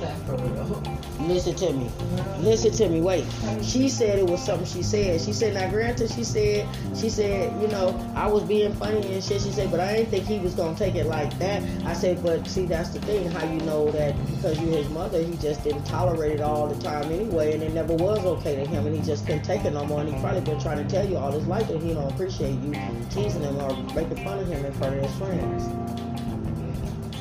Listen 1.19 1.53
to 1.57 1.73
me. 1.73 1.91
Listen 2.39 2.71
to 2.71 2.89
me. 2.89 3.01
Wait. 3.01 3.25
She 3.61 3.89
said 3.89 4.21
it 4.21 4.27
was 4.27 4.41
something 4.41 4.65
she 4.65 4.85
said. 4.85 5.21
She 5.21 5.33
said, 5.33 5.55
now 5.55 5.69
granted, 5.69 6.13
she 6.13 6.23
said, 6.23 6.69
she 6.95 7.11
said, 7.11 7.61
you 7.61 7.67
know, 7.67 7.99
I 8.15 8.29
was 8.29 8.45
being 8.45 8.73
funny 8.73 9.15
and 9.15 9.23
shit. 9.23 9.43
She 9.43 9.51
said, 9.51 9.69
but 9.73 9.81
I 9.81 9.97
didn't 9.97 10.11
think 10.11 10.27
he 10.27 10.39
was 10.39 10.55
gonna 10.55 10.79
take 10.79 10.95
it 10.95 11.07
like 11.07 11.37
that. 11.41 11.61
I 11.85 11.93
said, 11.93 12.23
but 12.23 12.47
see, 12.47 12.67
that's 12.67 12.91
the 12.91 13.01
thing. 13.01 13.29
How 13.33 13.45
you 13.53 13.59
know 13.63 13.91
that 13.91 14.15
because 14.37 14.61
you're 14.61 14.77
his 14.77 14.89
mother, 14.91 15.21
he 15.21 15.37
just 15.39 15.65
didn't 15.65 15.83
tolerate 15.87 16.35
it 16.35 16.41
all 16.41 16.69
the 16.69 16.81
time 16.81 17.11
anyway, 17.11 17.53
and 17.53 17.65
it 17.65 17.75
never 17.75 17.95
was 17.95 18.25
okay 18.25 18.55
to 18.55 18.65
him, 18.65 18.87
and 18.87 18.95
he 18.95 19.03
just 19.03 19.27
couldn't 19.27 19.43
take 19.43 19.65
it 19.65 19.73
no 19.73 19.85
more. 19.85 20.03
And 20.03 20.15
he 20.15 20.21
probably 20.21 20.43
been 20.43 20.61
trying 20.61 20.87
to 20.87 20.89
tell 20.89 21.05
you 21.05 21.17
all 21.17 21.33
his 21.33 21.49
life 21.49 21.67
that 21.67 21.83
he 21.83 21.95
don't 21.95 22.13
appreciate 22.13 22.55
you 22.61 22.73
teasing 23.11 23.43
him 23.43 23.57
or 23.59 23.77
making 23.93 24.23
fun 24.25 24.39
of 24.39 24.47
him 24.47 24.65
in 24.65 24.73
front 24.75 24.97
of 24.97 25.03
his 25.03 25.17
friends. 25.17 25.65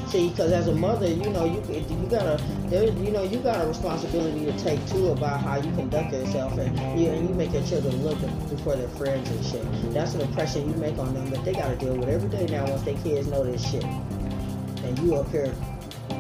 See, 0.10 0.30
because 0.30 0.54
as 0.54 0.68
a 0.70 0.74
mother, 0.74 1.08
you 1.08 1.30
know, 1.32 1.44
you 1.44 1.62
you 1.70 2.08
gotta, 2.10 2.42
there, 2.68 2.84
you 2.86 3.12
know, 3.12 3.24
you 3.24 3.40
got 3.40 3.64
a 3.64 3.68
responsibility 3.68 4.46
to 4.46 4.58
take 4.58 4.86
too 4.88 5.10
about 5.10 5.42
how 5.42 5.58
you 5.58 5.70
conduct 5.74 6.14
yourself, 6.14 6.58
and 6.58 7.00
you 7.00 7.10
and 7.10 7.28
you 7.28 7.36
make 7.36 7.52
your 7.52 7.64
children 7.64 8.04
look 8.04 8.18
before 8.50 8.78
their 8.78 8.88
friends 8.90 9.30
and 9.30 9.46
shit. 9.46 9.94
That's 9.94 10.14
an 10.14 10.22
impression 10.22 10.70
you 10.70 10.76
make 10.78 10.98
on 10.98 11.14
them 11.14 11.30
that 11.32 11.44
they 11.44 11.52
gotta 11.52 11.76
deal 11.76 11.96
with 11.98 12.08
every 12.08 12.30
day 12.30 12.46
now 12.46 12.70
once 12.70 12.84
their 12.84 12.98
kids 13.00 13.28
know 13.28 13.44
this 13.44 13.70
shit, 13.70 13.84
and 13.84 14.98
you 15.00 15.16
up 15.16 15.30
here 15.30 15.54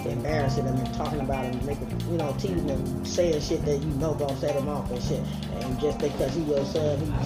embarrassing 0.05 0.65
them 0.65 0.75
and 0.75 0.93
talking 0.93 1.21
about 1.21 1.49
them, 1.49 1.65
making, 1.65 1.89
you 2.11 2.17
know, 2.17 2.33
teasing 2.39 2.67
them, 2.67 3.05
saying 3.05 3.41
shit 3.41 3.63
that 3.63 3.77
you 3.77 3.89
know 3.95 4.13
gonna 4.15 4.38
set 4.38 4.53
them 4.53 4.67
off 4.67 4.91
and 4.91 5.01
shit, 5.01 5.23
and 5.51 5.79
just 5.79 5.97
because 5.99 6.35
he 6.35 6.41
your 6.43 6.65
son, 6.65 6.99
he 6.99 7.25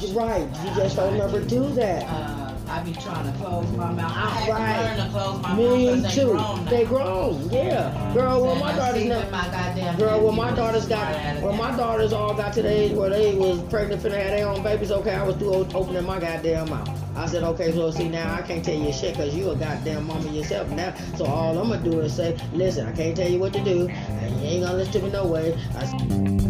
just, 0.00 0.14
right, 0.14 0.48
you 0.64 0.74
just 0.76 0.96
don't 0.96 1.18
never 1.18 1.40
do 1.40 1.68
that. 1.74 2.04
Uh, 2.04 2.47
I 2.70 2.80
be 2.82 2.92
trying 2.92 3.32
to 3.32 3.38
close 3.38 3.70
my 3.76 3.92
mouth. 3.92 4.12
I 4.14 4.28
had 4.30 4.48
Right. 4.52 4.76
to 4.76 4.82
learn 5.02 5.06
to 5.06 5.12
close 5.12 5.42
my 5.42 5.54
Me 5.56 5.64
mouth 5.64 5.96
because 6.02 6.14
they 6.14 6.20
too. 6.22 6.30
grown 6.30 6.64
now. 6.64 6.70
They 6.70 6.84
grown, 6.84 7.50
yeah. 7.50 8.12
Girl, 8.14 8.42
well, 8.42 8.54
my 8.56 8.72
daughter's 8.76 9.04
when 9.08 9.30
my 9.30 9.44
goddamn 9.48 9.96
Girl, 9.96 10.16
when 10.16 10.24
nephew 10.36 10.42
my 10.42 10.50
daughters 10.54 10.86
got, 10.86 11.14
out 11.14 11.54
my 11.56 11.76
daughters 11.76 12.12
all 12.12 12.34
got 12.34 12.52
to 12.54 12.62
the 12.62 12.68
age 12.70 12.92
where 12.92 13.10
they 13.10 13.34
was 13.34 13.60
pregnant 13.70 14.02
finna 14.02 14.14
had 14.22 14.32
their 14.32 14.48
own 14.48 14.62
babies, 14.62 14.92
okay, 14.92 15.14
I 15.14 15.22
was 15.22 15.36
through 15.36 15.54
opening 15.74 16.04
my 16.04 16.18
goddamn 16.20 16.68
mouth. 16.70 16.88
I 17.16 17.26
said, 17.26 17.42
okay, 17.42 17.72
so 17.72 17.90
see 17.90 18.08
now 18.08 18.34
I 18.34 18.42
can't 18.42 18.64
tell 18.64 18.74
you 18.76 18.92
shit 18.92 19.16
because 19.16 19.34
you 19.34 19.50
a 19.50 19.56
goddamn 19.56 20.06
mama 20.06 20.30
yourself 20.30 20.68
now. 20.70 20.94
So 21.16 21.24
all 21.24 21.58
I'm 21.58 21.70
gonna 21.70 21.82
do 21.82 22.00
is 22.00 22.14
say, 22.14 22.36
listen, 22.52 22.86
I 22.86 22.92
can't 22.92 23.16
tell 23.16 23.28
you 23.28 23.38
what 23.40 23.52
to 23.54 23.64
do, 23.64 23.88
and 23.88 24.40
you 24.40 24.46
ain't 24.46 24.64
gonna 24.64 24.76
listen 24.76 24.92
to 25.00 25.02
me 25.02 25.10
no 25.10 25.26
way. 25.26 25.58
I, 25.74 26.47